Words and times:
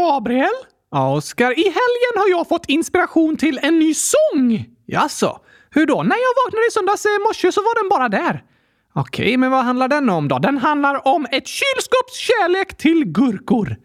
Gabriel? 0.00 0.54
Ja, 0.90 1.14
Oskar. 1.14 1.50
I 1.58 1.62
helgen 1.62 2.14
har 2.16 2.30
jag 2.30 2.48
fått 2.48 2.68
inspiration 2.68 3.36
till 3.36 3.60
en 3.62 3.78
ny 3.78 3.94
sång. 3.94 4.64
Jaså? 4.86 5.40
Hur 5.70 5.86
då? 5.86 6.02
När 6.02 6.16
jag 6.16 6.44
vaknade 6.44 6.66
i 6.66 6.70
söndags 6.70 7.04
eh, 7.04 7.10
morse 7.28 7.52
så 7.52 7.60
var 7.60 7.82
den 7.82 7.88
bara 7.88 8.08
där. 8.08 8.42
Okej, 8.94 9.36
men 9.36 9.50
vad 9.50 9.64
handlar 9.64 9.88
den 9.88 10.10
om 10.10 10.28
då? 10.28 10.38
Den 10.38 10.58
handlar 10.58 11.08
om 11.08 11.26
ett 11.30 11.46
kylskåps 11.46 12.16
kärlek 12.16 12.76
till 12.76 13.04
gurkor. 13.04 13.76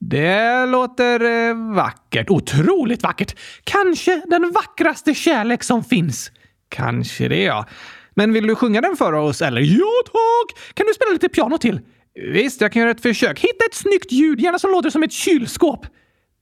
Det 0.00 0.66
låter 0.66 1.20
eh, 1.24 1.74
vackert. 1.74 2.30
Otroligt 2.30 3.02
vackert. 3.02 3.36
Kanske 3.64 4.22
den 4.26 4.52
vackraste 4.52 5.14
kärlek 5.14 5.62
som 5.62 5.84
finns. 5.84 6.30
Kanske 6.68 7.28
det, 7.28 7.42
ja. 7.42 7.66
Men 8.14 8.32
vill 8.32 8.46
du 8.46 8.54
sjunga 8.54 8.80
den 8.80 8.96
för 8.96 9.12
oss, 9.12 9.42
eller? 9.42 9.60
Ja, 9.60 10.02
tack! 10.04 10.74
Kan 10.74 10.86
du 10.86 10.94
spela 10.94 11.12
lite 11.12 11.28
piano 11.28 11.58
till? 11.58 11.80
Visst, 12.22 12.60
jag 12.60 12.72
kan 12.72 12.80
göra 12.80 12.90
ett 12.90 13.02
försök. 13.02 13.40
Hitta 13.40 13.64
ett 13.64 13.74
snyggt 13.74 14.12
ljud, 14.12 14.40
gärna 14.40 14.58
som 14.58 14.70
låter 14.70 14.90
som 14.90 15.02
ett 15.02 15.12
kylskåp. 15.12 15.86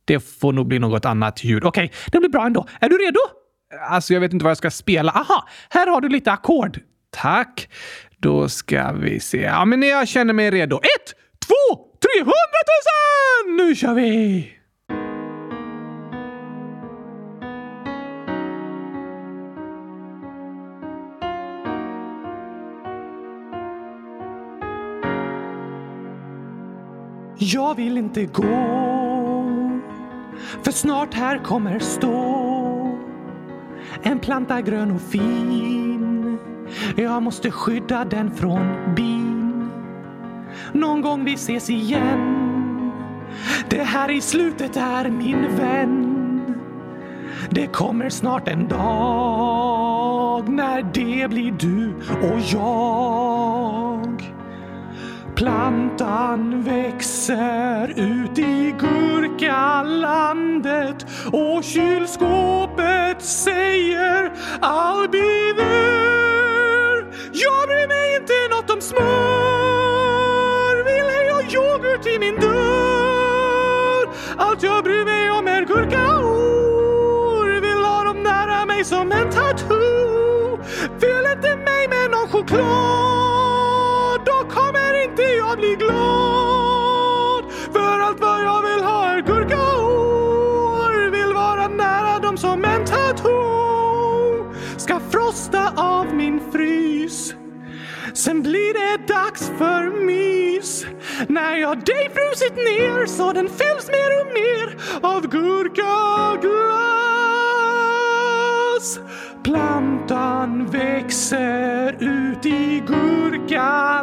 Det 0.04 0.20
får 0.20 0.52
nog 0.52 0.66
bli 0.66 0.78
något 0.78 1.04
annat 1.04 1.44
ljud. 1.44 1.64
Okej, 1.64 1.84
okay, 1.84 1.96
det 2.12 2.18
blir 2.18 2.30
bra 2.30 2.46
ändå. 2.46 2.66
Är 2.80 2.88
du 2.88 2.98
redo? 2.98 3.20
Alltså, 3.90 4.14
jag 4.14 4.20
vet 4.20 4.32
inte 4.32 4.44
vad 4.44 4.50
jag 4.50 4.58
ska 4.58 4.70
spela. 4.70 5.12
Aha, 5.12 5.48
här 5.70 5.86
har 5.86 6.00
du 6.00 6.08
lite 6.08 6.32
ackord. 6.32 6.80
Tack. 7.10 7.68
Då 8.18 8.48
ska 8.48 8.92
vi 8.92 9.20
se. 9.20 9.40
Ja, 9.40 9.64
men 9.64 9.82
jag 9.82 10.08
känner 10.08 10.34
mig 10.34 10.50
redo. 10.50 10.76
Ett, 10.76 11.14
två, 11.46 11.76
tre, 11.76 12.18
hundratusen! 12.20 13.56
Nu 13.56 13.74
kör 13.74 13.94
vi! 13.94 14.57
Jag 27.54 27.74
vill 27.74 27.98
inte 27.98 28.24
gå. 28.24 28.42
För 30.62 30.72
snart 30.72 31.14
här 31.14 31.38
kommer 31.38 31.78
stå. 31.78 32.98
En 34.02 34.18
planta 34.18 34.60
grön 34.60 34.90
och 34.90 35.00
fin. 35.00 36.38
Jag 36.96 37.22
måste 37.22 37.50
skydda 37.50 38.04
den 38.04 38.30
från 38.30 38.94
bin. 38.96 39.70
Någon 40.72 41.00
gång 41.00 41.24
vi 41.24 41.34
ses 41.34 41.70
igen. 41.70 42.92
Det 43.68 43.82
här 43.82 44.10
i 44.10 44.20
slutet 44.20 44.76
är 44.76 45.10
min 45.10 45.56
vän. 45.56 46.54
Det 47.50 47.66
kommer 47.66 48.10
snart 48.10 48.48
en 48.48 48.68
dag 48.68 50.48
när 50.48 50.82
det 50.82 51.30
blir 51.30 51.52
du 51.52 51.94
och 52.28 52.40
jag. 52.40 53.27
Plantan 55.38 56.62
växer 56.62 57.88
ut 57.96 58.38
i 58.38 58.74
gurkalandet 58.78 60.26
och 61.32 61.64
kylskåpet 61.64 63.22
säger 63.22 64.32
I'll 64.60 65.08
be 65.08 65.54
there. 65.56 67.04
Jag 67.32 67.68
bryr 67.68 67.88
mig 67.88 68.16
inte 68.16 68.48
något 68.50 68.70
om 68.70 68.80
smör. 68.80 69.04
Vill 70.84 71.08
ej 71.18 71.28
ha 71.30 71.42
yoghurt 71.42 72.06
i 72.06 72.18
min 72.18 72.34
dörr. 72.40 74.08
Allt 74.36 74.62
jag 74.62 74.84
bryr 74.84 75.04
mig 75.04 75.30
om 75.30 75.48
är 75.48 75.64
gurkaor. 75.64 77.60
Vill 77.60 77.84
ha 77.84 78.04
dem 78.04 78.22
nära 78.22 78.66
mig 78.66 78.84
som 78.84 79.12
en 79.12 79.30
tattoo. 79.30 80.58
Fyll 81.00 81.26
inte 81.36 81.56
mig 81.56 81.88
med 81.88 82.10
någon 82.10 82.28
choklad. 82.28 83.17
Sen 98.18 98.42
blir 98.42 98.74
det 98.74 99.06
dags 99.14 99.52
för 99.58 100.04
mys. 100.06 100.86
När 101.28 101.56
jag 101.56 101.84
dig 101.84 102.10
frusit 102.14 102.56
ner 102.56 103.06
så 103.06 103.32
den 103.32 103.48
fylls 103.48 103.88
mer 103.88 104.20
och 104.20 104.26
mer 104.34 104.76
av 105.02 105.26
gurkaglass. 105.26 105.80
Plantan 109.44 110.66
växer 110.66 111.96
ut 112.00 112.46
i 112.46 112.82
gurkalandet 112.86 113.96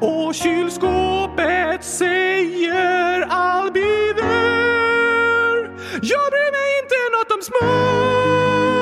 och 0.00 0.34
kylskåpet 0.34 1.84
säger 1.84 3.26
I'll 3.26 3.72
be 3.72 4.14
there 4.20 5.70
Jag 6.02 6.30
bryr 6.32 6.52
mig 6.52 6.78
inte 6.82 6.96
något 7.16 7.32
om 7.32 7.42
smör 7.42 8.81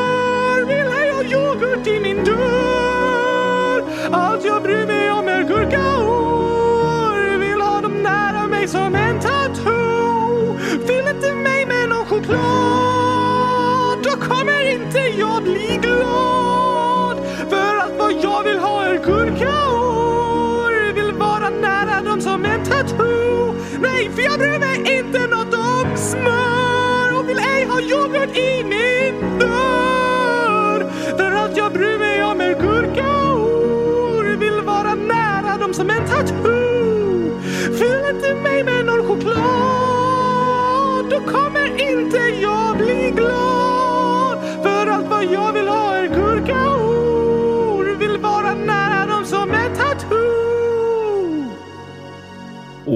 inte 14.91 15.21
jag 15.21 15.43
bli 15.43 15.79
glad 15.83 17.17
För 17.49 17.77
allt 17.77 17.95
vad 17.99 18.13
jag 18.13 18.45
vill 18.45 18.59
ha 18.59 18.85
är 18.85 18.95
gurkaor 19.05 20.93
Vill 20.93 21.13
vara 21.13 21.51
nära 21.51 22.03
dem 22.03 22.21
som 22.21 22.45
en 22.45 22.65
tattoo. 22.65 23.55
Nej, 23.81 24.11
för 24.15 24.23
jag 24.23 24.39
bryr 24.39 24.59
mig 24.59 24.99
inte 24.99 25.27
något 25.27 25.55
om 25.55 25.97
smör 25.97 27.19
Och 27.19 27.29
vill 27.29 27.39
ej 27.39 27.65
ha 27.65 27.81
yoghurt 27.81 28.37
i 28.37 28.65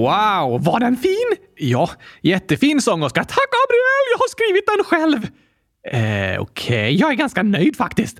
Wow, 0.04 0.64
var 0.64 0.80
den 0.80 0.96
fin? 0.96 1.36
Ja, 1.56 1.90
jättefin 2.22 2.82
sång 2.82 3.02
Oskar. 3.02 3.24
Tack 3.24 3.48
Gabriel, 3.50 4.04
jag 4.12 4.18
har 4.18 4.28
skrivit 4.28 4.66
den 4.66 4.84
själv. 4.84 5.28
Eh, 5.92 6.40
Okej, 6.40 6.40
okay. 6.40 6.90
jag 6.90 7.10
är 7.10 7.14
ganska 7.14 7.42
nöjd 7.42 7.76
faktiskt. 7.76 8.18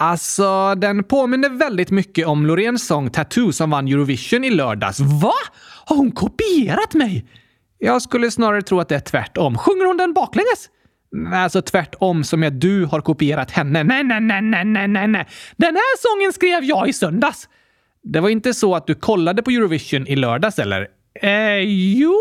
Alltså, 0.00 0.74
den 0.74 1.04
påminner 1.04 1.48
väldigt 1.48 1.90
mycket 1.90 2.26
om 2.26 2.46
Loreens 2.46 2.86
sång 2.86 3.10
Tattoo 3.10 3.52
som 3.52 3.70
vann 3.70 3.88
Eurovision 3.88 4.44
i 4.44 4.50
lördags. 4.50 5.00
Va? 5.00 5.32
Har 5.84 5.96
hon 5.96 6.12
kopierat 6.12 6.94
mig? 6.94 7.26
Jag 7.78 8.02
skulle 8.02 8.30
snarare 8.30 8.62
tro 8.62 8.80
att 8.80 8.88
det 8.88 8.94
är 8.94 9.00
tvärtom. 9.00 9.58
Sjunger 9.58 9.86
hon 9.86 9.96
den 9.96 10.12
baklänges? 10.12 10.68
Mm, 11.16 11.32
alltså 11.32 11.62
tvärtom 11.62 12.24
som 12.24 12.42
att 12.42 12.60
du 12.60 12.84
har 12.84 13.00
kopierat 13.00 13.50
henne. 13.50 13.84
Nej, 13.84 14.04
nej, 14.04 14.20
nej, 14.20 14.42
nej, 14.42 14.64
nej, 14.64 14.88
nej, 14.88 15.08
nej. 15.08 15.26
Den 15.56 15.74
här 15.74 15.98
sången 15.98 16.32
skrev 16.32 16.64
jag 16.64 16.88
i 16.88 16.92
söndags. 16.92 17.48
Det 18.02 18.20
var 18.20 18.28
inte 18.28 18.54
så 18.54 18.74
att 18.74 18.86
du 18.86 18.94
kollade 18.94 19.42
på 19.42 19.50
Eurovision 19.50 20.06
i 20.06 20.16
lördags, 20.16 20.58
eller? 20.58 20.88
Eh, 21.22 21.58
jo, 21.98 22.18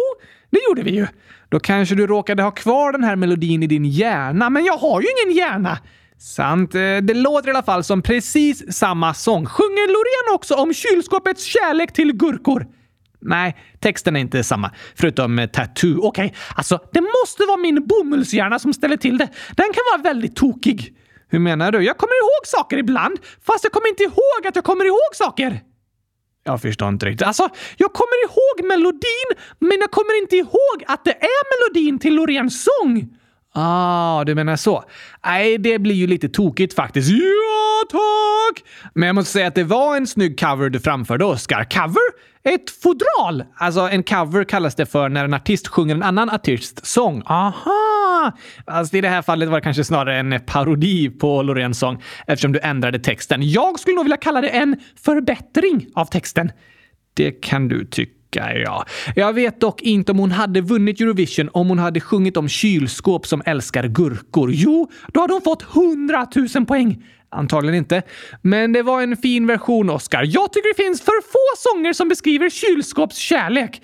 det 0.50 0.60
gjorde 0.68 0.84
vi 0.84 0.92
ju. 0.92 1.08
Då 1.50 1.60
kanske 1.60 1.96
du 1.96 2.08
råkade 2.08 2.44
ha 2.44 2.52
kvar 2.52 2.92
den 2.92 3.04
här 3.04 3.16
melodin 3.16 3.64
i 3.64 3.68
din 3.68 3.86
hjärna, 3.86 4.50
men 4.50 4.66
jag 4.66 4.78
har 4.78 5.02
ju 5.02 5.08
ingen 5.08 5.38
hjärna. 5.38 5.78
Sant. 6.18 6.76
Eh, 6.76 6.98
det 6.98 7.14
låter 7.14 7.48
i 7.48 7.52
alla 7.52 7.64
fall 7.64 7.84
som 7.84 8.02
precis 8.02 8.74
samma 8.78 9.14
sång. 9.14 9.46
Sjunger 9.46 9.88
Loreen 9.88 10.36
också 10.36 10.56
om 10.56 10.74
kylskåpets 10.74 11.44
kärlek 11.44 11.94
till 11.94 12.14
gurkor? 12.14 12.68
Nej, 13.22 13.58
texten 13.80 14.16
är 14.16 14.20
inte 14.20 14.44
samma. 14.44 14.72
Förutom 14.96 15.40
eh, 15.40 15.48
tattoo. 15.48 16.00
Okej, 16.00 16.26
okay. 16.26 16.38
alltså 16.56 16.80
det 16.94 17.02
måste 17.02 17.46
vara 17.48 17.58
min 17.58 17.88
bomullshjärna 17.88 18.60
som 18.60 18.74
ställer 18.74 18.98
till 18.98 19.18
det. 19.18 19.30
Den 19.56 19.66
kan 19.74 19.84
vara 19.92 20.02
väldigt 20.14 20.36
tokig. 20.36 20.94
Hur 21.30 21.40
menar 21.40 21.72
du? 21.72 21.82
Jag 21.82 21.98
kommer 21.98 22.14
ihåg 22.14 22.48
saker 22.48 22.78
ibland, 22.78 23.20
fast 23.46 23.64
jag 23.64 23.74
kommer 23.74 23.90
inte 23.90 24.04
ihåg 24.04 24.48
att 24.48 24.56
jag 24.56 24.66
kommer 24.66 24.86
ihåg 24.86 25.12
saker. 25.14 25.62
Jag 26.44 26.62
förstår 26.62 26.90
inte 26.90 27.06
riktigt. 27.06 27.28
Alltså, 27.28 27.50
jag 27.78 27.94
kommer 27.94 28.26
ihåg 28.26 28.68
melodin, 28.68 29.30
men 29.60 29.78
jag 29.80 29.92
kommer 29.92 30.22
inte 30.22 30.36
ihåg 30.36 30.84
att 30.88 31.06
det 31.06 31.12
är 31.12 31.74
melodin 31.74 32.00
till 32.00 32.16
Loreens 32.16 32.64
sång. 32.64 33.10
Ah, 33.54 34.24
du 34.24 34.36
menar 34.36 34.56
så. 34.56 34.84
Nej, 35.26 35.58
det 35.58 35.80
blir 35.80 35.96
ju 35.96 36.08
lite 36.08 36.30
tokigt 36.30 36.74
faktiskt. 36.76 37.10
Ja, 37.10 37.84
tack! 37.90 38.64
Men 38.94 39.08
jag 39.08 39.16
måste 39.16 39.32
säga 39.32 39.48
att 39.48 39.56
det 39.56 39.64
var 39.64 39.98
en 39.98 40.08
snygg 40.08 40.40
cover 40.40 40.70
du 40.70 40.80
framförde, 40.80 41.26
Oscar. 41.26 41.64
Cover? 41.64 42.31
Ett 42.44 42.70
fodral? 42.70 43.44
Alltså, 43.56 43.80
en 43.82 44.04
cover 44.04 44.44
kallas 44.44 44.76
det 44.76 44.86
för 44.86 45.10
när 45.10 45.26
en 45.26 45.34
artist 45.34 45.68
sjunger 45.68 45.96
en 45.96 46.04
annan 46.04 46.30
artists 46.30 46.92
sång. 46.94 47.24
Aha! 47.26 48.32
Alltså, 48.66 48.98
i 48.98 49.02
det 49.02 49.10
här 49.10 49.22
fallet 49.22 49.50
var 49.50 49.58
det 49.58 49.64
kanske 49.64 49.84
snarare 49.84 50.20
en 50.20 50.40
parodi 50.46 51.10
på 51.10 51.42
Loreens 51.42 51.80
sång 51.80 52.04
eftersom 52.28 52.52
du 52.52 52.60
ändrade 52.60 53.00
texten. 53.00 53.50
Jag 53.50 53.80
skulle 53.80 53.96
nog 53.96 54.06
vilja 54.06 54.18
kalla 54.18 54.42
det 54.42 54.50
en 54.50 54.76
förbättring 55.04 55.88
av 55.96 56.06
texten. 56.06 56.52
Det 57.14 57.32
kan 57.32 57.68
du 57.68 57.86
tycka. 57.86 58.58
ja. 58.58 58.86
Jag 59.16 59.34
vet 59.34 59.62
dock 59.62 59.82
inte 59.82 60.12
om 60.12 60.20
hon 60.20 60.32
hade 60.32 60.62
vunnit 60.62 61.02
Eurovision 61.02 61.50
om 61.54 61.70
hon 61.70 61.80
hade 61.80 62.00
sjungit 62.00 62.38
om 62.38 62.50
kylskåp 62.50 63.28
som 63.28 63.42
älskar 63.46 63.88
gurkor. 63.88 64.52
Jo, 64.54 64.92
då 65.14 65.22
hade 65.22 65.34
hon 65.34 65.42
fått 65.42 65.64
100 65.76 66.28
000 66.56 66.66
poäng. 66.66 67.04
Antagligen 67.32 67.76
inte. 67.76 68.02
Men 68.42 68.74
det 68.74 68.84
var 68.84 69.02
en 69.02 69.18
fin 69.18 69.48
version, 69.48 69.90
Oscar. 69.90 70.24
Jag 70.28 70.54
tycker 70.54 70.78
det 70.78 70.84
finns 70.84 71.02
för 71.02 71.22
få 71.32 71.72
sånger 71.72 71.94
som 71.94 72.10
beskriver 72.10 72.50
kylskåpskärlek. 72.50 73.82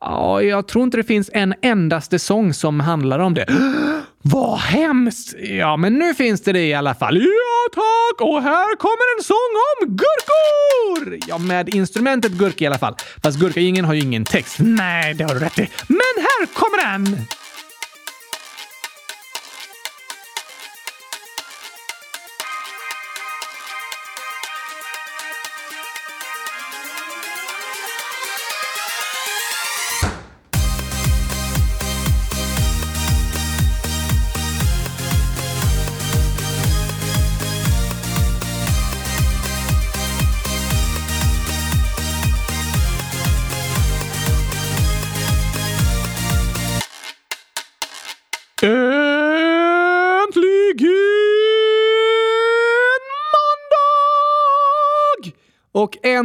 Ja, 0.00 0.42
jag 0.42 0.68
tror 0.68 0.84
inte 0.84 0.96
det 0.96 1.04
finns 1.04 1.30
en 1.32 1.54
endaste 1.62 2.18
sång 2.18 2.54
som 2.54 2.80
handlar 2.80 3.18
om 3.18 3.34
det. 3.34 3.46
Vad 4.22 4.58
hemskt! 4.58 5.34
Ja, 5.38 5.76
men 5.76 5.94
nu 5.94 6.14
finns 6.14 6.42
det 6.42 6.52
det 6.52 6.66
i 6.66 6.74
alla 6.74 6.94
fall. 6.94 7.16
Ja, 7.16 7.74
tack! 7.74 8.28
Och 8.28 8.42
här 8.42 8.76
kommer 8.76 9.18
en 9.18 9.24
sång 9.24 9.54
om 9.72 9.96
gurkor! 9.96 11.18
Ja, 11.28 11.38
med 11.38 11.74
instrumentet 11.74 12.32
gurka 12.32 12.64
i 12.64 12.66
alla 12.66 12.78
fall. 12.78 12.94
Fast 13.22 13.38
gurkagingen 13.38 13.84
har 13.84 13.94
ju 13.94 14.00
ingen 14.00 14.24
text. 14.24 14.56
Nej, 14.58 15.14
det 15.14 15.24
har 15.24 15.34
du 15.34 15.40
rätt 15.40 15.58
i. 15.58 15.70
Men 15.88 16.24
här 16.24 16.46
kommer 16.54 16.92
den! 16.92 17.26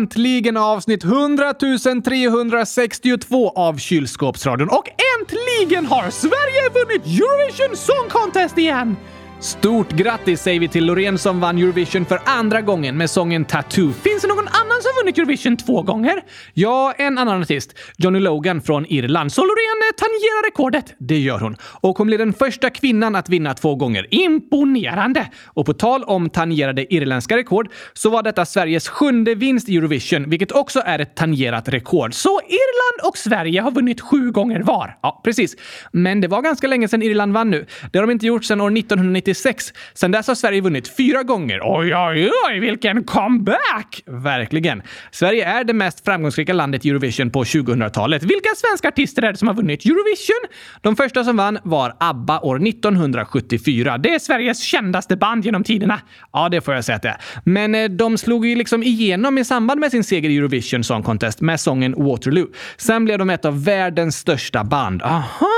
Äntligen 0.04 0.58
avsnitt 0.58 1.04
100 1.04 1.54
362 1.54 3.50
av 3.56 3.78
Kylskåpsradion. 3.78 4.70
Och 4.70 4.90
äntligen 5.20 5.86
har 5.86 6.10
Sverige 6.10 6.70
vunnit 6.74 7.06
Eurovision 7.06 7.78
Song 7.78 8.10
Contest 8.10 8.58
igen! 8.58 8.96
Stort 9.40 9.92
grattis 9.92 10.42
säger 10.42 10.60
vi 10.60 10.68
till 10.68 10.86
Loreen 10.86 11.18
som 11.18 11.40
vann 11.40 11.58
Eurovision 11.58 12.06
för 12.06 12.22
andra 12.26 12.62
gången 12.62 12.98
med 12.98 13.10
sången 13.10 13.46
Tattoo. 13.46 13.92
Finns 13.92 14.22
det 14.22 14.28
någon 14.28 14.48
annan 14.48 14.82
som 14.82 14.92
vunnit 15.02 15.18
Eurovision 15.18 15.58
två 15.58 15.82
gånger? 15.82 16.22
Ja, 16.54 16.94
en 16.98 17.18
annan 17.18 17.42
artist. 17.42 17.76
Johnny 17.98 18.20
Logan 18.20 18.62
från 18.62 18.86
Irland. 18.86 19.32
Så 19.32 19.42
Loreen 19.42 19.83
tangerar 19.98 20.46
rekordet. 20.46 20.96
Det 20.98 21.20
gör 21.20 21.40
hon. 21.40 21.56
Och 21.62 21.98
hon 21.98 22.08
blir 22.08 22.18
den 22.18 22.34
första 22.34 22.70
kvinnan 22.70 23.16
att 23.16 23.30
vinna 23.30 23.54
två 23.54 23.76
gånger. 23.76 24.08
Imponerande! 24.12 25.30
Och 25.46 25.66
på 25.66 25.74
tal 25.74 26.04
om 26.04 26.30
tangerade 26.30 26.94
irländska 26.94 27.38
rekord 27.38 27.70
så 27.94 28.10
var 28.10 28.24
detta 28.24 28.46
Sveriges 28.46 28.88
sjunde 28.88 29.36
vinst 29.36 29.70
i 29.70 29.78
Eurovision, 29.78 30.30
vilket 30.30 30.52
också 30.52 30.82
är 30.86 31.00
ett 31.00 31.16
tangerat 31.16 31.70
rekord. 31.70 32.14
Så 32.14 32.40
Irland 32.46 33.10
och 33.10 33.18
Sverige 33.18 33.62
har 33.62 33.72
vunnit 33.72 34.02
sju 34.02 34.32
gånger 34.32 34.62
var. 34.62 34.98
Ja, 35.02 35.22
precis. 35.24 35.56
Men 35.92 36.22
det 36.22 36.28
var 36.28 36.42
ganska 36.42 36.68
länge 36.68 36.88
sedan 36.88 37.04
Irland 37.04 37.34
vann 37.34 37.50
nu. 37.50 37.66
Det 37.92 38.00
har 38.00 38.08
de 38.08 38.12
inte 38.12 38.26
gjort 38.26 38.46
sedan 38.46 38.62
år 38.62 38.78
1996 38.78 39.74
Sedan 39.94 40.12
dess 40.12 40.28
har 40.28 40.36
Sverige 40.36 40.62
vunnit 40.62 40.96
fyra 40.98 41.24
gånger. 41.24 41.60
Oj, 41.64 41.96
oj, 41.96 42.32
oj, 42.48 42.60
vilken 42.60 43.04
comeback! 43.04 44.04
Verkligen. 44.06 44.82
Sverige 45.12 45.46
är 45.46 45.64
det 45.64 45.74
mest 45.74 46.06
framgångsrika 46.06 46.54
landet 46.54 46.86
i 46.86 46.90
Eurovision 46.90 47.30
på 47.32 47.44
2000-talet. 47.44 48.24
Vilka 48.24 48.50
svenska 48.56 48.88
artister 48.88 49.22
är 49.22 49.32
det 49.32 49.38
som 49.38 49.48
har 49.48 49.56
vunnit 49.56 49.83
Eurovision? 49.86 50.50
De 50.82 50.96
första 50.96 51.24
som 51.24 51.38
vann 51.38 51.60
var 51.64 51.96
ABBA 52.00 52.40
år 52.40 52.68
1974. 52.68 53.98
Det 53.98 54.16
är 54.16 54.20
Sveriges 54.20 54.60
kändaste 54.60 55.16
band 55.16 55.46
genom 55.46 55.64
tiderna. 55.64 56.02
Ja, 56.34 56.50
det 56.50 56.62
får 56.62 56.74
jag 56.74 56.86
säga 56.86 56.96
att 56.96 57.02
det 57.02 57.10
är. 57.10 57.22
Men 57.44 57.76
eh, 57.76 57.90
de 57.90 58.18
slog 58.18 58.46
ju 58.46 58.56
liksom 58.56 58.84
igenom 58.84 59.38
i 59.38 59.46
samband 59.46 59.80
med 59.80 59.92
sin 59.92 60.04
seger 60.04 60.30
i 60.30 60.38
Eurovision 60.38 60.84
Song 60.84 61.04
Contest 61.04 61.42
med 61.42 61.60
sången 61.60 61.94
Waterloo. 61.98 62.48
Sen 62.78 63.06
blev 63.06 63.20
de 63.20 63.30
ett 63.30 63.46
av 63.46 63.64
världens 63.64 64.18
största 64.18 64.64
band. 64.64 65.02
Aha! 65.02 65.53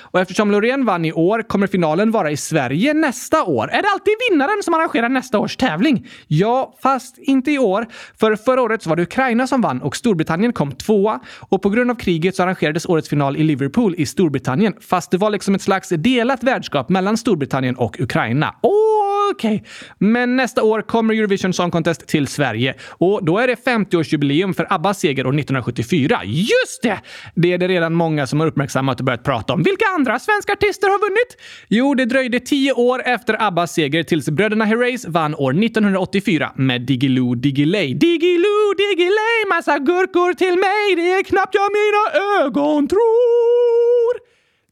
Och 0.00 0.20
eftersom 0.20 0.50
Loreen 0.50 0.84
vann 0.84 1.04
i 1.04 1.12
år 1.12 1.42
kommer 1.42 1.66
finalen 1.66 2.10
vara 2.10 2.30
i 2.30 2.36
Sverige 2.36 2.94
nästa 2.94 3.44
år. 3.44 3.70
Är 3.70 3.82
det 3.82 3.88
alltid 3.88 4.14
vinnaren 4.30 4.62
som 4.62 4.74
arrangerar 4.74 5.08
nästa 5.08 5.38
års 5.38 5.56
tävling? 5.56 6.06
Ja, 6.26 6.74
fast 6.82 7.18
inte 7.18 7.52
i 7.52 7.58
år. 7.58 7.86
För 8.20 8.36
förra 8.36 8.62
året 8.62 8.82
så 8.82 8.88
var 8.88 8.96
det 8.96 9.02
Ukraina 9.02 9.46
som 9.46 9.60
vann 9.60 9.82
och 9.82 9.96
Storbritannien 9.96 10.52
kom 10.52 10.72
tvåa. 10.72 11.20
Och 11.38 11.62
på 11.62 11.70
grund 11.70 11.90
av 11.90 11.94
kriget 11.94 12.36
så 12.36 12.42
arrangerades 12.42 12.86
årets 12.86 13.08
final 13.08 13.36
i 13.36 13.42
Liverpool 13.42 13.94
i 13.98 14.06
Storbritannien. 14.06 14.74
Fast 14.80 15.10
det 15.10 15.18
var 15.18 15.30
liksom 15.30 15.54
ett 15.54 15.62
slags 15.62 15.88
delat 15.88 16.42
värdskap 16.42 16.88
mellan 16.88 17.16
Storbritannien 17.16 17.76
och 17.76 18.00
Ukraina. 18.00 18.54
Okej, 18.60 19.54
okay. 19.54 19.68
men 19.98 20.36
nästa 20.36 20.62
år 20.62 20.82
kommer 20.82 21.14
Eurovision 21.14 21.52
Song 21.52 21.70
Contest 21.70 22.06
till 22.06 22.26
Sverige 22.26 22.74
och 22.88 23.24
då 23.24 23.38
är 23.38 23.46
det 23.46 23.54
50-årsjubileum 23.54 24.52
för 24.52 24.66
Abbas 24.70 24.98
seger 24.98 25.26
år 25.26 25.30
1974. 25.30 26.20
Just 26.24 26.82
det! 26.82 27.00
Det 27.34 27.52
är 27.52 27.58
det 27.58 27.68
redan 27.68 27.94
många 27.94 28.26
som 28.26 28.40
har 28.40 28.46
uppmärksammat 28.46 29.00
och 29.00 29.06
börjat 29.06 29.24
prata 29.24 29.52
om. 29.52 29.61
Vilka 29.64 29.86
andra 29.86 30.18
svenska 30.18 30.52
artister 30.52 30.88
har 30.88 30.98
vunnit? 30.98 31.36
Jo, 31.68 31.94
det 31.94 32.04
dröjde 32.04 32.40
tio 32.40 32.72
år 32.72 33.02
efter 33.04 33.42
Abbas 33.42 33.74
seger 33.74 34.02
tills 34.02 34.30
bröderna 34.30 34.64
Herreys 34.64 35.04
vann 35.06 35.34
år 35.34 35.64
1984 35.64 36.52
med 36.56 36.80
Diggiloo 36.82 37.34
Diggiley. 37.34 37.94
Diggiloo 37.94 38.74
Diggiley, 38.76 39.46
massa 39.48 39.78
gurkor 39.78 40.32
till 40.34 40.56
mig, 40.58 40.96
det 40.96 41.12
är 41.12 41.22
knappt 41.22 41.54
jag 41.54 41.70
mina 41.72 42.04
ögon 42.44 42.88
tror. 42.88 43.81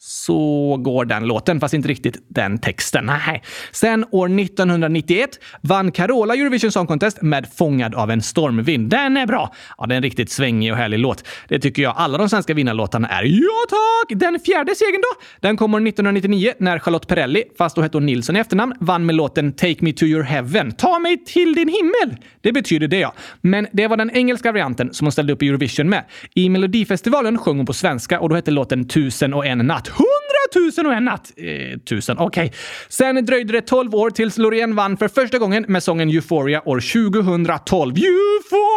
Så 0.02 0.76
går 0.76 1.04
den 1.04 1.26
låten, 1.26 1.60
fast 1.60 1.74
inte 1.74 1.88
riktigt 1.88 2.16
den 2.28 2.58
texten. 2.58 3.06
Nej. 3.06 3.42
Sen 3.72 4.04
år 4.10 4.40
1991 4.40 5.30
vann 5.60 5.92
Carola 5.92 6.34
Eurovision 6.34 6.72
Song 6.72 6.86
Contest 6.86 7.22
med 7.22 7.46
Fångad 7.54 7.94
av 7.94 8.10
en 8.10 8.22
stormvind. 8.22 8.90
Den 8.90 9.16
är 9.16 9.26
bra! 9.26 9.54
Ja, 9.78 9.86
det 9.86 9.94
är 9.94 9.96
en 9.96 10.02
riktigt 10.02 10.30
svängig 10.30 10.72
och 10.72 10.78
härlig 10.78 10.98
låt. 10.98 11.24
Det 11.48 11.58
tycker 11.58 11.82
jag 11.82 11.94
alla 11.96 12.18
de 12.18 12.28
svenska 12.28 12.54
vinnarlåtarna 12.54 13.08
är. 13.08 13.22
Ja 13.22 13.66
tack! 13.68 14.18
Den 14.18 14.40
fjärde 14.40 14.74
segern 14.74 15.00
då? 15.02 15.24
Den 15.40 15.56
kom 15.56 15.74
år 15.74 15.78
1999 15.78 16.52
när 16.58 16.78
Charlotte 16.78 17.06
Perrelli, 17.06 17.44
fast 17.58 17.76
då 17.76 17.82
hette 17.82 17.96
hon 17.96 18.06
Nilsson 18.06 18.36
i 18.36 18.38
efternamn, 18.38 18.74
vann 18.80 19.06
med 19.06 19.14
låten 19.14 19.52
Take 19.52 19.76
Me 19.78 19.92
To 19.92 20.04
Your 20.04 20.22
Heaven. 20.22 20.72
Ta 20.72 20.98
mig 20.98 21.24
till 21.24 21.54
din 21.54 21.68
himmel! 21.68 22.16
Det 22.40 22.52
betyder 22.52 22.88
det 22.88 22.98
ja. 22.98 23.14
Men 23.40 23.66
det 23.72 23.86
var 23.86 23.96
den 23.96 24.10
engelska 24.10 24.52
varianten 24.52 24.94
som 24.94 25.04
hon 25.04 25.12
ställde 25.12 25.32
upp 25.32 25.42
i 25.42 25.48
Eurovision 25.48 25.88
med. 25.88 26.04
I 26.34 26.48
Melodifestivalen 26.48 27.38
sjöng 27.38 27.56
hon 27.56 27.66
på 27.66 27.72
svenska 27.72 28.20
och 28.20 28.28
då 28.28 28.34
hette 28.34 28.50
låten 28.50 28.88
Tusen 28.88 29.34
och 29.34 29.46
en 29.46 29.58
natt 29.58 29.89
hundratusen 29.90 30.86
och 30.86 30.92
en 30.92 31.04
natt. 31.04 31.32
Eh, 31.36 31.78
tusen, 31.78 32.18
okej. 32.18 32.46
Okay. 32.46 32.58
Sen 32.88 33.26
dröjde 33.26 33.52
det 33.52 33.62
12 33.62 33.94
år 33.94 34.10
tills 34.10 34.38
Loreen 34.38 34.74
vann 34.74 34.96
för 34.96 35.08
första 35.08 35.38
gången 35.38 35.64
med 35.68 35.82
sången 35.82 36.08
Euphoria 36.08 36.68
år 36.68 36.80
2012. 37.10 37.96
Euphoria! 37.96 38.70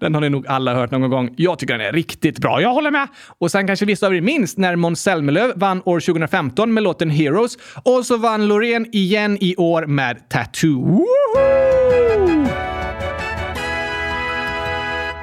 Den 0.00 0.14
har 0.14 0.20
ni 0.20 0.30
nog 0.30 0.46
alla 0.46 0.74
hört 0.74 0.90
någon 0.90 1.10
gång. 1.10 1.34
Jag 1.36 1.58
tycker 1.58 1.78
den 1.78 1.86
är 1.86 1.92
riktigt 1.92 2.38
bra. 2.38 2.60
Jag 2.60 2.72
håller 2.72 2.90
med! 2.90 3.08
Och 3.38 3.50
sen 3.50 3.66
kanske 3.66 3.86
vissa 3.86 4.06
av 4.06 4.16
er 4.16 4.20
minns 4.20 4.56
när 4.56 4.76
Måns 4.76 5.00
Zelmerlöw 5.00 5.52
vann 5.56 5.82
år 5.84 6.00
2015 6.00 6.74
med 6.74 6.82
låten 6.82 7.10
Heroes 7.10 7.58
och 7.82 8.06
så 8.06 8.16
vann 8.16 8.48
Loreen 8.48 8.86
igen 8.92 9.38
i 9.40 9.56
år 9.56 9.86
med 9.86 10.28
Tattoo. 10.28 10.82
Woohoo! 10.82 12.75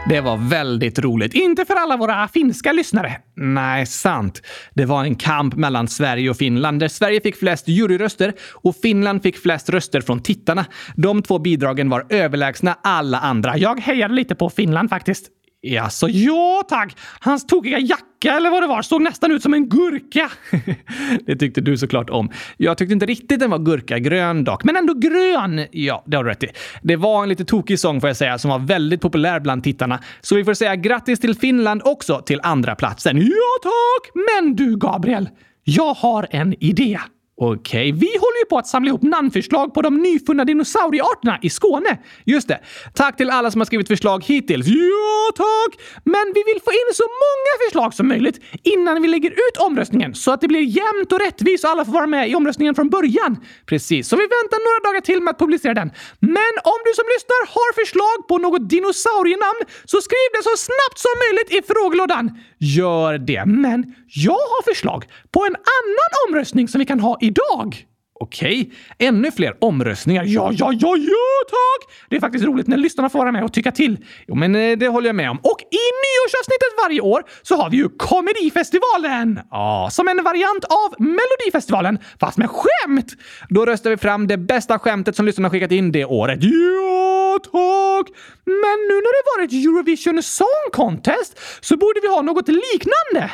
Det 0.10 0.22
var 0.22 0.38
väldigt 0.38 1.00
roligt. 1.00 1.34
Inte 1.34 1.66
för 1.66 1.76
alla 1.76 1.98
våra 1.98 2.28
finska 2.28 2.72
lyssnare. 2.72 3.18
Nej, 3.36 3.86
sant. 3.86 4.42
Det 4.74 4.86
var 4.86 5.04
en 5.04 5.16
kamp 5.16 5.56
mellan 5.56 5.88
Sverige 5.88 6.30
och 6.30 6.38
Finland 6.38 6.80
där 6.80 6.88
Sverige 6.88 7.22
fick 7.22 7.36
flest 7.36 7.68
juryröster 7.68 8.34
och 8.54 8.76
Finland 8.76 9.24
fick 9.24 9.38
flest 9.38 9.70
röster 9.70 10.02
från 10.02 10.20
tittarna. 10.20 10.66
De 10.96 11.22
två 11.22 11.40
bidragen 11.40 11.90
var 11.90 12.06
överlägsna 12.10 12.78
alla 12.84 13.20
andra. 13.20 13.58
Jag 13.58 13.80
hejade 13.80 14.14
lite 14.14 14.36
på 14.36 14.50
Finland 14.50 14.90
faktiskt. 14.90 15.30
Jaså, 15.66 16.08
ja 16.10 16.64
tack! 16.70 16.98
Hans 17.20 17.46
tokiga 17.46 17.80
jacka 17.80 18.38
eller 18.38 18.50
vad 18.50 18.64
det 18.64 18.68
var 18.68 18.82
såg 18.82 19.02
nästan 19.02 19.32
ut 19.32 19.44
som 19.44 19.54
en 19.54 19.70
gurka. 19.70 20.32
det 21.26 21.36
tyckte 21.36 21.62
du 21.62 21.78
såklart 21.78 22.10
om. 22.10 22.30
Jag 22.58 22.78
tyckte 22.78 22.94
inte 22.94 23.06
riktigt 23.06 23.40
den 23.40 23.52
var 23.52 23.60
gurkagrön 23.60 24.44
dock, 24.44 24.64
men 24.64 24.76
ändå 24.76 24.94
grön. 24.94 25.68
Ja, 25.72 26.04
det 26.08 26.18
har 26.18 26.24
du 26.24 26.30
rätt 26.30 26.44
i. 26.44 26.48
Det 26.82 26.96
var 26.96 27.24
en 27.24 27.30
lite 27.30 27.46
tokig 27.46 27.80
sång 27.80 28.02
får 28.02 28.10
jag 28.10 28.18
säga 28.18 28.38
som 28.38 28.52
var 28.52 28.60
väldigt 28.60 29.02
populär 29.02 29.40
bland 29.40 29.64
tittarna. 29.64 30.00
Så 30.22 30.36
vi 30.36 30.44
får 30.44 30.54
säga 30.54 30.76
grattis 30.76 31.20
till 31.20 31.36
Finland 31.36 31.82
också 31.86 32.22
till 32.22 32.40
andra 32.44 32.76
platsen. 32.76 33.18
Ja 33.18 33.60
tack! 33.64 34.12
Men 34.14 34.56
du 34.56 34.78
Gabriel, 34.78 35.30
jag 35.64 35.94
har 35.94 36.28
en 36.32 36.64
idé. 36.64 37.00
Okej, 37.36 37.92
vi 37.92 38.12
håller 38.24 38.40
ju 38.44 38.46
på 38.50 38.58
att 38.58 38.68
samla 38.68 38.90
ihop 38.90 39.02
namnförslag 39.02 39.74
på 39.74 39.82
de 39.82 39.98
nyfunna 39.98 40.46
dinosauriearterna 40.46 41.40
i 41.42 41.50
Skåne. 41.50 41.98
Just 42.26 42.48
det. 42.48 42.60
Tack 42.94 43.18
till 43.18 43.30
alla 43.30 43.52
som 43.52 43.62
har 43.62 43.66
skrivit 43.66 43.88
förslag 43.88 44.24
hittills. 44.26 44.68
Ja, 44.68 45.32
tack! 45.36 45.72
Men 46.04 46.26
vi 46.36 46.44
vill 46.50 46.62
få 46.66 46.72
in 46.72 46.90
så 46.94 47.04
många 47.04 47.54
förslag 47.66 47.94
som 47.94 48.08
möjligt 48.08 48.38
innan 48.64 49.02
vi 49.02 49.08
lägger 49.08 49.32
ut 49.32 49.58
omröstningen 49.60 50.16
så 50.16 50.32
att 50.32 50.42
det 50.42 50.48
blir 50.48 50.62
jämnt 50.62 51.12
och 51.12 51.20
rättvist 51.20 51.64
och 51.64 51.70
alla 51.70 51.86
får 51.86 51.94
vara 51.94 52.08
med 52.08 52.30
i 52.30 52.36
omröstningen 52.36 52.76
från 52.76 52.90
början. 52.90 53.38
Precis, 53.66 54.08
så 54.08 54.16
vi 54.16 54.24
väntar 54.38 54.60
några 54.68 54.92
dagar 54.92 55.02
till 55.02 55.22
med 55.22 55.32
att 55.32 55.40
publicera 55.40 55.74
den. 55.74 55.92
Men 56.20 56.54
om 56.74 56.80
du 56.86 56.92
som 57.00 57.06
lyssnar 57.16 57.42
har 57.56 57.70
förslag 57.82 58.18
på 58.30 58.38
något 58.38 58.70
dinosaurienamn 58.70 59.62
så 59.86 59.98
skriv 60.08 60.28
det 60.36 60.44
så 60.50 60.56
snabbt 60.68 60.98
som 61.06 61.14
möjligt 61.24 61.50
i 61.58 61.60
frågelådan. 61.74 62.26
Gör 62.58 63.18
det. 63.18 63.44
Men 63.46 63.96
jag 64.08 64.44
har 64.54 64.64
förslag 64.72 65.06
på 65.32 65.46
en 65.46 65.56
annan 65.56 66.12
omröstning 66.28 66.68
som 66.68 66.80
vi 66.80 66.86
kan 66.86 67.00
ha 67.00 67.18
idag. 67.24 67.86
Okej, 68.20 68.72
ännu 69.00 69.32
fler 69.32 69.58
omröstningar. 69.60 70.24
Ja, 70.28 70.52
ja, 70.54 70.74
ja, 70.74 70.96
ja, 70.98 71.44
tack! 71.50 71.94
Det 72.10 72.16
är 72.16 72.20
faktiskt 72.20 72.46
roligt 72.46 72.68
när 72.68 72.78
lyssnarna 72.78 73.10
får 73.10 73.20
vara 73.20 73.32
med 73.32 73.44
och 73.44 73.54
tycka 73.54 73.72
till. 73.72 73.98
Jo, 74.28 74.36
men 74.36 74.56
eh, 74.56 74.78
det 74.78 74.88
håller 74.88 75.08
jag 75.08 75.16
med 75.16 75.30
om. 75.30 75.38
Och 75.38 75.62
i 75.62 75.86
nyårsavsnittet 76.04 76.74
varje 76.84 77.02
år 77.02 77.24
så 77.42 77.56
har 77.56 77.70
vi 77.70 77.78
ju 77.78 77.90
Komedifestivalen! 77.90 79.40
Ja, 79.52 79.90
som 79.92 80.08
en 80.08 80.24
variant 80.24 80.64
av 80.64 81.02
Melodifestivalen, 81.02 82.00
fast 82.20 82.38
med 82.38 82.50
skämt! 82.50 83.14
Då 83.50 83.66
röstar 83.66 83.90
vi 83.90 83.98
fram 83.98 84.28
det 84.28 84.38
bästa 84.38 84.80
skämtet 84.80 85.16
som 85.16 85.26
lyssnarna 85.26 85.50
skickat 85.50 85.72
in 85.72 85.92
det 85.92 86.06
året. 86.06 86.40
Ja, 86.42 87.40
tack! 87.44 88.08
Men 88.46 88.78
nu 88.90 88.96
när 89.06 89.14
det 89.18 89.24
varit 89.38 89.54
Eurovision 89.66 90.24
Song 90.24 90.66
Contest 90.72 91.40
så 91.62 91.78
borde 91.78 92.00
vi 92.02 92.08
ha 92.08 92.22
något 92.22 92.48
liknande. 92.48 93.32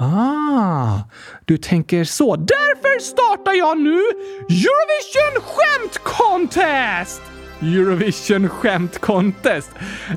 Ah, 0.00 0.98
du 1.44 1.58
tänker 1.58 2.04
så. 2.04 2.36
Därför 2.36 3.00
startar 3.00 3.52
jag 3.52 3.78
nu 3.78 4.00
Eurovision 4.48 5.42
Skämt 5.42 5.98
Contest! 6.04 7.22
Eurovision 7.62 8.48
Skämt 8.48 8.98
Contest. 8.98 9.70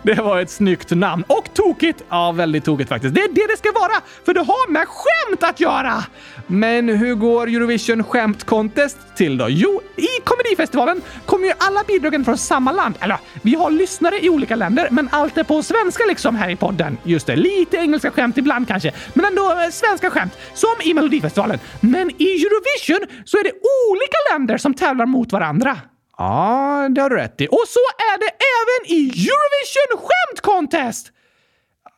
Det 0.03 0.13
var 0.13 0.39
ett 0.39 0.49
snyggt 0.49 0.91
namn. 0.91 1.23
Och 1.27 1.53
tokigt! 1.53 2.03
Ja, 2.09 2.31
väldigt 2.31 2.65
tokigt 2.65 2.89
faktiskt. 2.89 3.15
Det 3.15 3.21
är 3.21 3.27
det 3.27 3.47
det 3.47 3.57
ska 3.57 3.71
vara, 3.71 4.01
för 4.25 4.33
det 4.33 4.39
har 4.39 4.71
med 4.71 4.87
skämt 4.87 5.43
att 5.43 5.59
göra! 5.59 6.03
Men 6.47 6.89
hur 6.89 7.15
går 7.15 7.47
Eurovision 7.47 8.03
Skämt 8.03 8.43
Contest 8.43 8.97
till 9.15 9.37
då? 9.37 9.49
Jo, 9.49 9.81
i 9.95 10.07
Komedifestivalen 10.23 11.01
kommer 11.25 11.47
ju 11.47 11.53
alla 11.57 11.83
bidragen 11.87 12.25
från 12.25 12.37
samma 12.37 12.71
land. 12.71 12.95
Eller 12.99 13.17
vi 13.41 13.55
har 13.55 13.71
lyssnare 13.71 14.19
i 14.25 14.29
olika 14.29 14.55
länder, 14.55 14.87
men 14.91 15.09
allt 15.11 15.37
är 15.37 15.43
på 15.43 15.63
svenska 15.63 16.03
liksom 16.07 16.35
här 16.35 16.49
i 16.49 16.55
podden. 16.55 16.97
Just 17.03 17.27
det, 17.27 17.35
lite 17.35 17.77
engelska 17.77 18.11
skämt 18.11 18.37
ibland 18.37 18.67
kanske, 18.67 18.91
men 19.13 19.25
ändå 19.25 19.51
eh, 19.51 19.69
svenska 19.71 20.09
skämt. 20.09 20.37
Som 20.53 20.75
i 20.83 20.93
Melodifestivalen. 20.93 21.59
Men 21.79 22.09
i 22.17 22.45
Eurovision 22.45 23.23
så 23.25 23.37
är 23.37 23.43
det 23.43 23.51
olika 23.89 24.17
länder 24.33 24.57
som 24.57 24.73
tävlar 24.73 25.05
mot 25.05 25.31
varandra. 25.31 25.77
Ja, 26.21 26.87
det 26.95 27.01
har 27.01 27.09
du 27.09 27.15
rätt 27.15 27.41
i. 27.41 27.47
Och 27.47 27.65
så 27.75 27.83
är 28.11 28.15
det 28.23 28.31
även 28.57 28.81
i 28.97 29.01
Eurovision 29.29 29.91
Skämt 30.05 30.39
Contest! 30.49 31.05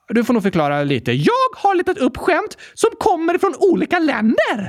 Du 0.09 0.23
får 0.23 0.33
nog 0.33 0.43
förklara 0.43 0.83
lite. 0.83 1.11
Jag 1.11 1.49
har 1.61 1.75
letat 1.75 1.97
upp 1.97 2.17
skämt 2.17 2.57
som 2.73 2.89
kommer 2.99 3.37
från 3.37 3.55
olika 3.71 3.99
länder. 3.99 4.59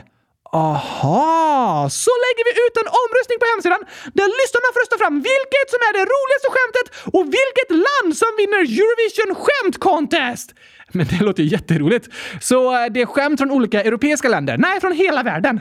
Aha, 0.52 1.88
så 1.90 2.12
lägger 2.24 2.44
vi 2.48 2.52
ut 2.64 2.76
en 2.82 2.88
omröstning 3.02 3.38
på 3.42 3.46
hemsidan 3.52 3.82
där 4.18 4.28
lyssnarna 4.40 4.68
får 4.72 4.80
rösta 4.84 4.98
fram 5.02 5.14
vilket 5.32 5.66
som 5.72 5.80
är 5.88 5.92
det 5.98 6.04
roligaste 6.14 6.48
skämtet 6.54 6.86
och 7.16 7.24
vilket 7.38 7.70
land 7.86 8.10
som 8.22 8.30
vinner 8.40 8.62
Eurovision 8.80 9.30
Skämt 9.42 9.76
Contest. 9.86 10.48
Men 10.96 11.06
det 11.10 11.20
låter 11.26 11.42
ju 11.42 11.48
jätteroligt. 11.48 12.08
Så 12.40 12.58
eh, 12.76 12.86
det 12.92 13.00
är 13.00 13.06
skämt 13.06 13.40
från 13.40 13.50
olika 13.50 13.82
europeiska 13.82 14.28
länder? 14.28 14.56
Nej, 14.58 14.80
från 14.80 14.92
hela 14.92 15.22
världen. 15.22 15.60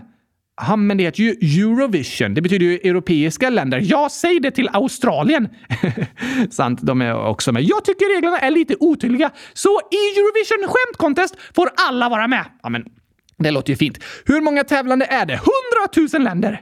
Ja, 0.61 0.75
men 0.75 0.97
det 0.97 1.03
heter 1.03 1.23
ju 1.23 1.31
Eurovision. 1.31 2.33
Det 2.33 2.41
betyder 2.41 2.65
ju 2.65 2.73
europeiska 2.73 3.49
länder. 3.49 3.81
Jag 3.83 4.11
säger 4.11 4.39
det 4.39 4.51
till 4.51 4.69
Australien. 4.73 5.49
Sant, 6.51 6.81
de 6.81 7.01
är 7.01 7.27
också 7.27 7.51
med. 7.51 7.63
Jag 7.63 7.85
tycker 7.85 8.15
reglerna 8.15 8.39
är 8.39 8.51
lite 8.51 8.75
otydliga, 8.79 9.31
så 9.53 9.69
i 9.69 10.19
Eurovision 10.19 10.67
Skämt 10.67 10.97
Contest 10.97 11.35
får 11.55 11.69
alla 11.87 12.09
vara 12.09 12.27
med. 12.27 12.45
Ja, 12.63 12.69
men 12.69 12.85
det 13.37 13.51
låter 13.51 13.69
ju 13.69 13.75
fint. 13.75 13.99
Hur 14.25 14.41
många 14.41 14.63
tävlande 14.63 15.05
är 15.05 15.25
det? 15.25 15.33
100 15.33 15.47
000 16.13 16.23
länder? 16.23 16.61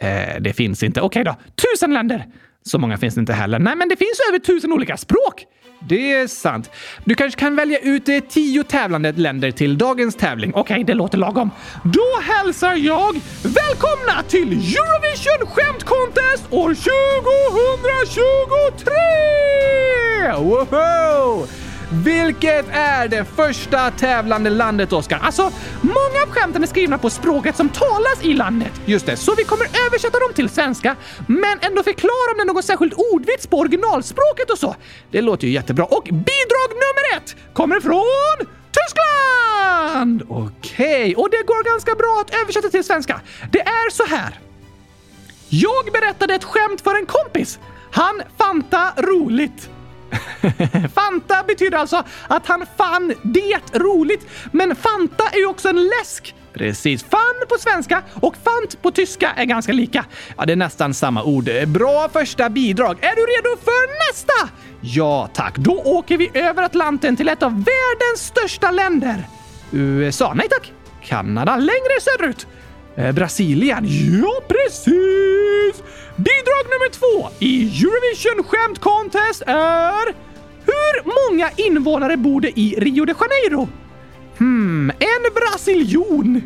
Eh, 0.00 0.40
det 0.40 0.52
finns 0.52 0.82
inte. 0.82 1.00
Okej 1.00 1.24
då. 1.24 1.36
Tusen 1.72 1.94
länder. 1.94 2.26
Så 2.62 2.78
många 2.78 2.98
finns 2.98 3.14
det 3.14 3.20
inte 3.20 3.32
heller. 3.32 3.58
Nej, 3.58 3.76
men 3.76 3.88
det 3.88 3.96
finns 3.96 4.20
över 4.28 4.38
tusen 4.38 4.72
olika 4.72 4.96
språk. 4.96 5.46
Det 5.82 6.12
är 6.12 6.26
sant. 6.26 6.70
Du 7.04 7.14
kanske 7.14 7.40
kan 7.40 7.56
välja 7.56 7.78
ut 7.78 8.08
eh, 8.08 8.20
tio 8.28 8.64
tävlande 8.64 9.12
länder 9.12 9.50
till 9.50 9.78
dagens 9.78 10.14
tävling. 10.14 10.52
Okej, 10.54 10.74
okay, 10.74 10.84
det 10.84 10.94
låter 10.94 11.18
lagom. 11.18 11.50
Då 11.84 12.20
hälsar 12.22 12.74
jag 12.74 13.20
välkomna 13.42 14.22
till 14.28 14.52
Eurovision 14.52 15.46
Skämt 15.46 15.84
Contest 15.84 16.44
år 16.50 16.74
2023! 16.74 16.82
Woho! 20.38 21.46
Vilket 21.92 22.66
är 22.72 23.08
det 23.08 23.24
första 23.24 23.90
tävlande 23.90 24.50
landet, 24.50 24.92
Oskar? 24.92 25.18
Alltså, 25.22 25.42
många 25.80 26.22
av 26.26 26.30
skämten 26.30 26.62
är 26.62 26.66
skrivna 26.66 26.98
på 26.98 27.10
språket 27.10 27.56
som 27.56 27.68
talas 27.68 28.18
i 28.22 28.34
landet. 28.34 28.72
Just 28.84 29.06
det, 29.06 29.16
så 29.16 29.34
vi 29.34 29.44
kommer 29.44 29.66
översätta 29.86 30.18
dem 30.18 30.32
till 30.34 30.48
svenska, 30.48 30.96
men 31.26 31.58
ändå 31.60 31.82
förklara 31.82 32.30
om 32.30 32.36
det 32.36 32.42
är 32.42 32.46
någon 32.46 32.62
särskild 32.62 32.94
ordvits 33.12 33.46
på 33.46 33.58
originalspråket 33.58 34.50
och 34.50 34.58
så. 34.58 34.76
Det 35.10 35.20
låter 35.20 35.46
ju 35.46 35.52
jättebra. 35.52 35.84
Och 35.84 36.02
bidrag 36.02 36.70
nummer 36.70 37.16
ett 37.16 37.36
kommer 37.52 37.80
från 37.80 38.46
Tyskland! 38.78 40.22
Okej, 40.28 41.00
okay. 41.00 41.14
och 41.14 41.30
det 41.30 41.46
går 41.46 41.64
ganska 41.64 41.94
bra 41.94 42.24
att 42.26 42.42
översätta 42.42 42.68
till 42.68 42.84
svenska. 42.84 43.20
Det 43.52 43.60
är 43.60 43.90
så 43.90 44.04
här. 44.04 44.40
Jag 45.48 45.92
berättade 45.92 46.34
ett 46.34 46.44
skämt 46.44 46.80
för 46.80 46.94
en 46.94 47.06
kompis. 47.06 47.58
Han 47.90 48.22
Fanta 48.38 48.92
roligt. 48.96 49.68
Fanta 50.94 51.42
betyder 51.46 51.78
alltså 51.78 52.04
att 52.28 52.46
han 52.46 52.66
fann 52.76 53.14
det 53.22 53.78
roligt. 53.78 54.26
Men 54.52 54.76
Fanta 54.76 55.24
är 55.32 55.38
ju 55.38 55.46
också 55.46 55.68
en 55.68 55.82
läsk. 55.86 56.34
Precis. 56.52 57.04
Fan 57.04 57.34
på 57.48 57.58
svenska 57.58 58.02
och 58.14 58.36
fant 58.36 58.82
på 58.82 58.90
tyska 58.90 59.30
är 59.36 59.44
ganska 59.44 59.72
lika. 59.72 60.04
Ja, 60.36 60.46
det 60.46 60.52
är 60.52 60.56
nästan 60.56 60.94
samma 60.94 61.22
ord. 61.22 61.50
Bra 61.66 62.08
första 62.12 62.50
bidrag. 62.50 62.98
Är 63.00 63.16
du 63.16 63.22
redo 63.22 63.62
för 63.64 64.10
nästa? 64.10 64.54
Ja, 64.80 65.30
tack. 65.34 65.56
Då 65.56 65.82
åker 65.84 66.18
vi 66.18 66.30
över 66.34 66.62
Atlanten 66.62 67.16
till 67.16 67.28
ett 67.28 67.42
av 67.42 67.50
världens 67.52 68.26
största 68.26 68.70
länder. 68.70 69.28
USA? 69.70 70.34
Nej 70.34 70.48
tack. 70.48 70.72
Kanada? 71.04 71.56
Längre 71.56 72.00
söderut. 72.00 72.46
Eh, 72.96 73.12
Brasilien? 73.12 73.84
Ja, 74.22 74.42
precis! 74.48 75.82
Bidrag 76.16 76.64
nummer 76.64 76.90
två 76.90 77.28
i 77.38 77.62
Eurovision 77.62 78.44
Skämt 78.44 78.78
Contest 78.78 79.42
är... 79.46 80.30
Hur 80.64 81.30
många 81.30 81.50
invånare 81.56 82.16
bor 82.16 82.40
det 82.40 82.60
i 82.60 82.74
Rio 82.78 83.04
de 83.04 83.14
Janeiro? 83.20 83.68
En 84.98 85.34
brasiljon. 85.34 86.42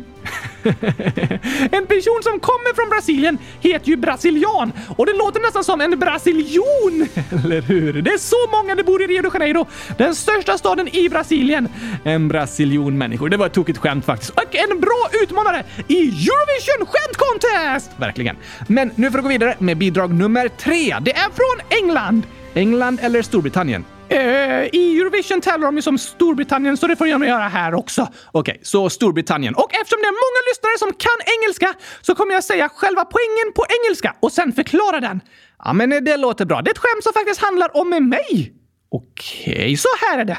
en 1.71 1.85
person 1.85 2.19
som 2.23 2.39
kommer 2.39 2.75
från 2.75 2.89
Brasilien 2.89 3.37
heter 3.59 3.87
ju 3.87 3.95
brasilian 3.95 4.71
och 4.97 5.05
det 5.05 5.13
låter 5.13 5.39
nästan 5.39 5.63
som 5.63 5.81
en 5.81 5.99
brasiljon, 5.99 7.07
eller 7.43 7.61
hur? 7.61 8.01
Det 8.01 8.11
är 8.11 8.17
så 8.17 8.49
många 8.51 8.75
det 8.75 8.83
bor 8.83 9.01
i 9.01 9.07
Rio 9.07 9.21
de 9.21 9.29
Janeiro, 9.33 9.67
den 9.97 10.15
största 10.15 10.57
staden 10.57 10.95
i 10.95 11.09
Brasilien. 11.09 11.69
En 12.03 12.27
brasiljon 12.27 12.97
människor. 12.97 13.29
Det 13.29 13.37
var 13.37 13.45
ett 13.45 13.53
tokigt 13.53 13.77
skämt 13.77 14.05
faktiskt. 14.05 14.31
Och 14.31 14.55
en 14.55 14.79
bra 14.79 15.09
utmanare 15.23 15.63
i 15.87 15.97
Eurovision 15.97 16.85
Skämt 16.85 17.17
Contest! 17.17 17.91
Verkligen. 17.97 18.35
Men 18.67 18.91
nu 18.95 19.11
får 19.11 19.17
vi 19.17 19.23
gå 19.23 19.29
vidare 19.29 19.55
med 19.59 19.77
bidrag 19.77 20.13
nummer 20.13 20.47
tre. 20.47 20.95
Det 21.01 21.15
är 21.15 21.29
från 21.29 21.81
England. 21.83 22.23
England 22.53 22.99
eller 23.01 23.21
Storbritannien? 23.21 23.85
Eh, 24.09 24.75
I 24.75 24.99
Eurovision 24.99 25.41
tävlar 25.41 25.67
de 25.67 25.75
ju 25.75 25.81
som 25.81 25.97
Storbritannien, 25.97 26.77
så 26.77 26.87
det 26.87 26.95
får 26.95 27.07
jag 27.07 27.27
göra 27.27 27.47
här 27.47 27.73
också. 27.73 28.01
Okej, 28.01 28.51
okay, 28.53 28.63
så 28.63 28.89
Storbritannien. 28.89 29.55
Och 29.55 29.73
eftersom 29.73 29.99
det 30.01 30.07
är 30.07 30.17
många 30.25 30.41
lyssnare 30.49 30.77
som 30.77 30.93
kan 30.93 31.19
engelska 31.35 31.73
så 32.01 32.15
kommer 32.15 32.33
jag 32.33 32.43
säga 32.43 32.69
själva 32.69 33.05
poängen 33.05 33.53
på 33.55 33.65
engelska 33.77 34.15
och 34.19 34.31
sen 34.31 34.53
förklara 34.53 34.99
den. 34.99 35.21
Ja, 35.63 35.73
men 35.73 35.91
eh, 35.93 36.01
det 36.01 36.17
låter 36.17 36.45
bra. 36.45 36.61
Det 36.61 36.69
är 36.69 36.73
ett 36.73 36.77
skämt 36.77 37.03
som 37.03 37.13
faktiskt 37.13 37.41
handlar 37.41 37.77
om 37.77 37.89
mig. 38.09 38.53
Okej, 38.91 39.53
okay, 39.53 39.77
så 39.77 39.89
här 40.01 40.19
är 40.19 40.25
det. 40.25 40.37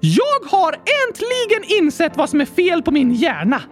Jag 0.00 0.50
har 0.50 0.72
äntligen 1.06 1.64
insett 1.78 2.16
vad 2.16 2.30
som 2.30 2.40
är 2.40 2.46
fel 2.46 2.82
på 2.82 2.90
min 2.90 3.12
hjärna. 3.12 3.62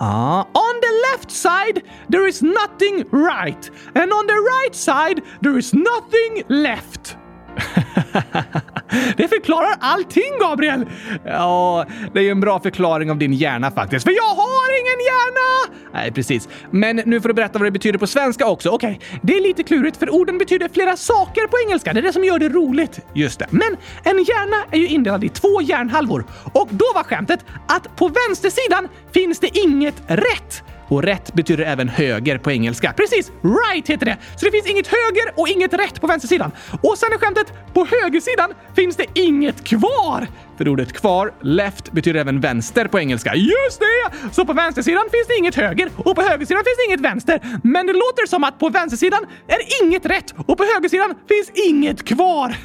Ah, 0.00 0.40
on 0.40 0.80
the 0.80 0.92
left 1.10 1.30
side 1.30 1.82
there 2.10 2.28
is 2.28 2.42
nothing 2.42 3.04
right 3.12 3.70
and 3.94 4.12
on 4.12 4.26
the 4.26 4.34
right 4.34 4.74
side 4.74 5.22
there 5.42 5.58
is 5.58 5.72
nothing 5.72 6.42
left. 6.48 7.16
det 9.16 9.28
förklarar 9.28 9.74
allting, 9.80 10.38
Gabriel! 10.40 10.86
Ja, 11.24 11.86
det 12.12 12.18
är 12.18 12.24
ju 12.24 12.30
en 12.30 12.40
bra 12.40 12.60
förklaring 12.60 13.10
av 13.10 13.18
din 13.18 13.32
hjärna 13.32 13.70
faktiskt, 13.70 14.04
för 14.04 14.12
jag 14.12 14.34
har 14.34 14.80
ingen 14.80 15.00
hjärna! 15.00 15.78
Nej, 15.92 16.12
precis. 16.12 16.48
Men 16.70 16.96
nu 16.96 17.20
får 17.20 17.28
du 17.28 17.34
berätta 17.34 17.58
vad 17.58 17.66
det 17.66 17.70
betyder 17.70 17.98
på 17.98 18.06
svenska 18.06 18.46
också. 18.46 18.68
Okej, 18.68 19.00
okay. 19.06 19.18
det 19.22 19.36
är 19.36 19.40
lite 19.40 19.62
klurigt 19.62 19.96
för 19.96 20.14
orden 20.14 20.38
betyder 20.38 20.68
flera 20.68 20.96
saker 20.96 21.46
på 21.46 21.56
engelska. 21.66 21.92
Det 21.92 22.00
är 22.00 22.02
det 22.02 22.12
som 22.12 22.24
gör 22.24 22.38
det 22.38 22.48
roligt. 22.48 23.00
Just 23.14 23.38
det. 23.38 23.46
Men 23.50 23.76
en 24.04 24.24
hjärna 24.24 24.56
är 24.70 24.78
ju 24.78 24.88
indelad 24.88 25.24
i 25.24 25.28
två 25.28 25.62
hjärnhalvor 25.62 26.24
och 26.52 26.68
då 26.70 26.84
var 26.94 27.02
skämtet 27.02 27.44
att 27.68 27.96
på 27.96 28.08
vänstersidan 28.28 28.88
finns 29.14 29.38
det 29.38 29.58
inget 29.58 30.02
rätt 30.06 30.62
och 30.92 31.02
rätt 31.02 31.32
betyder 31.34 31.64
även 31.64 31.88
höger 31.88 32.38
på 32.38 32.50
engelska. 32.50 32.92
Precis! 32.92 33.32
Right 33.42 33.88
heter 33.88 34.06
det! 34.06 34.16
Så 34.36 34.44
det 34.44 34.50
finns 34.50 34.66
inget 34.66 34.86
höger 34.86 35.40
och 35.40 35.48
inget 35.48 35.74
rätt 35.74 36.00
på 36.00 36.06
vänstersidan. 36.06 36.52
Och 36.82 36.98
sen 36.98 37.12
är 37.12 37.18
skämtet, 37.18 37.52
på 37.74 37.84
högersidan 37.84 38.50
finns 38.76 38.96
det 38.96 39.06
inget 39.14 39.64
kvar! 39.64 40.26
För 40.58 40.68
ordet 40.68 40.92
kvar, 40.92 41.32
left, 41.42 41.92
betyder 41.92 42.20
även 42.20 42.40
vänster 42.40 42.84
på 42.84 42.98
engelska. 42.98 43.34
Just 43.34 43.80
det! 43.80 44.32
Så 44.32 44.44
på 44.44 44.52
vänstersidan 44.52 45.02
finns 45.12 45.26
det 45.28 45.36
inget 45.36 45.54
höger 45.54 45.90
och 45.96 46.16
på 46.16 46.22
högersidan 46.22 46.64
finns 46.64 46.76
det 46.76 46.84
inget 46.88 47.00
vänster. 47.00 47.40
Men 47.62 47.86
det 47.86 47.92
låter 47.92 48.26
som 48.26 48.44
att 48.44 48.58
på 48.58 48.68
vänstersidan 48.68 49.26
är 49.48 49.84
inget 49.84 50.06
rätt 50.06 50.34
och 50.46 50.58
på 50.58 50.64
högersidan 50.64 51.14
finns 51.28 51.66
inget 51.68 52.04
kvar. 52.04 52.56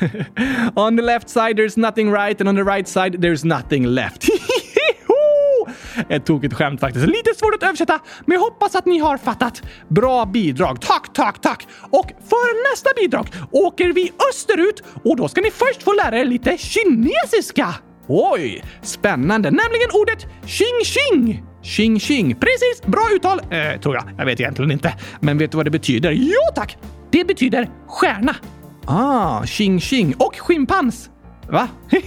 on 0.76 0.98
the 0.98 1.04
left 1.04 1.30
side 1.30 1.60
there's 1.60 1.80
nothing 1.80 2.14
right 2.14 2.42
and 2.42 2.50
on 2.50 2.56
the 2.56 2.64
right 2.64 2.88
side 2.88 3.16
there's 3.16 3.46
nothing 3.46 3.86
left. 3.86 4.24
Ett 6.10 6.26
tokigt 6.26 6.54
skämt 6.54 6.80
faktiskt. 6.80 7.06
Lite 7.08 7.34
svårt 7.36 7.56
att 7.56 7.64
översätta, 7.64 8.00
men 8.26 8.34
jag 8.36 8.42
hoppas 8.42 8.76
att 8.76 8.86
ni 8.86 9.00
har 9.00 9.18
fattat. 9.18 9.62
Bra 9.88 10.26
bidrag. 10.26 10.82
Tack, 10.82 11.14
tack, 11.14 11.42
tack! 11.42 11.68
Och 11.90 12.06
för 12.30 12.72
nästa 12.72 12.90
bidrag 13.02 13.28
åker 13.52 13.94
vi 13.94 14.12
österut 14.32 14.84
och 15.04 15.16
då 15.18 15.28
ska 15.28 15.42
ni 15.42 15.52
först 15.52 15.84
få 15.84 15.94
lära 15.94 16.20
er 16.20 16.26
lite 16.26 16.58
kinesiska. 16.58 17.76
Oj, 18.08 18.64
spännande. 18.82 19.52
Nämligen 19.52 19.90
ordet 19.94 20.26
xing 20.46 20.84
xing. 20.84 21.44
Xing 21.64 22.00
xing. 22.00 22.36
Precis, 22.36 22.82
bra 22.86 23.08
uttal, 23.16 23.40
eh, 23.40 23.80
tror 23.82 23.96
jag. 23.96 24.04
Jag 24.18 24.26
vet 24.26 24.40
egentligen 24.40 24.72
inte. 24.72 24.94
Men 25.20 25.38
vet 25.38 25.52
du 25.52 25.58
vad 25.58 25.66
det 25.66 25.72
betyder? 25.72 26.12
Jo 26.12 26.40
tack! 26.56 26.78
Det 27.12 27.24
betyder 27.28 27.70
stjärna. 27.88 28.36
Ah, 28.86 29.44
xing 29.46 29.80
xing 29.80 30.16
och 30.18 30.36
schimpans. 30.40 31.10
Va? 31.50 31.68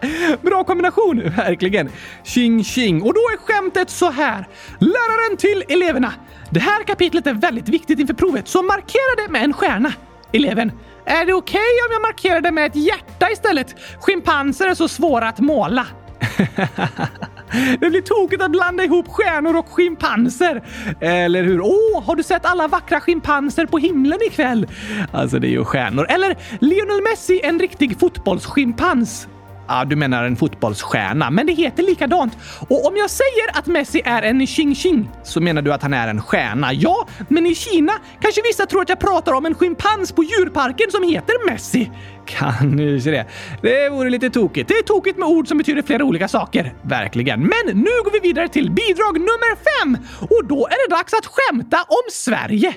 Bra 0.42 0.64
kombination, 0.64 1.22
verkligen. 1.36 1.90
Tjing 2.24 2.64
tjing. 2.64 3.02
Och 3.02 3.14
då 3.14 3.20
är 3.20 3.36
skämtet 3.36 3.90
så 3.90 4.10
här. 4.10 4.48
Läraren 4.78 5.36
till 5.36 5.64
eleverna. 5.68 6.12
Det 6.50 6.60
här 6.60 6.84
kapitlet 6.84 7.26
är 7.26 7.34
väldigt 7.34 7.68
viktigt 7.68 7.98
inför 7.98 8.14
provet, 8.14 8.48
så 8.48 8.62
markera 8.62 9.26
det 9.26 9.32
med 9.32 9.44
en 9.44 9.52
stjärna. 9.52 9.92
Eleven. 10.32 10.72
Är 11.04 11.26
det 11.26 11.32
okej 11.32 11.60
okay 11.60 11.86
om 11.88 11.92
jag 11.92 12.02
markerar 12.02 12.40
det 12.40 12.50
med 12.50 12.66
ett 12.66 12.76
hjärta 12.76 13.30
istället? 13.30 13.74
Schimpanser 14.00 14.66
är 14.66 14.74
så 14.74 14.88
svåra 14.88 15.28
att 15.28 15.38
måla. 15.38 15.86
Det 17.80 17.90
blir 17.90 18.00
tokigt 18.00 18.42
att 18.42 18.50
blanda 18.50 18.84
ihop 18.84 19.08
stjärnor 19.08 19.56
och 19.56 19.68
schimpanser. 19.68 20.62
Eller 21.00 21.42
hur? 21.42 21.60
Åh, 21.60 21.68
oh, 21.68 22.04
har 22.04 22.16
du 22.16 22.22
sett 22.22 22.46
alla 22.46 22.68
vackra 22.68 23.00
schimpanser 23.00 23.66
på 23.66 23.78
himlen 23.78 24.18
ikväll? 24.26 24.66
Alltså, 25.12 25.38
det 25.38 25.46
är 25.46 25.50
ju 25.50 25.64
stjärnor. 25.64 26.06
Eller 26.08 26.36
Lionel 26.60 27.02
Messi, 27.02 27.40
en 27.44 27.58
riktig 27.58 28.00
fotbollsschimpans. 28.00 29.28
Ja, 29.72 29.84
du 29.84 29.96
menar 29.96 30.24
en 30.24 30.36
fotbollsstjärna, 30.36 31.30
men 31.30 31.46
det 31.46 31.52
heter 31.52 31.82
likadant. 31.82 32.36
Och 32.68 32.86
om 32.86 32.96
jag 32.96 33.10
säger 33.10 33.58
att 33.58 33.66
Messi 33.66 34.02
är 34.04 34.22
en 34.22 34.40
xing-xing 34.40 35.08
så 35.24 35.40
menar 35.40 35.62
du 35.62 35.72
att 35.72 35.82
han 35.82 35.94
är 35.94 36.08
en 36.08 36.22
stjärna. 36.22 36.72
Ja, 36.72 37.08
men 37.28 37.46
i 37.46 37.54
Kina 37.54 37.92
kanske 38.20 38.42
vissa 38.42 38.66
tror 38.66 38.82
att 38.82 38.88
jag 38.88 39.00
pratar 39.00 39.32
om 39.32 39.46
en 39.46 39.54
schimpans 39.54 40.12
på 40.12 40.22
djurparken 40.22 40.90
som 40.90 41.02
heter 41.02 41.50
Messi. 41.50 41.90
Kanske 42.26 43.10
det. 43.10 43.26
Det 43.62 43.88
vore 43.88 44.10
lite 44.10 44.30
tokigt. 44.30 44.68
Det 44.68 44.74
är 44.74 44.82
tokigt 44.82 45.18
med 45.18 45.28
ord 45.28 45.48
som 45.48 45.58
betyder 45.58 45.82
flera 45.82 46.04
olika 46.04 46.28
saker. 46.28 46.74
Verkligen. 46.82 47.40
Men 47.40 47.76
nu 47.78 47.90
går 48.04 48.12
vi 48.12 48.28
vidare 48.28 48.48
till 48.48 48.70
bidrag 48.70 49.14
nummer 49.14 49.56
fem 49.56 49.96
och 50.20 50.46
då 50.48 50.66
är 50.66 50.88
det 50.88 50.96
dags 50.96 51.12
att 51.12 51.26
skämta 51.26 51.76
om 51.76 52.10
Sverige. 52.10 52.74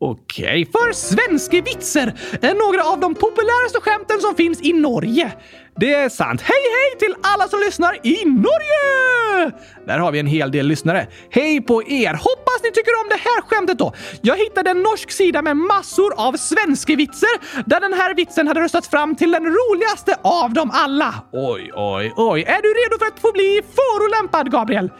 Okej, 0.00 0.66
för 0.72 0.92
svenska 0.92 1.62
vitser 1.62 2.14
är 2.42 2.54
några 2.54 2.84
av 2.84 3.00
de 3.00 3.14
populäraste 3.14 3.80
skämten 3.80 4.20
som 4.20 4.34
finns 4.34 4.62
i 4.62 4.72
Norge. 4.72 5.32
Det 5.76 5.94
är 5.94 6.08
sant. 6.08 6.40
Hej 6.40 6.62
hej 6.76 6.98
till 6.98 7.14
alla 7.22 7.48
som 7.48 7.60
lyssnar 7.60 8.06
i 8.06 8.24
Norge! 8.24 9.52
Där 9.86 9.98
har 9.98 10.12
vi 10.12 10.18
en 10.18 10.26
hel 10.26 10.50
del 10.50 10.66
lyssnare. 10.66 11.06
Hej 11.30 11.60
på 11.60 11.82
er! 11.82 12.12
Hoppas 12.12 12.62
ni 12.62 12.70
tycker 12.70 13.00
om 13.02 13.08
det 13.08 13.20
här 13.28 13.42
skämtet 13.42 13.78
då. 13.78 13.92
Jag 14.22 14.36
hittade 14.36 14.70
en 14.70 14.82
norsk 14.82 15.10
sida 15.10 15.42
med 15.42 15.56
massor 15.56 16.14
av 16.16 16.32
svenska 16.32 16.96
vitser 16.96 17.64
där 17.66 17.80
den 17.80 17.92
här 17.92 18.14
vitsen 18.14 18.48
hade 18.48 18.60
röstats 18.60 18.88
fram 18.88 19.16
till 19.16 19.30
den 19.30 19.46
roligaste 19.46 20.16
av 20.22 20.52
dem 20.52 20.70
alla. 20.74 21.14
Oj, 21.32 21.72
oj, 21.74 22.12
oj. 22.16 22.42
Är 22.42 22.62
du 22.62 22.68
redo 22.68 22.98
för 22.98 23.06
att 23.06 23.20
få 23.20 23.32
bli 23.32 23.60
förolämpad, 23.76 24.52
Gabriel? 24.52 24.90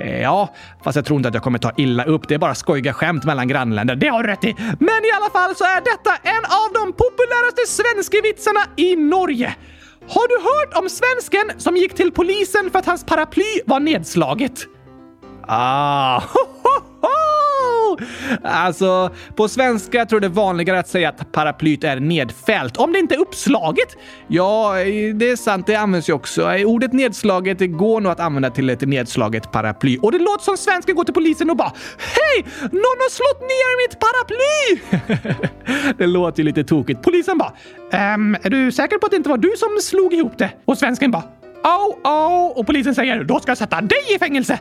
Eh, 0.00 0.22
ja, 0.22 0.54
fast 0.84 0.96
jag 0.96 1.04
tror 1.04 1.16
inte 1.16 1.28
att 1.28 1.34
jag 1.34 1.42
kommer 1.42 1.58
ta 1.58 1.72
illa 1.76 2.04
upp. 2.04 2.28
Det 2.28 2.34
är 2.34 2.38
bara 2.38 2.54
skojiga 2.54 2.92
skämt 2.92 3.24
mellan 3.24 3.48
grannländer. 3.48 3.96
Det 3.96 4.08
har 4.08 4.22
du 4.22 4.28
rätt 4.28 4.44
i. 4.44 4.54
Men 4.58 5.04
i 5.04 5.10
alla 5.16 5.30
fall 5.30 5.54
så 5.56 5.64
är 5.64 5.80
detta 5.80 6.16
en 6.22 6.44
av 6.44 6.72
de 6.74 6.92
populäraste 6.92 7.62
svenska 7.66 8.16
vitsarna 8.22 8.60
i 8.76 8.96
Norge. 8.96 9.54
Har 10.08 10.28
du 10.28 10.34
hört 10.42 10.82
om 10.82 10.88
svensken 10.88 11.60
som 11.60 11.76
gick 11.76 11.94
till 11.94 12.12
polisen 12.12 12.70
för 12.70 12.78
att 12.78 12.86
hans 12.86 13.06
paraply 13.06 13.60
var 13.66 13.80
nedslaget? 13.80 14.66
Ah! 15.46 16.22
Alltså, 18.42 19.10
på 19.36 19.48
svenska 19.48 20.06
tror 20.06 20.22
jag 20.22 20.30
det 20.30 20.34
är 20.34 20.42
vanligare 20.42 20.78
att 20.78 20.88
säga 20.88 21.08
att 21.08 21.32
paraplyt 21.32 21.84
är 21.84 22.00
nedfällt, 22.00 22.76
om 22.76 22.92
det 22.92 22.98
inte 22.98 23.14
är 23.14 23.18
uppslaget. 23.18 23.96
Ja, 24.28 24.74
det 25.14 25.30
är 25.30 25.36
sant, 25.36 25.66
det 25.66 25.74
används 25.74 26.08
ju 26.08 26.12
också. 26.12 26.50
Ordet 26.64 26.92
nedslaget 26.92 27.58
går 27.58 28.00
nog 28.00 28.12
att 28.12 28.20
använda 28.20 28.50
till 28.50 28.70
ett 28.70 28.80
nedslaget 28.80 29.52
paraply. 29.52 29.98
Och 30.02 30.12
det 30.12 30.18
låter 30.18 30.44
som 30.44 30.56
svensken 30.56 30.94
går 30.94 31.04
till 31.04 31.14
polisen 31.14 31.50
och 31.50 31.56
bara 31.56 31.72
Hej! 31.98 32.44
Någon 32.60 32.98
har 32.98 33.10
slått 33.10 33.40
ner 33.40 33.88
mitt 33.88 33.98
paraply! 34.00 35.48
det 35.98 36.06
låter 36.06 36.38
ju 36.38 36.44
lite 36.44 36.64
tokigt. 36.64 37.02
Polisen 37.02 37.38
bara 37.38 37.52
ehm, 37.92 38.36
är 38.42 38.50
du 38.50 38.72
säker 38.72 38.98
på 38.98 39.06
att 39.06 39.10
det 39.10 39.16
inte 39.16 39.28
var 39.28 39.38
du 39.38 39.52
som 39.56 39.68
slog 39.82 40.14
ihop 40.14 40.38
det? 40.38 40.50
Och 40.64 40.78
svensken 40.78 41.10
bara 41.10 41.22
Oh, 41.64 42.10
oh! 42.12 42.58
Och 42.58 42.66
polisen 42.66 42.94
säger 42.94 43.24
då 43.24 43.40
ska 43.40 43.50
jag 43.50 43.58
sätta 43.58 43.80
dig 43.80 44.14
i 44.14 44.18
fängelse. 44.18 44.58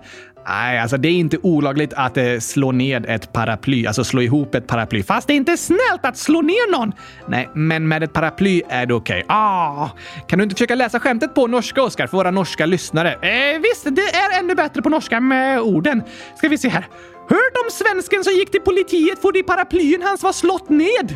Nej, 0.47 0.79
alltså 0.79 0.97
det 0.97 1.07
är 1.07 1.11
inte 1.11 1.37
olagligt 1.41 1.93
att 1.93 2.17
eh, 2.17 2.37
slå 2.39 2.71
ned 2.71 3.05
ett 3.05 3.33
paraply, 3.33 3.85
alltså 3.85 4.03
slå 4.03 4.21
ihop 4.21 4.55
ett 4.55 4.67
paraply. 4.67 5.03
Fast 5.03 5.27
det 5.27 5.33
är 5.33 5.35
inte 5.35 5.57
snällt 5.57 6.01
att 6.01 6.17
slå 6.17 6.41
ner 6.41 6.71
någon. 6.71 6.93
Nej, 7.27 7.49
men 7.53 7.87
med 7.87 8.03
ett 8.03 8.13
paraply 8.13 8.61
är 8.69 8.85
det 8.85 8.93
okej. 8.93 9.23
Okay. 9.23 9.35
Ah, 9.35 9.89
kan 10.27 10.39
du 10.39 10.43
inte 10.43 10.55
försöka 10.55 10.75
läsa 10.75 10.99
skämtet 10.99 11.35
på 11.35 11.47
norska, 11.47 11.83
Oskar, 11.83 12.07
för 12.07 12.17
våra 12.17 12.31
norska 12.31 12.65
lyssnare? 12.65 13.13
Eh, 13.13 13.59
visst, 13.61 13.95
det 13.95 14.01
är 14.01 14.39
ännu 14.39 14.55
bättre 14.55 14.81
på 14.81 14.89
norska 14.89 15.19
med 15.19 15.59
orden. 15.59 16.03
Ska 16.37 16.49
vi 16.49 16.57
se 16.57 16.69
här. 16.69 16.87
Hört 17.29 17.57
om 17.65 17.71
svensken 17.71 18.23
som 18.23 18.33
gick 18.33 18.51
till 18.51 18.61
politiet 18.61 19.21
för 19.21 19.31
det 19.31 19.43
paraplyen 19.43 20.01
hans 20.01 20.23
var 20.23 20.33
slått 20.33 20.69
ned? 20.69 21.15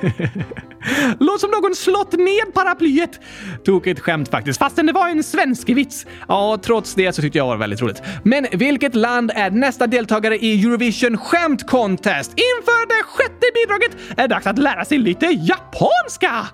Låt 1.20 1.40
som 1.40 1.50
någon 1.50 1.74
slått 1.74 2.12
ned 2.12 2.54
paraplyet. 2.54 3.20
Tokigt 3.64 4.00
skämt 4.00 4.30
faktiskt, 4.30 4.58
fastän 4.58 4.86
det 4.86 4.92
var 4.92 5.08
en 5.08 5.22
svensk 5.22 5.68
vits. 5.68 6.06
Ja, 6.28 6.58
trots 6.62 6.94
det 6.94 7.12
så 7.12 7.22
tyckte 7.22 7.38
jag 7.38 7.46
var 7.46 7.56
väldigt 7.56 7.82
roligt. 7.82 8.02
Men 8.22 8.46
vilket 8.52 8.94
land 8.94 9.30
är 9.34 9.50
nästa 9.50 9.86
deltagare 9.86 10.38
i 10.38 10.64
Eurovision 10.64 11.18
Skämt 11.18 11.66
Contest? 11.66 12.30
Inför 12.30 12.88
det 12.88 13.02
sjätte 13.02 13.46
bidraget 13.54 14.18
är 14.18 14.28
det 14.28 14.34
dags 14.34 14.46
att 14.46 14.58
lära 14.58 14.84
sig 14.84 14.98
lite 14.98 15.26
japanska! 15.26 16.46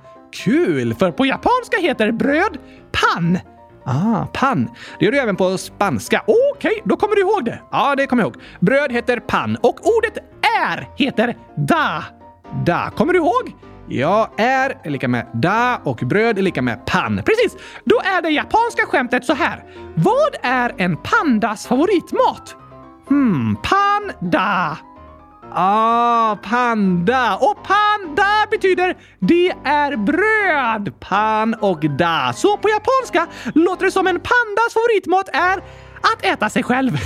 Kul, 0.44 0.94
för 0.94 1.10
på 1.10 1.26
japanska 1.26 1.76
heter 1.80 2.12
bröd 2.12 2.58
pan. 2.92 3.38
Ah, 3.84 4.26
pan. 4.32 4.70
Det 4.98 5.04
gör 5.04 5.12
du 5.12 5.18
även 5.18 5.36
på 5.36 5.58
spanska. 5.58 6.22
Okej, 6.26 6.70
okay, 6.70 6.82
då 6.84 6.96
kommer 6.96 7.16
du 7.16 7.20
ihåg 7.20 7.44
det. 7.44 7.60
Ja, 7.70 7.94
det 7.96 8.06
kommer 8.06 8.22
jag 8.22 8.32
ihåg. 8.32 8.42
Bröd 8.60 8.92
heter 8.92 9.20
pan 9.20 9.56
och 9.56 9.78
ordet 9.96 10.18
är 10.66 10.88
heter 10.96 11.36
da. 11.56 12.04
Da. 12.64 12.90
Kommer 12.96 13.12
du 13.12 13.18
ihåg? 13.18 13.52
Ja, 13.88 14.30
är 14.36 14.78
är 14.82 14.90
lika 14.90 15.08
med 15.08 15.26
da 15.32 15.80
och 15.84 15.96
bröd 15.96 16.38
är 16.38 16.42
lika 16.42 16.62
med 16.62 16.86
pan. 16.86 17.22
Precis! 17.24 17.56
Då 17.84 18.00
är 18.04 18.22
det 18.22 18.28
japanska 18.28 18.86
skämtet 18.86 19.24
så 19.24 19.34
här. 19.34 19.64
Vad 19.94 20.36
är 20.42 20.74
en 20.76 20.96
pandas 20.96 21.66
favoritmat? 21.66 22.56
Hmm, 23.08 23.56
panda. 23.62 24.78
Ah, 25.54 26.36
panda! 26.42 27.36
Och 27.36 27.56
panda 27.62 28.46
betyder 28.50 28.96
det 29.18 29.50
är 29.64 29.96
bröd! 29.96 31.00
Pan 31.00 31.54
och 31.54 31.80
da. 31.98 32.32
Så 32.36 32.56
på 32.56 32.68
japanska 32.68 33.26
låter 33.54 33.84
det 33.84 33.90
som 33.90 34.06
en 34.06 34.20
pandas 34.20 34.72
favoritmat 34.74 35.28
är 35.32 35.58
att 36.02 36.24
äta 36.24 36.50
sig 36.50 36.62
själv. 36.62 36.98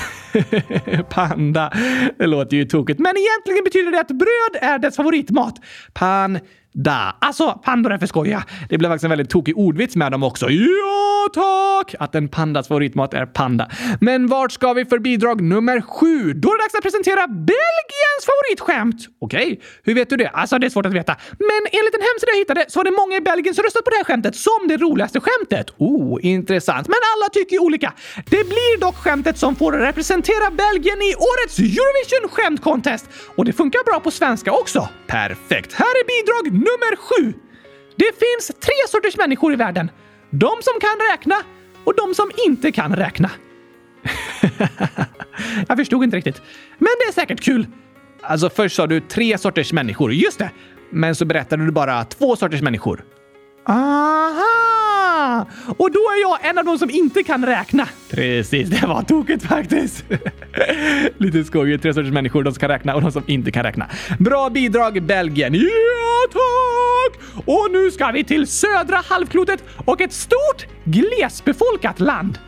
Panda. 1.10 1.72
Det 2.18 2.26
låter 2.26 2.56
ju 2.56 2.64
tokigt, 2.64 3.00
men 3.00 3.14
egentligen 3.16 3.64
betyder 3.64 3.90
det 3.90 4.00
att 4.00 4.08
bröd 4.08 4.70
är 4.70 4.78
dess 4.78 4.96
favoritmat. 4.96 5.54
Pan 5.92 6.38
da. 6.76 7.16
Alltså, 7.20 7.60
pandor 7.64 7.92
är 7.92 7.98
för 7.98 8.06
skoja. 8.06 8.44
Det 8.68 8.78
blev 8.78 8.88
faktiskt 8.88 9.04
en 9.04 9.10
väldigt 9.10 9.30
tokig 9.30 9.58
ordvits 9.58 9.96
med 9.96 10.12
dem 10.12 10.22
också. 10.22 10.50
Ja, 10.50 11.28
tack! 11.34 11.94
Att 11.98 12.14
en 12.14 12.28
pandas 12.28 12.68
favoritmat 12.68 13.14
är 13.14 13.26
panda. 13.26 13.70
Men 14.00 14.26
vart 14.26 14.52
ska 14.52 14.72
vi 14.72 14.84
för 14.84 14.98
bidrag 14.98 15.40
nummer 15.40 15.80
sju? 15.80 16.32
Då 16.32 16.48
är 16.48 16.58
det 16.58 16.64
dags 16.64 16.74
att 16.74 16.82
presentera 16.82 17.26
Belgiens 17.26 18.22
favoritskämt. 18.30 19.08
Okej, 19.20 19.46
okay. 19.46 19.58
hur 19.82 19.94
vet 19.94 20.10
du 20.10 20.16
det? 20.16 20.28
Alltså, 20.28 20.58
det 20.58 20.66
är 20.66 20.70
svårt 20.70 20.86
att 20.86 20.92
veta. 20.92 21.16
Men 21.38 21.62
enligt 21.78 21.94
en 21.94 22.04
hemsida 22.08 22.30
jag 22.32 22.38
hittade 22.38 22.64
så 22.68 22.78
var 22.78 22.84
det 22.84 22.90
många 22.90 23.16
i 23.16 23.20
Belgien 23.20 23.54
som 23.54 23.64
röstat 23.64 23.84
på 23.84 23.90
det 23.90 23.96
här 23.96 24.04
skämtet 24.04 24.36
som 24.36 24.60
det 24.68 24.76
roligaste 24.76 25.20
skämtet. 25.20 25.66
Oh, 25.78 26.18
intressant. 26.22 26.88
Men 26.88 27.00
alla 27.12 27.28
tycker 27.28 27.52
ju 27.56 27.60
olika. 27.60 27.92
Det 28.14 28.44
blir 28.52 28.80
dock 28.80 28.96
skämtet 28.96 29.38
som 29.38 29.56
får 29.56 29.72
representera 29.72 30.50
Belgien 30.50 31.00
i 31.10 31.12
årets 31.30 31.58
Eurovision 31.58 32.28
Skämt 32.30 32.62
Contest. 32.62 33.06
Och 33.36 33.44
det 33.44 33.52
funkar 33.52 33.84
bra 33.84 34.00
på 34.00 34.10
svenska 34.10 34.52
också. 34.52 34.88
Perfekt. 35.06 35.72
Här 35.72 35.92
är 36.00 36.04
bidrag 36.14 36.44
Nummer 36.66 36.96
sju. 36.96 37.32
Det 37.96 38.04
finns 38.18 38.46
tre 38.60 38.74
sorters 38.88 39.16
människor 39.16 39.52
i 39.52 39.56
världen. 39.56 39.90
De 40.30 40.50
som 40.62 40.80
kan 40.80 40.96
räkna 41.12 41.36
och 41.84 41.94
de 41.94 42.14
som 42.14 42.30
inte 42.46 42.72
kan 42.72 42.96
räkna. 42.96 43.30
Jag 45.68 45.78
förstod 45.78 46.04
inte 46.04 46.16
riktigt. 46.16 46.42
Men 46.78 46.88
det 46.98 47.04
är 47.08 47.12
säkert 47.12 47.40
kul. 47.40 47.66
Alltså 48.22 48.50
först 48.50 48.76
sa 48.76 48.86
du 48.86 49.00
tre 49.00 49.38
sorters 49.38 49.72
människor, 49.72 50.12
just 50.12 50.38
det. 50.38 50.50
Men 50.90 51.14
så 51.14 51.24
berättade 51.24 51.64
du 51.64 51.72
bara 51.72 52.04
två 52.04 52.36
sorters 52.36 52.62
människor. 52.62 53.04
Aha! 53.66 54.65
Och 55.66 55.92
då 55.92 55.98
är 55.98 56.20
jag 56.20 56.50
en 56.50 56.58
av 56.58 56.64
de 56.64 56.78
som 56.78 56.90
inte 56.90 57.22
kan 57.22 57.46
räkna. 57.46 57.88
Precis, 58.10 58.70
det 58.70 58.86
var 58.86 59.02
tokigt 59.02 59.42
faktiskt. 59.44 60.04
Lite 61.18 61.44
skojigt. 61.44 61.82
Tre 61.82 61.94
sorters 61.94 62.12
människor, 62.12 62.42
de 62.42 62.52
som 62.52 62.60
kan 62.60 62.68
räkna 62.68 62.94
och 62.94 63.02
de 63.02 63.12
som 63.12 63.22
inte 63.26 63.50
kan 63.50 63.62
räkna. 63.62 63.86
Bra 64.18 64.50
bidrag 64.50 65.02
Belgien! 65.02 65.54
Ja, 65.54 66.26
tack! 66.32 67.20
Och 67.46 67.68
nu 67.72 67.90
ska 67.90 68.10
vi 68.10 68.24
till 68.24 68.46
södra 68.46 69.02
halvklotet 69.08 69.64
och 69.84 70.00
ett 70.00 70.12
stort 70.12 70.66
glesbefolkat 70.84 72.00
land. 72.00 72.38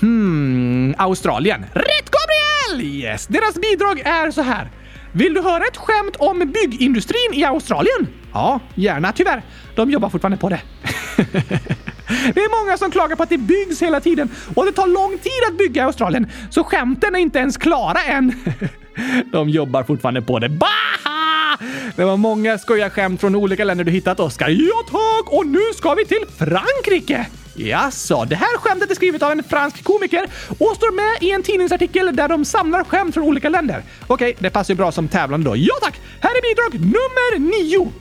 Hmm, 0.00 0.94
Australien. 0.98 1.60
Rätt 1.72 2.10
Gabriel! 2.10 2.94
Yes, 2.94 3.26
deras 3.26 3.54
bidrag 3.54 4.00
är 4.00 4.30
så 4.30 4.42
här. 4.42 4.70
Vill 5.12 5.34
du 5.34 5.42
höra 5.42 5.64
ett 5.64 5.76
skämt 5.76 6.16
om 6.18 6.38
byggindustrin 6.38 7.32
i 7.32 7.44
Australien? 7.44 8.06
Ja, 8.32 8.60
gärna. 8.74 9.12
Tyvärr, 9.12 9.42
de 9.74 9.90
jobbar 9.90 10.08
fortfarande 10.08 10.36
på 10.38 10.48
det. 10.48 10.60
det 12.08 12.40
är 12.40 12.64
många 12.64 12.78
som 12.78 12.90
klagar 12.90 13.16
på 13.16 13.22
att 13.22 13.28
det 13.28 13.38
byggs 13.38 13.82
hela 13.82 14.00
tiden 14.00 14.30
och 14.54 14.64
det 14.64 14.72
tar 14.72 14.86
lång 14.86 15.18
tid 15.18 15.42
att 15.48 15.58
bygga 15.58 15.82
i 15.82 15.84
Australien, 15.84 16.26
så 16.50 16.64
skämten 16.64 17.14
är 17.14 17.18
inte 17.18 17.38
ens 17.38 17.56
klara 17.56 18.02
än. 18.02 18.34
de 19.32 19.48
jobbar 19.48 19.82
fortfarande 19.82 20.22
på 20.22 20.38
det. 20.38 20.48
Baha! 20.48 21.58
Det 21.96 22.04
var 22.04 22.16
många 22.16 22.58
skojiga 22.58 22.90
skämt 22.90 23.20
från 23.20 23.34
olika 23.34 23.64
länder 23.64 23.84
du 23.84 23.90
hittat, 23.90 24.20
Oskar. 24.20 24.48
Ja 24.48 24.82
tack! 24.90 25.32
Och 25.32 25.46
nu 25.46 25.60
ska 25.74 25.94
vi 25.94 26.06
till 26.06 26.24
Frankrike! 26.38 27.26
Jaså, 27.58 28.24
det 28.24 28.36
här 28.36 28.58
skämtet 28.58 28.90
är 28.90 28.94
skrivet 28.94 29.22
av 29.22 29.32
en 29.32 29.42
fransk 29.42 29.84
komiker 29.84 30.26
och 30.58 30.76
står 30.76 30.92
med 30.92 31.28
i 31.28 31.32
en 31.32 31.42
tidningsartikel 31.42 32.16
där 32.16 32.28
de 32.28 32.44
samlar 32.44 32.84
skämt 32.84 33.14
från 33.14 33.24
olika 33.24 33.48
länder. 33.48 33.82
Okej, 34.06 34.36
det 34.38 34.50
passar 34.50 34.74
ju 34.74 34.78
bra 34.78 34.92
som 34.92 35.08
tävlande 35.08 35.50
då. 35.50 35.56
Ja 35.56 35.74
tack! 35.82 36.00
Här 36.20 36.30
är 36.30 36.42
bidrag 36.42 36.80
nummer 36.80 37.38
nio. 37.38 37.92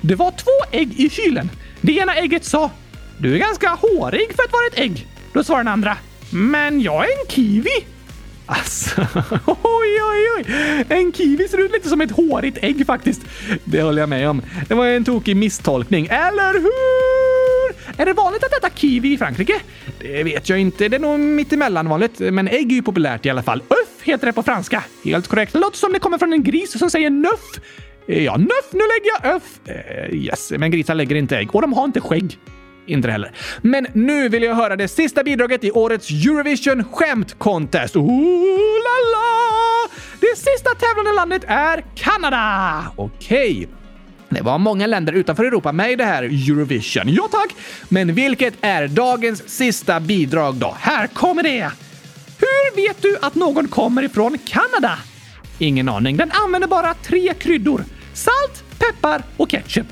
Det 0.00 0.14
var 0.14 0.30
två 0.30 0.76
ägg 0.76 1.00
i 1.00 1.10
kylen. 1.10 1.50
Det 1.80 1.92
ena 1.92 2.14
ägget 2.14 2.44
sa 2.44 2.70
“Du 3.20 3.34
är 3.34 3.38
ganska 3.38 3.68
hårig 3.68 4.26
för 4.36 4.42
att 4.42 4.52
vara 4.52 4.66
ett 4.72 4.78
ägg”. 4.78 5.06
Då 5.32 5.44
svarar 5.44 5.58
den 5.58 5.72
andra 5.72 5.96
“Men 6.32 6.80
jag 6.80 7.04
är 7.04 7.08
en 7.20 7.30
kiwi”. 7.30 7.84
Alltså, 8.46 9.00
oj, 9.46 10.02
oj, 10.10 10.28
oj! 10.36 10.44
En 10.88 11.12
kiwi 11.12 11.48
ser 11.48 11.58
ut 11.58 11.72
lite 11.72 11.88
som 11.88 12.00
ett 12.00 12.10
hårigt 12.10 12.58
ägg 12.62 12.86
faktiskt. 12.86 13.22
Det 13.64 13.82
håller 13.82 14.02
jag 14.02 14.08
med 14.08 14.28
om. 14.28 14.42
Det 14.68 14.74
var 14.74 14.86
en 14.86 15.04
tokig 15.04 15.36
misstolkning, 15.36 16.06
eller 16.06 16.52
hur? 16.52 18.00
Är 18.02 18.06
det 18.06 18.12
vanligt 18.12 18.44
att 18.44 18.52
äta 18.52 18.70
kiwi 18.70 19.12
i 19.12 19.18
Frankrike? 19.18 19.54
Det 19.98 20.22
vet 20.22 20.48
jag 20.48 20.58
inte. 20.58 20.88
Det 20.88 20.96
är 20.96 21.00
nog 21.00 21.20
mittemellan 21.20 21.88
vanligt, 21.88 22.18
men 22.18 22.48
ägg 22.48 22.72
är 22.72 22.76
ju 22.76 22.82
populärt 22.82 23.26
i 23.26 23.30
alla 23.30 23.42
fall. 23.42 23.62
Öff 23.70 24.02
heter 24.02 24.26
det 24.26 24.32
på 24.32 24.42
franska. 24.42 24.84
Helt 25.04 25.28
korrekt. 25.28 25.52
Det 25.52 25.58
låter 25.58 25.78
som 25.78 25.92
det 25.92 25.98
kommer 25.98 26.18
från 26.18 26.32
en 26.32 26.42
gris 26.42 26.78
som 26.78 26.90
säger 26.90 27.10
nöff. 27.10 27.60
Eh, 28.08 28.24
ja, 28.24 28.36
nöff, 28.36 28.72
nu 28.72 28.78
lägger 28.78 29.10
jag 29.22 29.36
öff. 29.36 29.60
Uh, 29.68 30.14
yes, 30.14 30.52
men 30.58 30.70
grisar 30.70 30.94
lägger 30.94 31.16
inte 31.16 31.36
ägg 31.36 31.54
och 31.54 31.62
de 31.62 31.72
har 31.72 31.84
inte 31.84 32.00
skägg. 32.00 32.38
Inte 32.88 33.10
heller. 33.10 33.32
Men 33.62 33.86
nu 33.92 34.28
vill 34.28 34.42
jag 34.42 34.54
höra 34.54 34.76
det 34.76 34.88
sista 34.88 35.24
bidraget 35.24 35.64
i 35.64 35.70
årets 35.70 36.10
Eurovision 36.10 36.84
skämt 36.92 37.38
contest. 37.38 37.96
Ooh 37.96 38.78
la 38.84 38.96
la! 39.12 39.88
Det 40.20 40.36
sista 40.36 40.70
tävlande 40.74 41.12
landet 41.12 41.44
är 41.46 41.84
Kanada. 41.94 42.84
Okej. 42.96 43.50
Okay. 43.50 43.66
Det 44.28 44.40
var 44.42 44.58
många 44.58 44.86
länder 44.86 45.12
utanför 45.12 45.44
Europa 45.44 45.72
med 45.72 45.92
i 45.92 45.96
det 45.96 46.04
här 46.04 46.22
Eurovision. 46.22 47.02
Ja 47.06 47.28
tack! 47.32 47.54
Men 47.88 48.14
vilket 48.14 48.54
är 48.60 48.88
dagens 48.88 49.48
sista 49.48 50.00
bidrag 50.00 50.54
då? 50.54 50.76
Här 50.80 51.06
kommer 51.06 51.42
det! 51.42 51.70
Hur 52.38 52.76
vet 52.76 53.02
du 53.02 53.18
att 53.22 53.34
någon 53.34 53.68
kommer 53.68 54.02
ifrån 54.02 54.38
Kanada? 54.38 54.98
Ingen 55.58 55.88
aning. 55.88 56.16
Den 56.16 56.30
använder 56.44 56.68
bara 56.68 56.94
tre 56.94 57.34
kryddor. 57.34 57.84
Salt, 58.14 58.64
peppar 58.78 59.22
och 59.36 59.50
ketchup. 59.50 59.86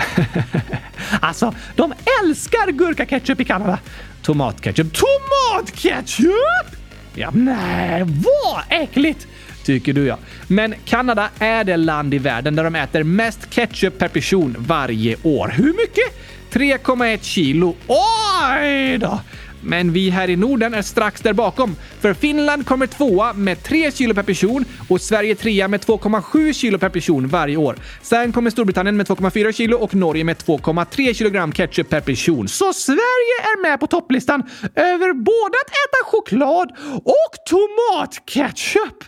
alltså, 1.20 1.54
de 1.76 1.94
älskar 2.22 2.72
gurkaketchup 2.72 3.40
i 3.40 3.44
Kanada. 3.44 3.78
Tomatketchup. 4.22 4.86
Tomatketchup! 4.92 6.76
Ja, 7.14 7.30
nej, 7.32 8.02
vad 8.04 8.62
äckligt! 8.82 9.26
Tycker 9.64 9.92
du 9.92 10.04
ja. 10.04 10.18
Men 10.46 10.74
Kanada 10.84 11.28
är 11.38 11.64
det 11.64 11.76
land 11.76 12.14
i 12.14 12.18
världen 12.18 12.56
där 12.56 12.64
de 12.64 12.74
äter 12.74 13.02
mest 13.02 13.50
ketchup 13.50 13.98
per 13.98 14.08
person 14.08 14.56
varje 14.58 15.16
år. 15.22 15.48
Hur 15.48 15.72
mycket? 15.72 16.30
3,1 16.52 17.18
kilo. 17.22 17.76
Oj 17.86 18.98
då! 18.98 19.20
Men 19.62 19.92
vi 19.92 20.10
här 20.10 20.30
i 20.30 20.36
Norden 20.36 20.74
är 20.74 20.82
strax 20.82 21.20
där 21.20 21.32
bakom. 21.32 21.76
För 22.00 22.14
Finland 22.14 22.66
kommer 22.66 22.86
tvåa 22.86 23.32
med 23.32 23.62
3 23.62 23.92
kilo 23.92 24.14
per 24.14 24.22
person 24.22 24.64
och 24.88 25.00
Sverige 25.00 25.34
trea 25.34 25.68
med 25.68 25.80
2,7 25.80 26.52
kilo 26.52 26.78
per 26.78 26.88
person 26.88 27.28
varje 27.28 27.56
år. 27.56 27.76
Sen 28.02 28.32
kommer 28.32 28.50
Storbritannien 28.50 28.96
med 28.96 29.06
2,4 29.06 29.52
kilo 29.52 29.76
och 29.76 29.94
Norge 29.94 30.24
med 30.24 30.36
2,3 30.36 31.14
kilogram 31.14 31.52
ketchup 31.52 31.88
per 31.88 32.00
person. 32.00 32.48
Så 32.48 32.72
Sverige 32.72 33.36
är 33.42 33.62
med 33.62 33.80
på 33.80 33.86
topplistan 33.86 34.42
över 34.74 35.12
både 35.12 35.56
att 35.64 35.70
äta 35.70 36.04
choklad 36.04 36.70
och 37.04 37.34
tomatketchup! 37.50 39.04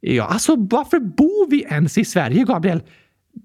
Ja, 0.00 0.24
alltså 0.24 0.56
varför 0.56 0.98
bor 1.00 1.50
vi 1.50 1.62
ens 1.62 1.98
i 1.98 2.04
Sverige, 2.04 2.44
Gabriel? 2.44 2.82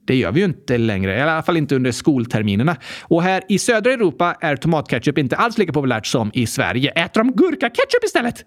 Det 0.08 0.15
gör 0.15 0.32
vi 0.32 0.39
ju 0.39 0.45
inte 0.45 0.78
längre, 0.78 1.17
i 1.17 1.21
alla 1.21 1.43
fall 1.43 1.58
inte 1.58 1.76
under 1.76 1.91
skolterminerna. 1.91 2.78
Och 3.04 3.24
här 3.24 3.43
i 3.50 3.60
södra 3.60 3.93
Europa 3.93 4.36
är 4.41 4.56
tomatketchup 4.56 5.17
inte 5.17 5.36
alls 5.36 5.58
lika 5.58 5.74
populärt 5.74 6.06
som 6.06 6.32
i 6.34 6.48
Sverige. 6.48 6.91
Äter 6.91 7.24
de 7.24 7.32
gurkaketchup 7.32 8.04
istället? 8.04 8.45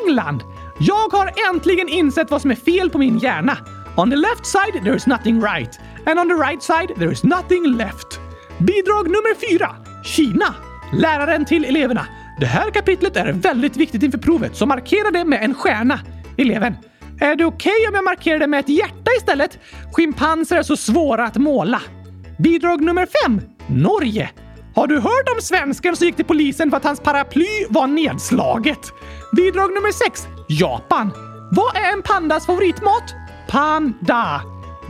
England. 0.00 0.42
Jag 0.80 1.08
har 1.08 1.32
äntligen 1.50 1.88
insett 1.88 2.30
vad 2.30 2.42
som 2.42 2.50
är 2.50 2.54
fel 2.54 2.90
på 2.90 2.98
min 2.98 3.18
hjärna. 3.18 3.56
On 3.96 4.10
the 4.10 4.16
left 4.16 4.46
side 4.46 4.84
there 4.84 4.96
is 4.96 5.06
nothing 5.06 5.40
right. 5.42 5.80
And 6.06 6.18
on 6.20 6.28
the 6.28 6.34
right 6.34 6.62
side 6.62 6.88
there 6.98 7.12
is 7.12 7.22
nothing 7.22 7.64
left. 7.76 8.20
Bidrag 8.58 9.04
nummer 9.04 9.50
fyra. 9.50 9.76
Kina. 10.04 10.54
Läraren 10.92 11.44
till 11.44 11.64
eleverna. 11.64 12.06
Det 12.40 12.46
här 12.46 12.70
kapitlet 12.70 13.16
är 13.16 13.32
väldigt 13.32 13.76
viktigt 13.76 14.02
inför 14.02 14.18
provet, 14.18 14.56
så 14.56 14.66
markera 14.66 15.10
det 15.10 15.24
med 15.24 15.44
en 15.44 15.54
stjärna. 15.54 16.00
Eleven. 16.38 16.74
Är 17.22 17.36
det 17.36 17.44
okej 17.44 17.72
okay 17.72 17.88
om 17.88 17.94
jag 17.94 18.04
markerar 18.04 18.38
det 18.38 18.46
med 18.46 18.60
ett 18.60 18.68
hjärta 18.68 19.10
istället? 19.16 19.58
Schimpanser 19.92 20.56
är 20.56 20.62
så 20.62 20.76
svåra 20.76 21.24
att 21.24 21.36
måla. 21.36 21.82
Bidrag 22.38 22.80
nummer 22.80 23.06
fem. 23.06 23.40
Norge. 23.66 24.30
Har 24.74 24.86
du 24.86 24.94
hört 25.00 25.28
om 25.36 25.42
svensken 25.42 25.96
som 25.96 26.06
gick 26.06 26.16
till 26.16 26.24
polisen 26.24 26.70
för 26.70 26.76
att 26.76 26.84
hans 26.84 27.00
paraply 27.00 27.66
var 27.68 27.86
nedslaget? 27.86 28.92
Bidrag 29.36 29.74
nummer 29.74 29.92
sex. 29.92 30.28
Japan. 30.48 31.10
Vad 31.52 31.76
är 31.76 31.92
en 31.92 32.02
pandas 32.02 32.46
favoritmat? 32.46 33.14
Panda. 33.48 34.42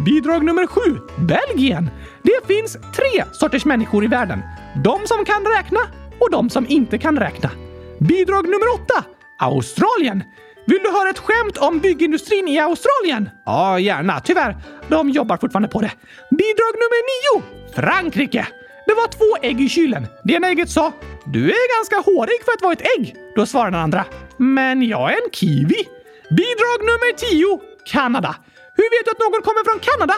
Bidrag 0.05 0.45
nummer 0.45 0.67
sju. 0.67 1.01
Belgien. 1.19 1.91
Det 2.23 2.55
finns 2.55 2.73
tre 2.73 3.25
sorters 3.33 3.65
människor 3.65 4.05
i 4.05 4.07
världen. 4.07 4.43
De 4.85 4.99
som 5.05 5.25
kan 5.25 5.45
räkna 5.57 5.81
och 6.21 6.31
de 6.31 6.51
som 6.51 6.67
inte 6.69 6.99
kan 6.99 7.19
räkna. 7.19 7.51
Bidrag 7.99 8.45
nummer 8.45 8.75
åtta. 8.75 9.05
Australien. 9.39 10.23
Vill 10.71 10.83
du 10.83 10.91
höra 10.91 11.11
ett 11.11 11.19
skämt 11.19 11.59
om 11.59 11.79
byggindustrin 11.81 12.49
i 12.49 12.59
Australien? 12.59 13.31
Ja, 13.47 13.79
gärna. 13.79 14.21
Tyvärr, 14.21 14.57
de 14.89 15.11
jobbar 15.11 15.37
fortfarande 15.37 15.69
på 15.69 15.81
det. 15.81 15.93
Bidrag 16.31 16.73
nummer 16.83 17.03
nio. 17.11 17.43
Frankrike. 17.75 18.47
Det 18.87 18.95
var 18.95 19.09
två 19.09 19.47
ägg 19.47 19.61
i 19.61 19.69
kylen. 19.69 20.07
Det 20.25 20.35
ena 20.35 20.49
ägget 20.49 20.71
sa 20.71 20.93
“Du 21.27 21.51
är 21.51 21.79
ganska 21.79 22.11
hårig 22.11 22.45
för 22.45 22.53
att 22.53 22.63
vara 22.63 22.73
ett 22.73 22.87
ägg”. 22.99 23.15
Då 23.37 23.47
svarade 23.47 23.71
den 23.71 23.81
andra 23.81 24.05
“Men 24.37 24.83
jag 24.83 25.13
är 25.13 25.17
en 25.25 25.31
kiwi”. 25.33 25.85
Bidrag 26.31 26.79
nummer 26.81 27.13
tio. 27.17 27.61
Kanada. 27.87 28.37
Hur 28.75 28.99
vet 28.99 29.05
du 29.05 29.11
att 29.11 29.19
någon 29.19 29.43
kommer 29.43 29.65
från 29.71 29.81
Kanada? 29.81 30.15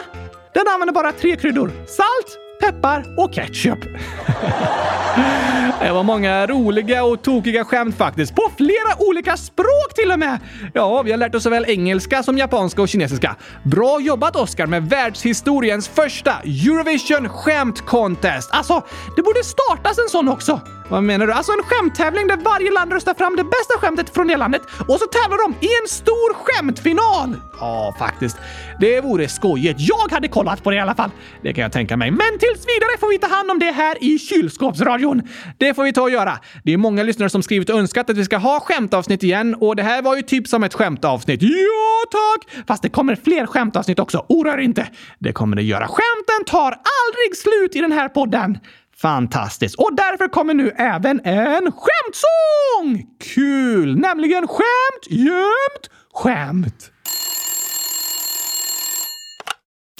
Den 0.53 0.67
använder 0.67 0.93
bara 0.93 1.11
tre 1.11 1.35
kryddor. 1.35 1.71
Salt, 1.87 2.37
peppar 2.61 3.05
och 3.17 3.33
ketchup. 3.33 3.79
Det 5.81 5.91
var 5.91 6.03
många 6.03 6.47
roliga 6.47 7.03
och 7.03 7.21
tokiga 7.21 7.65
skämt 7.65 7.97
faktiskt. 7.97 8.35
På 8.35 8.51
flera 8.57 9.07
olika 9.09 9.37
språk 9.37 9.93
till 9.95 10.11
och 10.11 10.19
med! 10.19 10.39
Ja, 10.73 11.01
vi 11.01 11.11
har 11.11 11.17
lärt 11.17 11.35
oss 11.35 11.43
såväl 11.43 11.65
engelska 11.67 12.23
som 12.23 12.37
japanska 12.37 12.81
och 12.81 12.87
kinesiska. 12.87 13.35
Bra 13.63 13.99
jobbat 14.01 14.35
Oscar 14.35 14.65
med 14.67 14.89
världshistoriens 14.89 15.87
första 15.87 16.31
Eurovision 16.43 17.29
skämt 17.29 17.85
contest. 17.85 18.49
Alltså, 18.51 18.83
det 19.15 19.21
borde 19.21 19.43
startas 19.43 19.97
en 19.99 20.09
sån 20.09 20.29
också. 20.29 20.61
Vad 20.89 21.03
menar 21.03 21.27
du? 21.27 21.33
Alltså 21.33 21.51
en 21.51 21.63
skämttävling 21.63 22.27
där 22.27 22.37
varje 22.37 22.71
land 22.71 22.93
röstar 22.93 23.13
fram 23.13 23.35
det 23.35 23.43
bästa 23.43 23.77
skämtet 23.79 24.09
från 24.09 24.27
det 24.27 24.37
landet 24.37 24.61
och 24.87 24.99
så 24.99 25.05
tävlar 25.05 25.37
de 25.43 25.65
i 25.65 25.69
en 25.81 25.87
stor 25.87 26.33
skämtfinal! 26.33 27.35
Ja, 27.59 27.95
faktiskt. 27.99 28.37
Det 28.79 29.01
vore 29.01 29.27
skojigt. 29.27 29.79
Jag 29.79 30.11
hade 30.11 30.27
kollat 30.27 30.63
på 30.63 30.69
det 30.69 30.75
i 30.75 30.79
alla 30.79 30.95
fall. 30.95 31.09
Det 31.41 31.53
kan 31.53 31.61
jag 31.61 31.71
tänka 31.71 31.97
mig. 31.97 32.11
Men 32.11 32.39
tills 32.39 32.65
vidare 32.67 32.97
får 32.99 33.09
vi 33.09 33.17
ta 33.17 33.27
hand 33.27 33.51
om 33.51 33.59
det 33.59 33.71
här 33.71 34.03
i 34.03 34.19
kylskåpsradion. 34.19 35.21
Det 35.57 35.73
får 35.73 35.83
vi 35.83 35.93
ta 35.93 36.01
och 36.01 36.11
göra. 36.11 36.39
Det 36.63 36.73
är 36.73 36.77
många 36.77 37.03
lyssnare 37.03 37.29
som 37.29 37.43
skrivit 37.43 37.69
och 37.69 37.79
önskat 37.79 38.09
att 38.09 38.17
vi 38.17 38.25
ska 38.25 38.37
ha 38.37 38.59
skämtavsnitt 38.59 39.23
igen 39.23 39.55
och 39.55 39.75
det 39.75 39.83
här 39.83 40.01
var 40.01 40.15
ju 40.15 40.21
typ 40.21 40.47
som 40.47 40.63
ett 40.63 40.73
skämtavsnitt. 40.73 41.41
Ja, 41.41 42.03
tack! 42.11 42.65
Fast 42.67 42.83
det 42.83 42.89
kommer 42.89 43.15
fler 43.15 43.45
skämtavsnitt 43.45 43.99
också. 43.99 44.25
Oroa 44.29 44.55
dig 44.55 44.65
inte. 44.65 44.87
Det 45.19 45.33
kommer 45.33 45.55
det 45.55 45.63
göra. 45.63 45.87
Skämten 45.87 46.45
tar 46.45 46.71
aldrig 46.71 47.37
slut 47.37 47.75
i 47.75 47.81
den 47.81 47.91
här 47.91 48.09
podden. 48.09 48.57
Fantastiskt! 48.97 49.75
Och 49.75 49.95
därför 49.95 50.27
kommer 50.27 50.53
nu 50.53 50.69
även 50.77 51.21
en 51.23 51.71
skämtsång! 51.71 53.05
Kul! 53.35 53.95
Nämligen 53.99 54.47
skämt 54.47 55.07
jämt 55.09 55.89
skämt. 56.13 56.92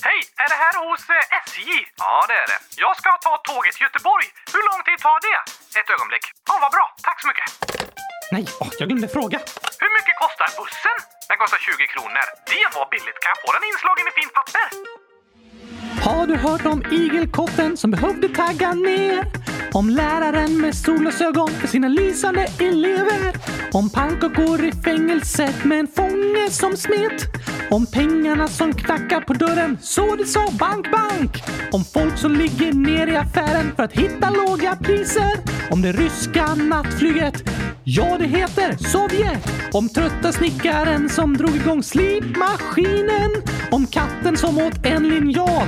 Hej! 0.08 0.20
Är 0.44 0.48
det 0.54 0.60
här 0.64 0.74
hos 0.86 1.02
eh, 1.18 1.38
SJ? 1.48 1.70
Ja, 2.04 2.14
det 2.30 2.38
är 2.44 2.48
det. 2.52 2.60
Jag 2.84 2.94
ska 3.00 3.10
ta 3.28 3.34
tåget 3.50 3.74
till 3.76 3.86
Göteborg. 3.88 4.28
Hur 4.54 4.64
lång 4.70 4.82
tid 4.88 4.98
tar 5.06 5.18
det? 5.28 5.40
Ett 5.80 5.90
ögonblick. 5.96 6.26
Ja, 6.50 6.56
vad 6.64 6.72
bra. 6.76 6.86
Tack 7.08 7.18
så 7.22 7.28
mycket. 7.32 7.48
Nej, 8.36 8.44
åh, 8.62 8.70
jag 8.80 8.88
glömde 8.90 9.08
fråga. 9.18 9.38
Hur 9.84 9.92
mycket 9.98 10.16
kostar 10.24 10.50
bussen? 10.60 10.98
Den 11.30 11.38
kostar 11.44 11.60
20 11.68 11.88
kronor. 11.94 12.26
Det 12.54 12.66
var 12.76 12.86
billigt. 12.94 13.20
Kan 13.24 13.30
jag 13.34 13.40
få 13.44 13.50
den 13.58 13.64
inslagen 13.72 14.06
i 14.10 14.12
fint 14.20 14.34
papper? 14.40 14.68
Har 16.04 16.28
du 16.28 16.36
hört 16.36 16.66
om 16.66 16.84
igelkotten 16.92 17.78
som 17.78 17.92
behövde 17.92 18.30
tagga 18.30 18.74
ner? 18.74 19.26
Om 19.74 19.90
läraren 19.90 20.62
med 20.62 20.76
solglasögon 20.76 21.50
för 21.50 21.68
sina 21.68 21.88
lysande 21.88 22.48
elever? 22.60 23.36
Om 23.74 23.90
pannkakor 23.90 24.66
i 24.66 24.72
fängelset 24.72 25.64
med 25.64 25.80
en 25.80 25.88
fånge 25.88 26.50
som 26.50 26.78
smet? 26.78 27.26
Om 27.72 27.86
pengarna 27.86 28.48
som 28.48 28.74
knackar 28.74 29.22
på 29.22 29.34
dörren 29.34 29.78
så 29.82 30.16
det 30.16 30.26
sa 30.26 30.48
bank, 30.60 30.92
bank? 30.92 31.44
Om 31.72 31.84
folk 31.84 32.18
som 32.18 32.32
ligger 32.32 32.74
ner 32.74 33.08
i 33.08 33.16
affären 33.16 33.76
för 33.76 33.84
att 33.84 33.94
hitta 33.94 34.30
låga 34.30 34.76
priser? 34.76 35.32
Om 35.72 35.82
det 35.82 35.92
ryska 35.92 36.56
nattflyget? 36.56 37.44
Ja, 37.84 38.18
det 38.20 38.28
heter 38.28 38.78
Sovjet. 38.78 39.54
Om 39.74 39.90
trötta 39.90 40.32
snickaren 40.32 41.10
som 41.10 41.38
drog 41.38 41.56
igång 41.56 41.84
slipmaskinen. 41.84 43.32
Om 43.72 43.88
katten 43.88 44.38
som 44.38 44.58
åt 44.58 44.86
en 44.86 45.10
linjal 45.10 45.68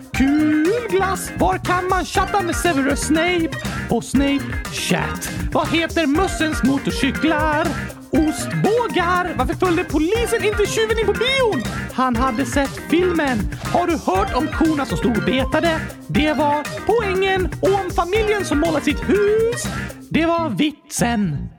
Kul 0.21 0.87
glass! 0.89 1.31
Var 1.37 1.57
kan 1.57 1.89
man 1.89 2.05
chatta 2.05 2.41
med 2.41 2.55
Severus 2.55 2.99
Snape? 2.99 3.49
På 3.89 4.01
Snape 4.01 4.43
Chat. 4.73 5.29
Vad 5.51 5.67
heter 5.67 6.07
mössens 6.07 6.63
motorcyklar? 6.63 7.67
Ostbågar! 8.09 9.33
Varför 9.37 9.53
följde 9.53 9.83
polisen 9.83 10.43
inte 10.43 10.65
tjuven 10.65 10.99
in 10.99 11.05
på 11.05 11.13
bion? 11.13 11.63
Han 11.93 12.15
hade 12.15 12.45
sett 12.45 12.79
filmen. 12.89 13.39
Har 13.73 13.87
du 13.87 13.93
hört 13.93 14.35
om 14.35 14.47
korna 14.47 14.85
som 14.85 14.97
stod 14.97 15.17
och 15.17 15.23
betade? 15.23 15.79
Det 16.07 16.33
var 16.33 16.67
poängen. 16.85 17.49
Och 17.61 17.73
om 17.73 17.91
familjen 17.91 18.45
som 18.45 18.59
målat 18.59 18.83
sitt 18.83 19.09
hus? 19.09 19.63
Det 20.09 20.25
var 20.25 20.49
vitsen. 20.49 21.49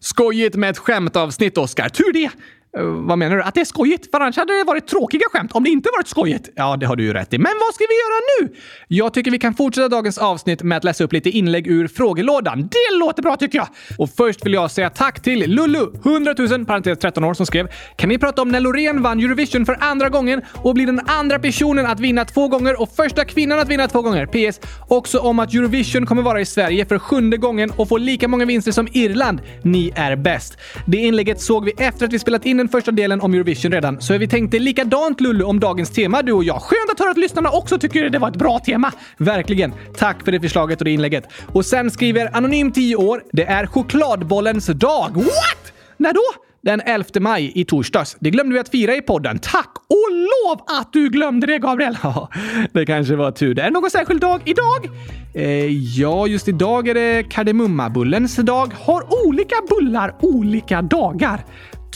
Skojigt 0.00 0.56
med 0.56 0.70
ett 0.70 0.78
skämtavsnitt, 0.78 1.58
Oscar. 1.58 1.88
Tur 1.88 2.12
det! 2.12 2.30
Eh, 2.76 2.82
vad 2.84 3.18
menar 3.18 3.36
du? 3.36 3.42
Att 3.42 3.54
det 3.54 3.60
är 3.60 3.64
skojigt? 3.64 4.10
För 4.10 4.20
annars 4.20 4.36
hade 4.36 4.58
det 4.58 4.64
varit 4.64 4.86
tråkiga 4.86 5.22
skämt 5.32 5.52
om 5.52 5.64
det 5.64 5.70
inte 5.70 5.88
varit 5.96 6.08
skojigt. 6.08 6.48
Ja, 6.54 6.76
det 6.76 6.86
har 6.86 6.96
du 6.96 7.04
ju 7.04 7.12
rätt 7.12 7.34
i. 7.34 7.38
Men 7.38 7.52
vad 7.66 7.74
ska 7.74 7.84
vi 7.88 7.94
göra 7.94 8.50
nu? 8.50 8.56
Jag 8.88 9.14
tycker 9.14 9.30
vi 9.30 9.38
kan 9.38 9.54
fortsätta 9.54 9.88
dagens 9.88 10.18
avsnitt 10.18 10.62
med 10.62 10.78
att 10.78 10.84
läsa 10.84 11.04
upp 11.04 11.12
lite 11.12 11.30
inlägg 11.30 11.66
ur 11.66 11.88
frågelådan. 11.88 12.60
Det 12.60 12.98
låter 12.98 13.22
bra 13.22 13.36
tycker 13.36 13.58
jag! 13.58 13.68
Och 13.98 14.10
först 14.10 14.46
vill 14.46 14.52
jag 14.52 14.70
säga 14.70 14.90
tack 14.90 15.22
till 15.22 15.50
Lulu, 15.50 15.86
100 16.04 16.34
000, 16.38 16.66
parentes 16.66 16.98
13 16.98 17.24
år, 17.24 17.34
som 17.34 17.46
skrev 17.46 17.68
“Kan 17.96 18.08
ni 18.08 18.18
prata 18.18 18.42
om 18.42 18.48
när 18.48 18.60
Loreen 18.60 19.02
vann 19.02 19.20
Eurovision 19.20 19.66
för 19.66 19.76
andra 19.80 20.08
gången 20.08 20.42
och 20.54 20.74
blir 20.74 20.86
den 20.86 21.00
andra 21.06 21.38
personen 21.38 21.86
att 21.86 22.00
vinna 22.00 22.24
två 22.24 22.48
gånger 22.48 22.80
och 22.80 22.94
första 22.96 23.24
kvinnan 23.24 23.58
att 23.58 23.68
vinna 23.68 23.88
två 23.88 24.02
gånger? 24.02 24.26
PS. 24.26 24.60
Också 24.88 25.18
om 25.18 25.38
att 25.38 25.54
Eurovision 25.54 26.06
kommer 26.06 26.22
vara 26.22 26.40
i 26.40 26.46
Sverige 26.46 26.86
för 26.86 26.98
sjunde 26.98 27.36
gången 27.36 27.70
och 27.76 27.88
få 27.88 27.98
lika 27.98 28.28
många 28.28 28.44
vinster 28.44 28.72
som 28.72 28.88
Irland. 28.92 29.40
Ni 29.62 29.92
är 29.96 30.16
bäst. 30.16 30.56
Det 30.86 30.96
inlägget 30.96 31.40
såg 31.40 31.64
vi 31.64 31.72
efter 31.78 32.06
att 32.06 32.12
vi 32.12 32.18
spelat 32.18 32.46
in 32.46 32.59
den 32.60 32.68
första 32.68 32.90
delen 32.90 33.20
om 33.20 33.34
Eurovision 33.34 33.72
redan, 33.72 34.00
så 34.00 34.18
vi 34.18 34.28
tänkte 34.28 34.58
likadant 34.58 35.20
Lulu 35.20 35.44
om 35.44 35.60
dagens 35.60 35.90
tema, 35.90 36.22
du 36.22 36.32
och 36.32 36.44
jag. 36.44 36.62
Skönt 36.62 36.90
att 36.92 36.98
höra 37.00 37.10
att 37.10 37.18
lyssnarna 37.18 37.50
också 37.50 37.78
tycker 37.78 38.10
det 38.10 38.18
var 38.18 38.28
ett 38.28 38.36
bra 38.36 38.58
tema. 38.58 38.92
Verkligen. 39.18 39.72
Tack 39.96 40.24
för 40.24 40.32
det 40.32 40.40
förslaget 40.40 40.78
och 40.80 40.84
det 40.84 40.90
inlägget. 40.90 41.24
Och 41.52 41.66
sen 41.66 41.90
skriver 41.90 42.36
Anonym 42.36 42.72
10 42.72 42.96
år. 42.96 43.22
Det 43.32 43.44
är 43.44 43.66
chokladbollens 43.66 44.66
dag. 44.66 45.10
What? 45.14 45.72
När 45.96 46.12
då? 46.12 46.22
Den 46.62 46.80
11 46.80 47.04
maj 47.20 47.52
i 47.54 47.64
torsdags. 47.64 48.16
Det 48.20 48.30
glömde 48.30 48.54
vi 48.54 48.60
att 48.60 48.68
fira 48.68 48.94
i 48.94 49.00
podden. 49.00 49.38
Tack 49.38 49.70
och 49.88 50.10
lov 50.10 50.60
att 50.80 50.92
du 50.92 51.08
glömde 51.08 51.46
det, 51.46 51.58
Gabriel! 51.58 51.98
Ja, 52.02 52.28
det 52.72 52.86
kanske 52.86 53.16
var 53.16 53.30
tur. 53.30 53.54
Det 53.54 53.62
är 53.62 53.70
någon 53.70 53.90
särskild 53.90 54.20
dag 54.20 54.40
idag? 54.44 54.88
Eh, 55.34 55.66
ja, 55.98 56.26
just 56.26 56.48
idag 56.48 56.88
är 56.88 56.94
det 56.94 57.22
kardemummabullens 57.22 58.36
dag. 58.36 58.72
Har 58.80 59.26
olika 59.26 59.56
bullar 59.68 60.14
olika 60.20 60.82
dagar? 60.82 61.44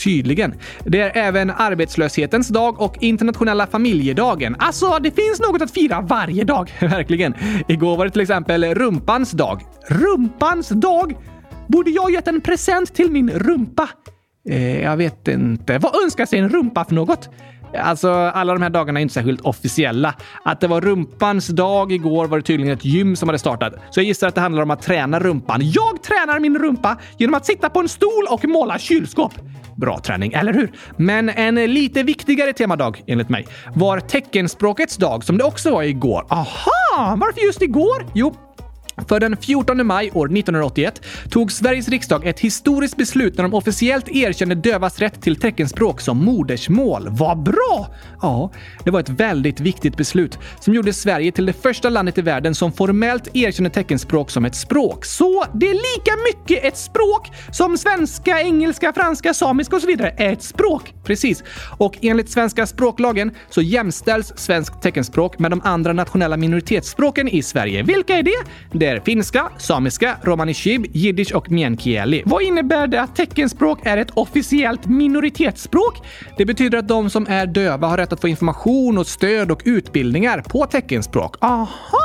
Tydligen. 0.03 0.53
Det 0.83 1.01
är 1.01 1.17
även 1.17 1.51
arbetslöshetens 1.51 2.47
dag 2.47 2.81
och 2.81 2.97
internationella 3.03 3.67
familjedagen. 3.67 4.55
Alltså, 4.59 4.97
det 5.01 5.11
finns 5.11 5.39
något 5.39 5.61
att 5.61 5.71
fira 5.71 6.01
varje 6.01 6.43
dag. 6.43 6.73
Verkligen. 6.79 7.33
Igår 7.67 7.97
var 7.97 8.05
det 8.05 8.11
till 8.11 8.21
exempel 8.21 8.75
rumpans 8.75 9.31
dag. 9.31 9.61
Rumpans 9.87 10.69
dag? 10.69 11.15
Borde 11.67 11.91
jag 11.91 12.11
gett 12.11 12.27
en 12.27 12.41
present 12.41 12.95
till 12.95 13.11
min 13.11 13.29
rumpa? 13.29 13.89
Eh, 14.49 14.81
jag 14.81 14.97
vet 14.97 15.27
inte. 15.27 15.77
Vad 15.77 16.03
önskar 16.03 16.25
sig 16.25 16.39
en 16.39 16.49
rumpa 16.49 16.85
för 16.85 16.95
något? 16.95 17.29
Alltså, 17.83 18.11
alla 18.11 18.53
de 18.53 18.61
här 18.61 18.69
dagarna 18.69 18.99
är 18.99 19.01
inte 19.01 19.13
särskilt 19.13 19.41
officiella. 19.41 20.15
Att 20.43 20.61
det 20.61 20.67
var 20.67 20.81
rumpans 20.81 21.47
dag 21.47 21.91
igår 21.91 22.27
var 22.27 22.37
det 22.37 22.43
tydligen 22.43 22.73
ett 22.73 22.85
gym 22.85 23.15
som 23.15 23.29
hade 23.29 23.39
startat. 23.39 23.73
Så 23.91 23.99
jag 23.99 24.05
gissar 24.05 24.27
att 24.27 24.35
det 24.35 24.41
handlar 24.41 24.63
om 24.63 24.71
att 24.71 24.81
träna 24.81 25.19
rumpan. 25.19 25.59
Jag 25.63 26.03
tränar 26.03 26.39
min 26.39 26.59
rumpa 26.59 26.97
genom 27.17 27.33
att 27.33 27.45
sitta 27.45 27.69
på 27.69 27.79
en 27.79 27.89
stol 27.89 28.27
och 28.29 28.45
måla 28.45 28.79
kylskåp. 28.79 29.33
Bra 29.75 29.99
träning, 29.99 30.33
eller 30.33 30.53
hur? 30.53 30.71
Men 30.97 31.29
en 31.29 31.55
lite 31.55 32.03
viktigare 32.03 32.53
temadag, 32.53 33.03
enligt 33.07 33.29
mig, 33.29 33.47
var 33.75 33.99
teckenspråkets 33.99 34.97
dag 34.97 35.23
som 35.23 35.37
det 35.37 35.43
också 35.43 35.71
var 35.71 35.83
igår. 35.83 36.25
Aha! 36.29 37.15
Varför 37.17 37.41
just 37.41 37.61
igår? 37.61 38.05
Jo, 38.13 38.35
för 39.07 39.19
den 39.19 39.37
14 39.37 39.87
maj 39.87 40.11
år 40.13 40.25
1981 40.25 41.01
tog 41.29 41.51
Sveriges 41.51 41.89
riksdag 41.89 42.27
ett 42.27 42.39
historiskt 42.39 42.97
beslut 42.97 43.37
när 43.37 43.43
de 43.43 43.53
officiellt 43.53 44.09
erkände 44.09 44.55
dövas 44.55 44.99
rätt 44.99 45.21
till 45.21 45.35
teckenspråk 45.35 46.01
som 46.01 46.25
modersmål. 46.25 47.07
Vad 47.11 47.43
bra! 47.43 47.87
Ja, 48.21 48.51
det 48.83 48.91
var 48.91 48.99
ett 48.99 49.09
väldigt 49.09 49.59
viktigt 49.59 49.97
beslut 49.97 50.39
som 50.59 50.73
gjorde 50.73 50.93
Sverige 50.93 51.31
till 51.31 51.45
det 51.45 51.53
första 51.53 51.89
landet 51.89 52.17
i 52.17 52.21
världen 52.21 52.55
som 52.55 52.71
formellt 52.71 53.35
erkände 53.35 53.69
teckenspråk 53.69 54.31
som 54.31 54.45
ett 54.45 54.55
språk. 54.55 55.05
Så 55.05 55.45
det 55.53 55.69
är 55.69 55.73
lika 55.73 56.11
mycket 56.33 56.65
ett 56.65 56.77
språk 56.77 57.31
som 57.51 57.77
svenska, 57.77 58.41
engelska, 58.41 58.93
franska, 58.93 59.33
samiska 59.33 59.75
och 59.75 59.81
så 59.81 59.87
vidare 59.87 60.15
är 60.17 60.33
ett 60.33 60.43
språk. 60.43 60.93
Precis. 61.03 61.43
Och 61.77 61.97
enligt 62.01 62.29
svenska 62.29 62.65
språklagen 62.65 63.31
så 63.49 63.61
jämställs 63.61 64.33
svenskt 64.35 64.81
teckenspråk 64.81 65.39
med 65.39 65.51
de 65.51 65.61
andra 65.63 65.93
nationella 65.93 66.37
minoritetsspråken 66.37 67.27
i 67.27 67.43
Sverige. 67.43 67.83
Vilka 67.83 68.17
är 68.17 68.23
det? 68.23 68.43
Det 68.71 68.84
betyder 68.85 68.99
finska, 68.99 69.49
samiska, 69.57 70.17
romani 70.21 70.53
chib, 70.53 70.85
jiddisch 70.93 71.35
och 71.35 71.51
meänkieli. 71.51 72.23
Vad 72.25 72.43
innebär 72.43 72.87
det 72.87 73.01
att 73.01 73.15
teckenspråk 73.15 73.85
är 73.85 73.97
ett 73.97 74.11
officiellt 74.13 74.85
minoritetsspråk? 74.85 76.01
Det 76.37 76.45
betyder 76.45 76.77
att 76.77 76.87
de 76.87 77.09
som 77.09 77.27
är 77.29 77.45
döva 77.45 77.87
har 77.87 77.97
rätt 77.97 78.13
att 78.13 78.21
få 78.21 78.27
information 78.27 78.97
och 78.97 79.07
stöd 79.07 79.51
och 79.51 79.61
utbildningar 79.65 80.41
på 80.41 80.65
teckenspråk. 80.65 81.35
Aha! 81.41 82.04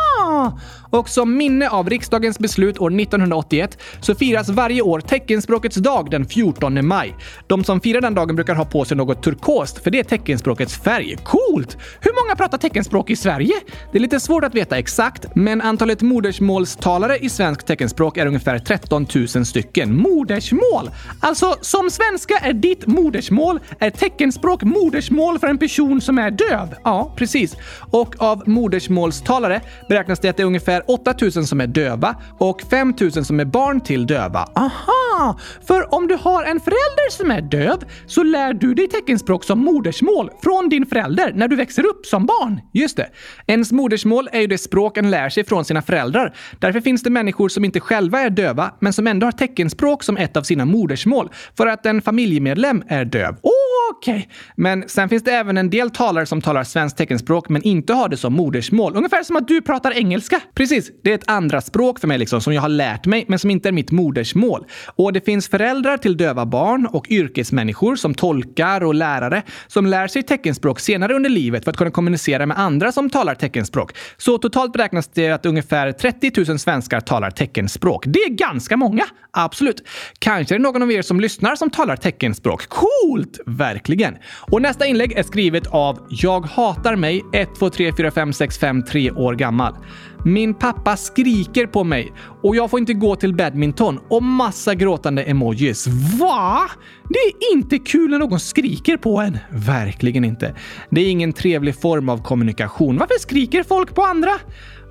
Och 0.90 1.08
som 1.08 1.36
minne 1.36 1.68
av 1.68 1.90
riksdagens 1.90 2.38
beslut 2.38 2.78
år 2.78 3.00
1981 3.00 3.78
så 4.00 4.14
firas 4.14 4.48
varje 4.48 4.82
år 4.82 5.00
teckenspråkets 5.00 5.76
dag 5.76 6.10
den 6.10 6.26
14 6.26 6.86
maj. 6.86 7.16
De 7.46 7.64
som 7.64 7.80
firar 7.80 8.00
den 8.00 8.14
dagen 8.14 8.36
brukar 8.36 8.54
ha 8.54 8.64
på 8.64 8.84
sig 8.84 8.96
något 8.96 9.22
turkost, 9.22 9.82
för 9.84 9.90
det 9.90 9.98
är 9.98 10.04
teckenspråkets 10.04 10.76
färg. 10.76 11.16
Coolt! 11.24 11.76
Hur 12.00 12.24
många 12.24 12.36
pratar 12.36 12.58
teckenspråk 12.58 13.10
i 13.10 13.16
Sverige? 13.16 13.54
Det 13.92 13.98
är 13.98 14.02
lite 14.02 14.20
svårt 14.20 14.44
att 14.44 14.54
veta 14.54 14.78
exakt, 14.78 15.26
men 15.34 15.60
antalet 15.60 16.02
modersmålstalare 16.02 17.16
i 17.18 17.28
svenskt 17.28 17.66
teckenspråk 17.66 18.16
är 18.16 18.26
ungefär 18.26 18.58
13 18.58 19.06
000 19.14 19.46
stycken. 19.46 19.96
Modersmål! 19.96 20.90
Alltså, 21.20 21.56
som 21.60 21.90
svenska 21.90 22.34
är 22.38 22.52
ditt 22.52 22.86
modersmål, 22.86 23.60
är 23.78 23.90
teckenspråk 23.90 24.62
modersmål 24.62 25.38
för 25.38 25.46
en 25.46 25.58
person 25.58 26.00
som 26.00 26.18
är 26.18 26.30
döv. 26.30 26.74
Ja, 26.84 27.14
precis. 27.16 27.56
Och 27.90 28.14
av 28.18 28.48
modersmålstalare 28.48 29.60
beräknas 29.88 30.19
det 30.22 30.28
att 30.28 30.36
det 30.36 30.42
är 30.42 30.46
ungefär 30.46 30.90
8000 30.90 31.46
som 31.46 31.60
är 31.60 31.66
döva 31.66 32.16
och 32.38 32.62
5000 32.70 33.24
som 33.24 33.40
är 33.40 33.44
barn 33.44 33.80
till 33.80 34.06
döva. 34.06 34.48
Aha! 34.54 35.38
För 35.66 35.94
om 35.94 36.08
du 36.08 36.14
har 36.14 36.44
en 36.44 36.60
förälder 36.60 37.10
som 37.10 37.30
är 37.30 37.40
döv 37.40 37.78
så 38.06 38.22
lär 38.22 38.52
du 38.52 38.74
dig 38.74 38.88
teckenspråk 38.88 39.44
som 39.44 39.58
modersmål 39.58 40.30
från 40.42 40.68
din 40.68 40.86
förälder 40.86 41.32
när 41.34 41.48
du 41.48 41.56
växer 41.56 41.86
upp 41.86 42.06
som 42.06 42.26
barn. 42.26 42.60
Just 42.72 42.96
det. 42.96 43.08
Ens 43.46 43.72
modersmål 43.72 44.28
är 44.32 44.40
ju 44.40 44.46
det 44.46 44.58
språk 44.58 44.96
en 44.96 45.10
lär 45.10 45.28
sig 45.28 45.44
från 45.44 45.64
sina 45.64 45.82
föräldrar. 45.82 46.34
Därför 46.58 46.80
finns 46.80 47.02
det 47.02 47.10
människor 47.10 47.48
som 47.48 47.64
inte 47.64 47.80
själva 47.80 48.20
är 48.20 48.30
döva, 48.30 48.70
men 48.80 48.92
som 48.92 49.06
ändå 49.06 49.26
har 49.26 49.32
teckenspråk 49.32 50.02
som 50.02 50.16
ett 50.16 50.36
av 50.36 50.42
sina 50.42 50.64
modersmål 50.64 51.30
för 51.56 51.66
att 51.66 51.86
en 51.86 52.02
familjemedlem 52.02 52.82
är 52.88 53.04
döv. 53.04 53.36
Okej, 53.42 54.14
okay. 54.14 54.26
men 54.56 54.88
sen 54.88 55.08
finns 55.08 55.24
det 55.24 55.30
även 55.30 55.56
en 55.58 55.70
del 55.70 55.90
talare 55.90 56.26
som 56.26 56.42
talar 56.42 56.64
svenskt 56.64 56.98
teckenspråk 56.98 57.48
men 57.48 57.62
inte 57.62 57.92
har 57.92 58.08
det 58.08 58.16
som 58.16 58.32
modersmål. 58.32 58.96
Ungefär 58.96 59.22
som 59.22 59.36
att 59.36 59.48
du 59.48 59.62
pratar 59.62 59.90
engelska. 59.92 60.09
Precis, 60.54 60.90
det 61.04 61.10
är 61.10 61.14
ett 61.14 61.30
andra 61.30 61.60
språk 61.60 62.00
för 62.00 62.08
mig 62.08 62.18
liksom 62.18 62.40
som 62.40 62.54
jag 62.54 62.62
har 62.62 62.68
lärt 62.68 63.06
mig 63.06 63.24
men 63.28 63.38
som 63.38 63.50
inte 63.50 63.68
är 63.68 63.72
mitt 63.72 63.90
modersmål. 63.90 64.66
Och 64.86 65.12
det 65.12 65.24
finns 65.24 65.48
föräldrar 65.48 65.96
till 65.96 66.16
döva 66.16 66.46
barn 66.46 66.86
och 66.86 67.06
yrkesmänniskor 67.10 67.96
som 67.96 68.14
tolkar 68.14 68.80
och 68.80 68.94
lärare 68.94 69.42
som 69.66 69.86
lär 69.86 70.08
sig 70.08 70.22
teckenspråk 70.22 70.80
senare 70.80 71.14
under 71.14 71.30
livet 71.30 71.64
för 71.64 71.70
att 71.70 71.76
kunna 71.76 71.90
kommunicera 71.90 72.46
med 72.46 72.58
andra 72.58 72.92
som 72.92 73.10
talar 73.10 73.34
teckenspråk. 73.34 73.92
Så 74.16 74.38
totalt 74.38 74.72
beräknas 74.72 75.08
det 75.08 75.30
att 75.30 75.46
ungefär 75.46 75.92
30 75.92 76.46
000 76.48 76.58
svenskar 76.58 77.00
talar 77.00 77.30
teckenspråk. 77.30 78.04
Det 78.06 78.18
är 78.18 78.30
ganska 78.30 78.76
många, 78.76 79.04
absolut. 79.30 79.82
Kanske 80.18 80.54
är 80.54 80.58
det 80.58 80.62
någon 80.62 80.82
av 80.82 80.92
er 80.92 81.02
som 81.02 81.20
lyssnar 81.20 81.56
som 81.56 81.70
talar 81.70 81.96
teckenspråk. 81.96 82.68
Coolt! 82.68 83.40
Verkligen. 83.46 84.16
Och 84.40 84.62
nästa 84.62 84.86
inlägg 84.86 85.12
är 85.12 85.22
skrivet 85.22 85.66
av 85.66 86.06
Jag 86.10 86.40
hatar 86.46 86.96
mig 86.96 87.22
1, 87.32 87.48
2, 87.58 87.70
3, 87.70 87.92
4, 87.96 88.10
5, 88.10 88.32
6, 88.32 88.58
5, 88.58 88.82
3 88.82 89.10
år 89.10 89.34
gammal. 89.34 89.74
Min 90.24 90.54
pappa 90.54 90.96
skriker 90.96 91.66
på 91.66 91.84
mig 91.84 92.12
och 92.42 92.56
jag 92.56 92.70
får 92.70 92.80
inte 92.80 92.94
gå 92.94 93.16
till 93.16 93.34
badminton 93.34 93.98
och 94.08 94.22
massa 94.22 94.74
gråtande 94.74 95.22
emojis. 95.22 95.86
Va? 96.20 96.70
Det 97.08 97.18
är 97.18 97.52
inte 97.52 97.78
kul 97.78 98.10
när 98.10 98.18
någon 98.18 98.40
skriker 98.40 98.96
på 98.96 99.20
en. 99.20 99.38
Verkligen 99.50 100.24
inte. 100.24 100.54
Det 100.90 101.00
är 101.00 101.10
ingen 101.10 101.32
trevlig 101.32 101.80
form 101.80 102.08
av 102.08 102.22
kommunikation. 102.22 102.98
Varför 102.98 103.18
skriker 103.20 103.62
folk 103.62 103.94
på 103.94 104.02
andra? 104.02 104.32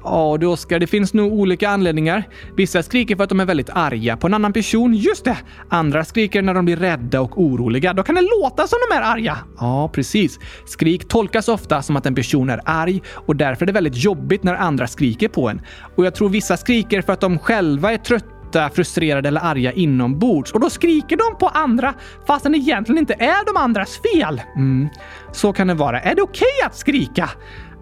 Ja 0.04 0.38
du 0.40 0.48
Oskar, 0.48 0.80
det 0.80 0.88
finns 0.88 1.14
nog 1.14 1.34
olika 1.34 1.70
anledningar. 1.70 2.24
Vissa 2.56 2.84
skriker 2.84 3.16
för 3.16 3.24
att 3.24 3.30
de 3.30 3.40
är 3.40 3.46
väldigt 3.46 3.70
arga 3.70 4.18
på 4.18 4.28
en 4.28 4.34
annan 4.34 4.54
person. 4.54 4.94
Just 4.94 5.26
det! 5.26 5.38
Andra 5.70 6.06
skriker 6.06 6.42
när 6.42 6.54
de 6.54 6.66
blir 6.66 6.78
rädda 6.78 7.22
och 7.22 7.42
oroliga. 7.42 7.94
Då 7.94 8.04
kan 8.04 8.16
det 8.16 8.22
låta 8.22 8.68
som 8.68 8.80
de 8.90 8.96
är 8.96 9.02
arga. 9.02 9.38
Ja, 9.60 9.90
precis. 9.94 10.40
Skrik 10.66 11.08
tolkas 11.08 11.48
ofta 11.48 11.82
som 11.82 11.96
att 11.96 12.06
en 12.06 12.16
person 12.16 12.50
är 12.50 12.62
arg 12.66 13.02
och 13.14 13.36
därför 13.36 13.66
är 13.66 13.68
det 13.68 13.74
väldigt 13.74 14.04
jobbigt 14.04 14.44
när 14.44 14.56
andra 14.56 14.88
skriker 14.88 15.28
på 15.28 15.50
en. 15.50 15.62
Och 15.96 16.06
jag 16.06 16.16
tror 16.16 16.30
vissa 16.30 16.58
skriker 16.58 17.02
för 17.02 17.14
att 17.14 17.22
de 17.22 17.40
själva 17.40 17.94
är 17.94 17.98
trötta 17.98 18.70
frustrerade 18.70 19.28
eller 19.28 19.42
arga 19.42 19.72
inombords 19.72 20.52
och 20.52 20.60
då 20.60 20.70
skriker 20.70 21.18
de 21.18 21.38
på 21.40 21.48
andra 21.48 21.94
fastän 22.28 22.52
det 22.52 22.58
egentligen 22.58 23.00
inte 23.00 23.14
är 23.14 23.46
de 23.46 23.58
andras 23.58 24.00
fel. 24.14 24.42
Mm, 24.56 24.90
så 25.32 25.54
kan 25.54 25.68
det 25.68 25.74
vara. 25.74 26.02
Är 26.02 26.16
det 26.16 26.22
okej 26.22 26.48
okay 26.60 26.68
att 26.68 26.76
skrika? 26.76 27.30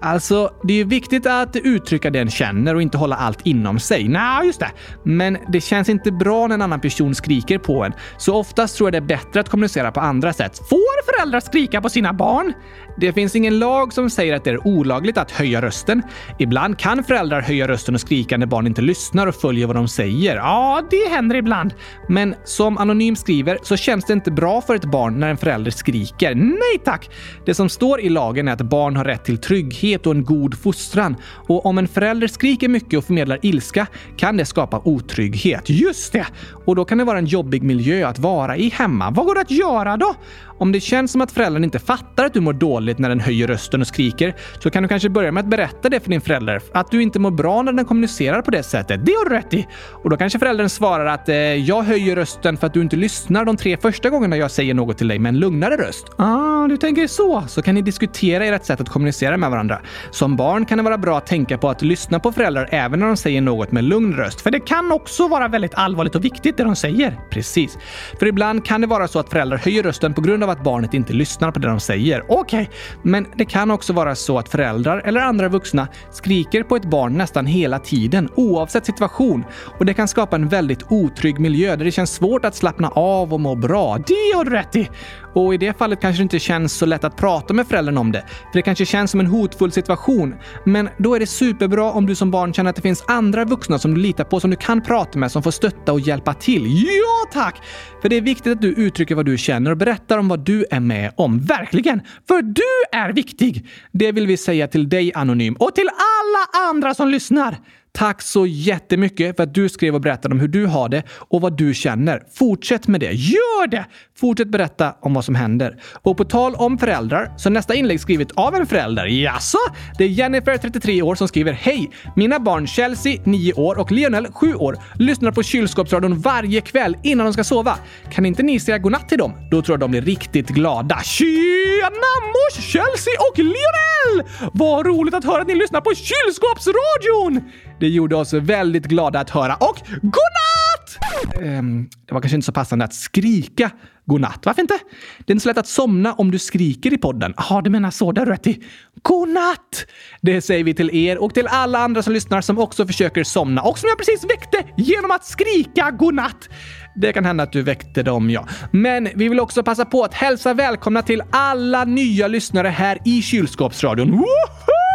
Alltså, 0.02 0.52
det 0.64 0.74
är 0.74 0.78
ju 0.78 0.84
viktigt 0.84 1.26
att 1.26 1.56
uttrycka 1.56 2.10
det 2.10 2.20
en 2.20 2.30
känner 2.30 2.76
och 2.76 2.82
inte 2.82 2.98
hålla 2.98 3.16
allt 3.16 3.40
inom 3.44 3.80
sig. 3.80 4.08
Nej, 4.08 4.46
just 4.46 4.60
det. 4.60 4.72
Men 5.04 5.38
det 5.48 5.62
känns 5.62 5.90
inte 5.90 6.12
bra 6.12 6.48
när 6.48 6.56
en 6.56 6.62
annan 6.62 6.82
person 6.82 7.16
skriker 7.16 7.58
på 7.58 7.84
en. 7.84 7.94
Så 8.18 8.36
oftast 8.36 8.78
tror 8.78 8.88
jag 8.88 8.94
det 8.94 9.14
är 9.14 9.18
bättre 9.18 9.40
att 9.40 9.50
kommunicera 9.50 9.92
på 9.92 10.00
andra 10.00 10.34
sätt. 10.34 10.58
Får 10.70 11.14
föräldrar 11.14 11.40
skrika 11.40 11.82
på 11.82 11.90
sina 11.90 12.14
barn? 12.14 12.54
Det 12.98 13.14
finns 13.14 13.36
ingen 13.36 13.60
lag 13.60 13.94
som 13.94 14.10
säger 14.10 14.36
att 14.36 14.44
det 14.44 14.50
är 14.50 14.68
olagligt 14.68 15.18
att 15.18 15.32
höja 15.32 15.62
rösten. 15.62 16.04
Ibland 16.40 16.80
kan 16.80 17.04
föräldrar 17.04 17.42
höja 17.42 17.68
rösten 17.68 17.96
och 17.96 18.02
skrika 18.02 18.38
när 18.38 18.46
barn 18.46 18.68
inte 18.68 18.82
lyssnar 18.82 19.28
och 19.28 19.36
följer 19.36 19.68
vad 19.68 19.76
de 19.76 19.88
säger. 19.88 20.36
Ja, 20.36 20.82
det 20.92 21.10
händer 21.10 21.36
ibland. 21.36 21.74
Men 22.10 22.36
som 22.44 22.78
Anonym 22.78 23.16
skriver 23.16 23.58
så 23.64 23.78
känns 23.78 24.06
det 24.06 24.14
inte 24.14 24.32
bra 24.32 24.62
för 24.62 24.76
ett 24.76 24.86
barn 24.86 25.20
när 25.20 25.30
en 25.30 25.38
förälder 25.38 25.72
skriker. 25.72 26.36
Nej 26.36 26.80
tack! 26.86 27.10
Det 27.46 27.54
som 27.54 27.70
står 27.70 28.02
i 28.02 28.10
lagen 28.10 28.48
är 28.48 28.54
att 28.54 28.62
barn 28.62 28.96
har 28.96 29.06
rätt 29.06 29.26
till 29.26 29.38
trygghet 29.38 29.87
och 29.96 30.16
en 30.16 30.24
god 30.24 30.60
fostran. 30.60 31.16
Och 31.48 31.66
om 31.66 31.78
en 31.78 31.88
förälder 31.88 32.28
skriker 32.28 32.68
mycket 32.68 32.98
och 32.98 33.06
förmedlar 33.06 33.40
ilska 33.42 33.88
kan 34.18 34.38
det 34.38 34.46
skapa 34.46 34.82
otrygghet. 34.84 35.70
Just 35.70 36.14
det! 36.14 36.28
Och 36.66 36.76
då 36.76 36.86
kan 36.86 36.98
det 36.98 37.04
vara 37.04 37.18
en 37.18 37.26
jobbig 37.26 37.64
miljö 37.64 38.08
att 38.08 38.20
vara 38.20 38.58
i 38.58 38.70
hemma. 38.70 39.12
Vad 39.12 39.26
går 39.26 39.36
det 39.36 39.42
att 39.42 39.52
göra 39.52 39.98
då? 39.98 40.16
Om 40.58 40.72
det 40.72 40.80
känns 40.80 41.12
som 41.12 41.22
att 41.22 41.32
föräldern 41.32 41.64
inte 41.64 41.80
fattar 41.80 42.26
att 42.26 42.34
du 42.34 42.42
mår 42.42 42.54
dåligt 42.54 43.00
när 43.00 43.10
den 43.10 43.20
höjer 43.20 43.48
rösten 43.48 43.82
och 43.82 43.88
skriker 43.88 44.36
så 44.60 44.70
kan 44.70 44.84
du 44.84 44.90
kanske 44.90 45.10
börja 45.10 45.32
med 45.32 45.42
att 45.42 45.50
berätta 45.50 45.90
det 45.90 46.00
för 46.00 46.10
din 46.10 46.22
förälder. 46.22 46.62
Att 46.74 46.92
du 46.92 47.02
inte 47.02 47.20
mår 47.20 47.32
bra 47.32 47.62
när 47.62 47.74
den 47.74 47.86
kommunicerar 47.86 48.42
på 48.42 48.52
det 48.52 48.64
sättet. 48.64 49.06
Det 49.06 49.12
har 49.12 49.30
du 49.30 49.36
rätt 49.36 49.54
i. 49.54 49.68
Och 50.04 50.10
då 50.10 50.18
kanske 50.18 50.40
föräldern 50.40 50.70
svarar 50.70 51.06
att 51.06 51.30
eh, 51.30 51.36
jag 51.36 51.84
höjer 51.84 52.16
rösten 52.16 52.58
för 52.58 52.68
att 52.68 52.74
du 52.74 52.82
inte 52.82 52.96
lyssnar 52.96 53.46
de 53.46 53.58
tre 53.58 53.78
första 53.78 54.10
gångerna 54.10 54.38
jag 54.38 54.52
säger 54.52 54.74
något 54.74 54.98
till 54.98 55.08
dig 55.08 55.20
med 55.20 55.30
en 55.30 55.40
lugnare 55.40 55.78
röst. 55.78 56.06
Ah, 56.18 56.68
du 56.68 56.78
tänker 56.78 57.08
så. 57.08 57.44
Så 57.48 57.62
kan 57.62 57.76
ni 57.76 57.82
diskutera 57.82 58.46
ert 58.46 58.66
sätt 58.66 58.82
att 58.82 58.90
kommunicera 58.90 59.38
med 59.38 59.50
varandra. 59.50 59.80
Som 60.12 60.36
barn 60.36 60.66
kan 60.66 60.78
det 60.78 60.84
vara 60.84 60.98
bra 60.98 61.18
att 61.18 61.26
tänka 61.26 61.58
på 61.58 61.70
att 61.70 61.82
lyssna 61.82 62.20
på 62.20 62.32
föräldrar 62.32 62.70
även 62.72 63.00
när 63.00 63.08
de 63.08 63.18
säger 63.18 63.42
något 63.42 63.72
med 63.72 63.84
lugn 63.84 64.14
röst. 64.14 64.42
För 64.42 64.52
det 64.52 64.60
kan 64.60 64.92
också 64.92 65.28
vara 65.28 65.48
väldigt 65.48 65.76
allvarligt 65.76 66.16
och 66.16 66.26
viktigt 66.26 66.58
det 66.58 66.64
de 66.64 66.76
säger. 66.76 67.20
Precis. 67.30 67.78
För 68.20 68.26
ibland 68.26 68.66
kan 68.66 68.82
det 68.82 68.88
vara 68.88 69.08
så 69.08 69.20
att 69.20 69.30
föräldrar 69.30 69.58
höjer 69.58 69.84
rösten 69.84 70.14
på 70.14 70.22
grund 70.22 70.44
av 70.44 70.47
av 70.48 70.52
att 70.58 70.64
barnet 70.64 70.94
inte 70.94 71.14
lyssnar 71.14 71.52
på 71.52 71.60
det 71.60 71.68
de 71.68 71.80
säger. 71.80 72.24
Okej, 72.28 72.62
okay. 72.62 72.68
men 73.02 73.28
det 73.36 73.46
kan 73.46 73.72
också 73.72 73.94
vara 73.94 74.16
så 74.16 74.40
att 74.40 74.50
föräldrar 74.50 75.02
eller 75.06 75.22
andra 75.22 75.50
vuxna 75.50 75.88
skriker 76.12 76.64
på 76.64 76.76
ett 76.76 76.86
barn 76.86 77.18
nästan 77.18 77.46
hela 77.46 77.80
tiden, 77.80 78.30
oavsett 78.36 78.86
situation. 78.86 79.44
Och 79.80 79.86
det 79.86 79.94
kan 79.94 80.08
skapa 80.08 80.36
en 80.36 80.48
väldigt 80.48 80.84
otrygg 80.90 81.40
miljö 81.40 81.76
där 81.76 81.86
det 81.86 81.92
känns 81.92 82.14
svårt 82.14 82.46
att 82.46 82.56
slappna 82.56 82.90
av 82.90 83.34
och 83.34 83.40
må 83.40 83.56
bra. 83.56 83.98
Det 83.98 84.36
har 84.36 84.44
du 84.44 84.52
rätt 84.52 84.76
i! 84.76 84.90
Och 85.38 85.54
i 85.54 85.58
det 85.58 85.78
fallet 85.78 86.02
kanske 86.02 86.20
det 86.20 86.24
inte 86.24 86.40
känns 86.40 86.74
så 86.74 86.86
lätt 86.86 87.04
att 87.04 87.16
prata 87.16 87.54
med 87.54 87.68
föräldern 87.68 87.98
om 87.98 88.12
det. 88.12 88.24
För 88.28 88.54
det 88.54 88.62
kanske 88.62 88.86
känns 88.86 89.12
som 89.12 89.20
en 89.20 89.26
hotfull 89.26 89.72
situation. 89.72 90.36
Men 90.66 90.90
då 90.98 91.16
är 91.16 91.20
det 91.20 91.28
superbra 91.28 91.92
om 91.92 92.06
du 92.06 92.16
som 92.16 92.32
barn 92.32 92.54
känner 92.54 92.70
att 92.70 92.76
det 92.76 92.82
finns 92.82 93.04
andra 93.08 93.46
vuxna 93.46 93.80
som 93.80 93.94
du 93.94 94.02
litar 94.02 94.24
på, 94.24 94.40
som 94.40 94.50
du 94.50 94.56
kan 94.56 94.82
prata 94.82 95.20
med, 95.20 95.32
som 95.32 95.44
får 95.44 95.52
stötta 95.52 95.94
och 95.94 96.00
hjälpa 96.00 96.34
till. 96.34 96.84
Ja, 96.86 97.42
tack! 97.42 97.62
För 98.02 98.10
det 98.10 98.16
är 98.16 98.22
viktigt 98.22 98.52
att 98.52 98.62
du 98.62 98.68
uttrycker 98.68 99.16
vad 99.16 99.26
du 99.26 99.38
känner 99.38 99.72
och 99.72 99.78
berättar 99.78 100.18
om 100.18 100.28
vad 100.28 100.40
du 100.40 100.66
är 100.72 100.80
med 100.80 101.12
om. 101.16 101.40
Verkligen! 101.40 102.02
För 102.28 102.42
du 102.42 102.98
är 103.00 103.14
viktig! 103.14 103.68
Det 103.92 104.12
vill 104.12 104.28
vi 104.28 104.38
säga 104.38 104.68
till 104.68 104.90
dig 104.90 105.12
Anonym 105.16 105.56
och 105.56 105.76
till 105.76 105.90
alla 105.90 106.70
andra 106.70 106.94
som 106.94 107.10
lyssnar. 107.10 107.58
Tack 107.92 108.22
så 108.22 108.46
jättemycket 108.46 109.36
för 109.36 109.44
att 109.44 109.54
du 109.54 109.70
skrev 109.70 109.96
och 109.96 110.02
berättade 110.02 110.34
om 110.34 110.40
hur 110.40 110.48
du 110.48 110.66
har 110.66 110.90
det 110.90 111.04
och 111.10 111.42
vad 111.42 111.58
du 111.58 111.74
känner. 111.74 112.24
Fortsätt 112.34 112.88
med 112.88 113.00
det. 113.00 113.12
Gör 113.12 113.68
det! 113.68 113.86
Fortsätt 114.18 114.48
berätta 114.48 114.96
om 115.02 115.14
vad 115.14 115.26
som 115.26 115.36
händer. 115.36 115.82
Och 116.02 116.18
på 116.18 116.26
tal 116.26 116.56
om 116.56 116.78
föräldrar 116.78 117.34
så 117.38 117.50
nästa 117.50 117.76
inlägg 117.76 118.00
skrivet 118.00 118.32
av 118.32 118.56
en 118.56 118.68
förälder. 118.68 119.06
Jaså? 119.06 119.58
Det 119.98 120.04
är 120.04 120.08
Jennifer, 120.08 120.58
33 120.58 121.02
år, 121.02 121.16
som 121.16 121.28
skriver 121.28 121.54
Hej! 121.54 121.92
Mina 122.16 122.40
barn 122.40 122.68
Chelsea, 122.68 123.22
9 123.24 123.54
år 123.54 123.80
och 123.80 123.92
Lionel, 123.92 124.28
7 124.34 124.56
år, 124.56 124.78
lyssnar 124.96 125.32
på 125.32 125.44
kylskåpsradion 125.44 126.20
varje 126.20 126.62
kväll 126.62 126.98
innan 127.04 127.26
de 127.26 127.34
ska 127.34 127.44
sova. 127.44 127.78
Kan 128.12 128.26
inte 128.26 128.44
ni 128.44 128.60
säga 128.60 128.78
godnatt 128.78 129.10
till 129.10 129.18
dem? 129.18 129.34
Då 129.52 129.62
tror 129.62 129.74
jag 129.74 129.80
de 129.80 129.92
blir 129.92 130.02
riktigt 130.02 130.50
glada. 130.50 131.00
Tjena 131.04 132.14
mors 132.28 132.66
Chelsea 132.66 133.14
och 133.32 133.40
Lionel! 133.40 134.30
Vad 134.54 134.86
roligt 134.86 135.14
att 135.14 135.26
höra 135.26 135.42
att 135.42 135.48
ni 135.48 135.56
lyssnar 135.56 135.82
på 135.82 135.92
kylskåpsradion! 135.96 137.52
Det 137.80 137.88
gjorde 137.88 138.16
oss 138.16 138.34
väldigt 138.34 138.86
glada 138.86 139.20
att 139.20 139.30
höra. 139.30 139.56
Och 139.56 139.78
godnatt! 140.02 140.98
Um, 141.38 141.90
det 142.06 142.14
var 142.14 142.22
kanske 142.22 142.36
inte 142.36 142.46
så 142.46 142.52
passande 142.52 142.86
att 142.86 142.94
skrika 142.94 143.72
godnatt. 144.06 144.46
Varför 144.46 144.62
inte? 144.62 144.80
Det 145.20 145.32
är 145.32 145.34
inte 145.34 145.44
så 145.44 145.50
lätt 145.50 145.58
att 145.58 145.68
somna 145.68 146.14
om 146.14 146.32
du 146.32 146.40
skriker 146.40 146.94
i 146.94 146.98
podden. 146.98 147.34
Ja, 147.50 147.62
du 147.62 147.70
menar 147.70 147.92
så. 147.92 148.12
Där 148.12 148.26
har 148.26 148.32
rätt 148.32 148.48
i. 148.48 148.64
Godnatt! 149.02 149.86
Det 150.22 150.42
säger 150.42 150.64
vi 150.64 150.74
till 150.74 150.96
er 150.96 151.18
och 151.18 151.34
till 151.34 151.48
alla 151.48 151.80
andra 151.80 152.04
som 152.04 152.14
lyssnar 152.14 152.42
som 152.42 152.60
också 152.60 152.88
försöker 152.88 153.24
somna 153.24 153.62
och 153.62 153.80
som 153.80 153.90
jag 153.90 153.98
precis 153.98 154.24
väckte 154.24 154.64
genom 154.78 155.12
att 155.12 155.26
skrika 155.26 155.92
godnatt. 155.92 156.50
Det 156.96 157.14
kan 157.14 157.26
hända 157.26 157.44
att 157.44 157.52
du 157.52 157.62
väckte 157.62 158.04
dem, 158.04 158.30
ja. 158.30 158.48
Men 158.72 159.10
vi 159.16 159.30
vill 159.30 159.40
också 159.40 159.64
passa 159.64 159.86
på 159.86 160.04
att 160.04 160.14
hälsa 160.14 160.54
välkomna 160.54 161.02
till 161.02 161.24
alla 161.32 161.86
nya 161.86 162.28
lyssnare 162.28 162.68
här 162.68 162.98
i 163.06 163.22
Kylskåpsradion. 163.22 164.12
Woho! 164.12 164.87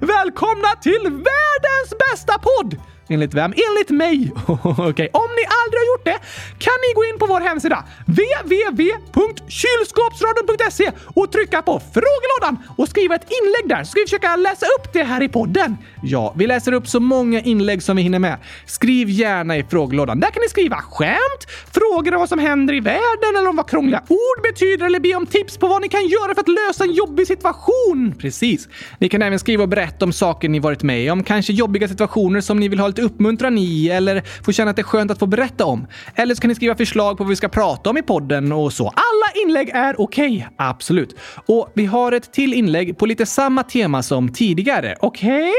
Välkomna 0.00 0.68
till 0.82 1.02
världens 1.02 1.90
bästa 2.10 2.38
podd! 2.38 2.93
Enligt 3.08 3.34
vem? 3.34 3.54
Enligt 3.68 3.90
mig! 3.90 4.32
Okej, 4.46 4.88
okay. 4.88 5.08
om 5.12 5.30
ni 5.38 5.44
aldrig 5.60 5.78
har 5.80 5.86
gjort 5.92 6.04
det 6.04 6.18
kan 6.58 6.74
ni 6.84 6.88
gå 6.94 7.04
in 7.04 7.18
på 7.18 7.26
vår 7.26 7.40
hemsida 7.40 7.84
www.kylskåpsradion.se 8.06 10.90
och 11.14 11.32
trycka 11.32 11.62
på 11.62 11.82
frågelådan 11.94 12.58
och 12.76 12.88
skriva 12.88 13.14
ett 13.14 13.26
inlägg 13.38 13.68
där 13.68 13.84
så 13.84 13.90
ska 13.90 14.00
vi 14.00 14.06
försöka 14.06 14.36
läsa 14.36 14.66
upp 14.66 14.92
det 14.92 15.02
här 15.02 15.22
i 15.22 15.28
podden. 15.28 15.76
Ja, 16.02 16.34
vi 16.36 16.46
läser 16.46 16.72
upp 16.72 16.88
så 16.88 17.00
många 17.00 17.40
inlägg 17.40 17.82
som 17.82 17.96
vi 17.96 18.02
hinner 18.02 18.18
med. 18.18 18.36
Skriv 18.66 19.10
gärna 19.10 19.56
i 19.56 19.64
frågelådan. 19.64 20.20
Där 20.20 20.30
kan 20.30 20.42
ni 20.42 20.48
skriva 20.48 20.76
skämt, 20.76 21.46
frågor 21.74 22.14
om 22.14 22.20
vad 22.20 22.28
som 22.28 22.38
händer 22.38 22.74
i 22.74 22.80
världen 22.80 23.36
eller 23.38 23.48
om 23.48 23.56
vad 23.56 23.70
krångliga 23.70 24.02
ord 24.08 24.42
betyder 24.42 24.86
eller 24.86 25.00
be 25.00 25.14
om 25.14 25.26
tips 25.26 25.56
på 25.56 25.66
vad 25.66 25.82
ni 25.82 25.88
kan 25.88 26.06
göra 26.06 26.34
för 26.34 26.40
att 26.40 26.48
lösa 26.48 26.84
en 26.84 26.92
jobbig 26.92 27.26
situation. 27.26 28.14
Precis. 28.18 28.68
Ni 28.98 29.08
kan 29.08 29.22
även 29.22 29.38
skriva 29.38 29.62
och 29.62 29.68
berätta 29.68 30.04
om 30.04 30.12
saker 30.12 30.48
ni 30.48 30.58
varit 30.58 30.82
med 30.82 31.12
om, 31.12 31.24
kanske 31.24 31.52
jobbiga 31.52 31.88
situationer 31.88 32.40
som 32.40 32.60
ni 32.60 32.68
vill 32.68 32.80
ha 32.80 32.93
lite 32.94 33.14
uppmuntran 33.14 33.58
i 33.58 33.88
eller 33.88 34.22
få 34.44 34.52
känna 34.52 34.70
att 34.70 34.76
det 34.76 34.82
är 34.82 34.84
skönt 34.84 35.10
att 35.10 35.18
få 35.18 35.26
berätta 35.26 35.64
om. 35.64 35.86
Eller 36.14 36.34
så 36.34 36.40
kan 36.40 36.48
ni 36.48 36.54
skriva 36.54 36.74
förslag 36.76 37.18
på 37.18 37.24
vad 37.24 37.30
vi 37.30 37.36
ska 37.36 37.48
prata 37.48 37.90
om 37.90 37.96
i 37.96 38.02
podden 38.02 38.52
och 38.52 38.72
så. 38.72 38.86
Alla 38.86 39.44
inlägg 39.44 39.68
är 39.68 40.00
okej, 40.00 40.36
okay. 40.36 40.48
absolut. 40.58 41.16
Och 41.46 41.72
vi 41.74 41.86
har 41.86 42.12
ett 42.12 42.32
till 42.32 42.54
inlägg 42.54 42.98
på 42.98 43.06
lite 43.06 43.26
samma 43.26 43.62
tema 43.62 44.02
som 44.02 44.32
tidigare. 44.32 44.96
Okej? 45.00 45.30
Okay? 45.30 45.52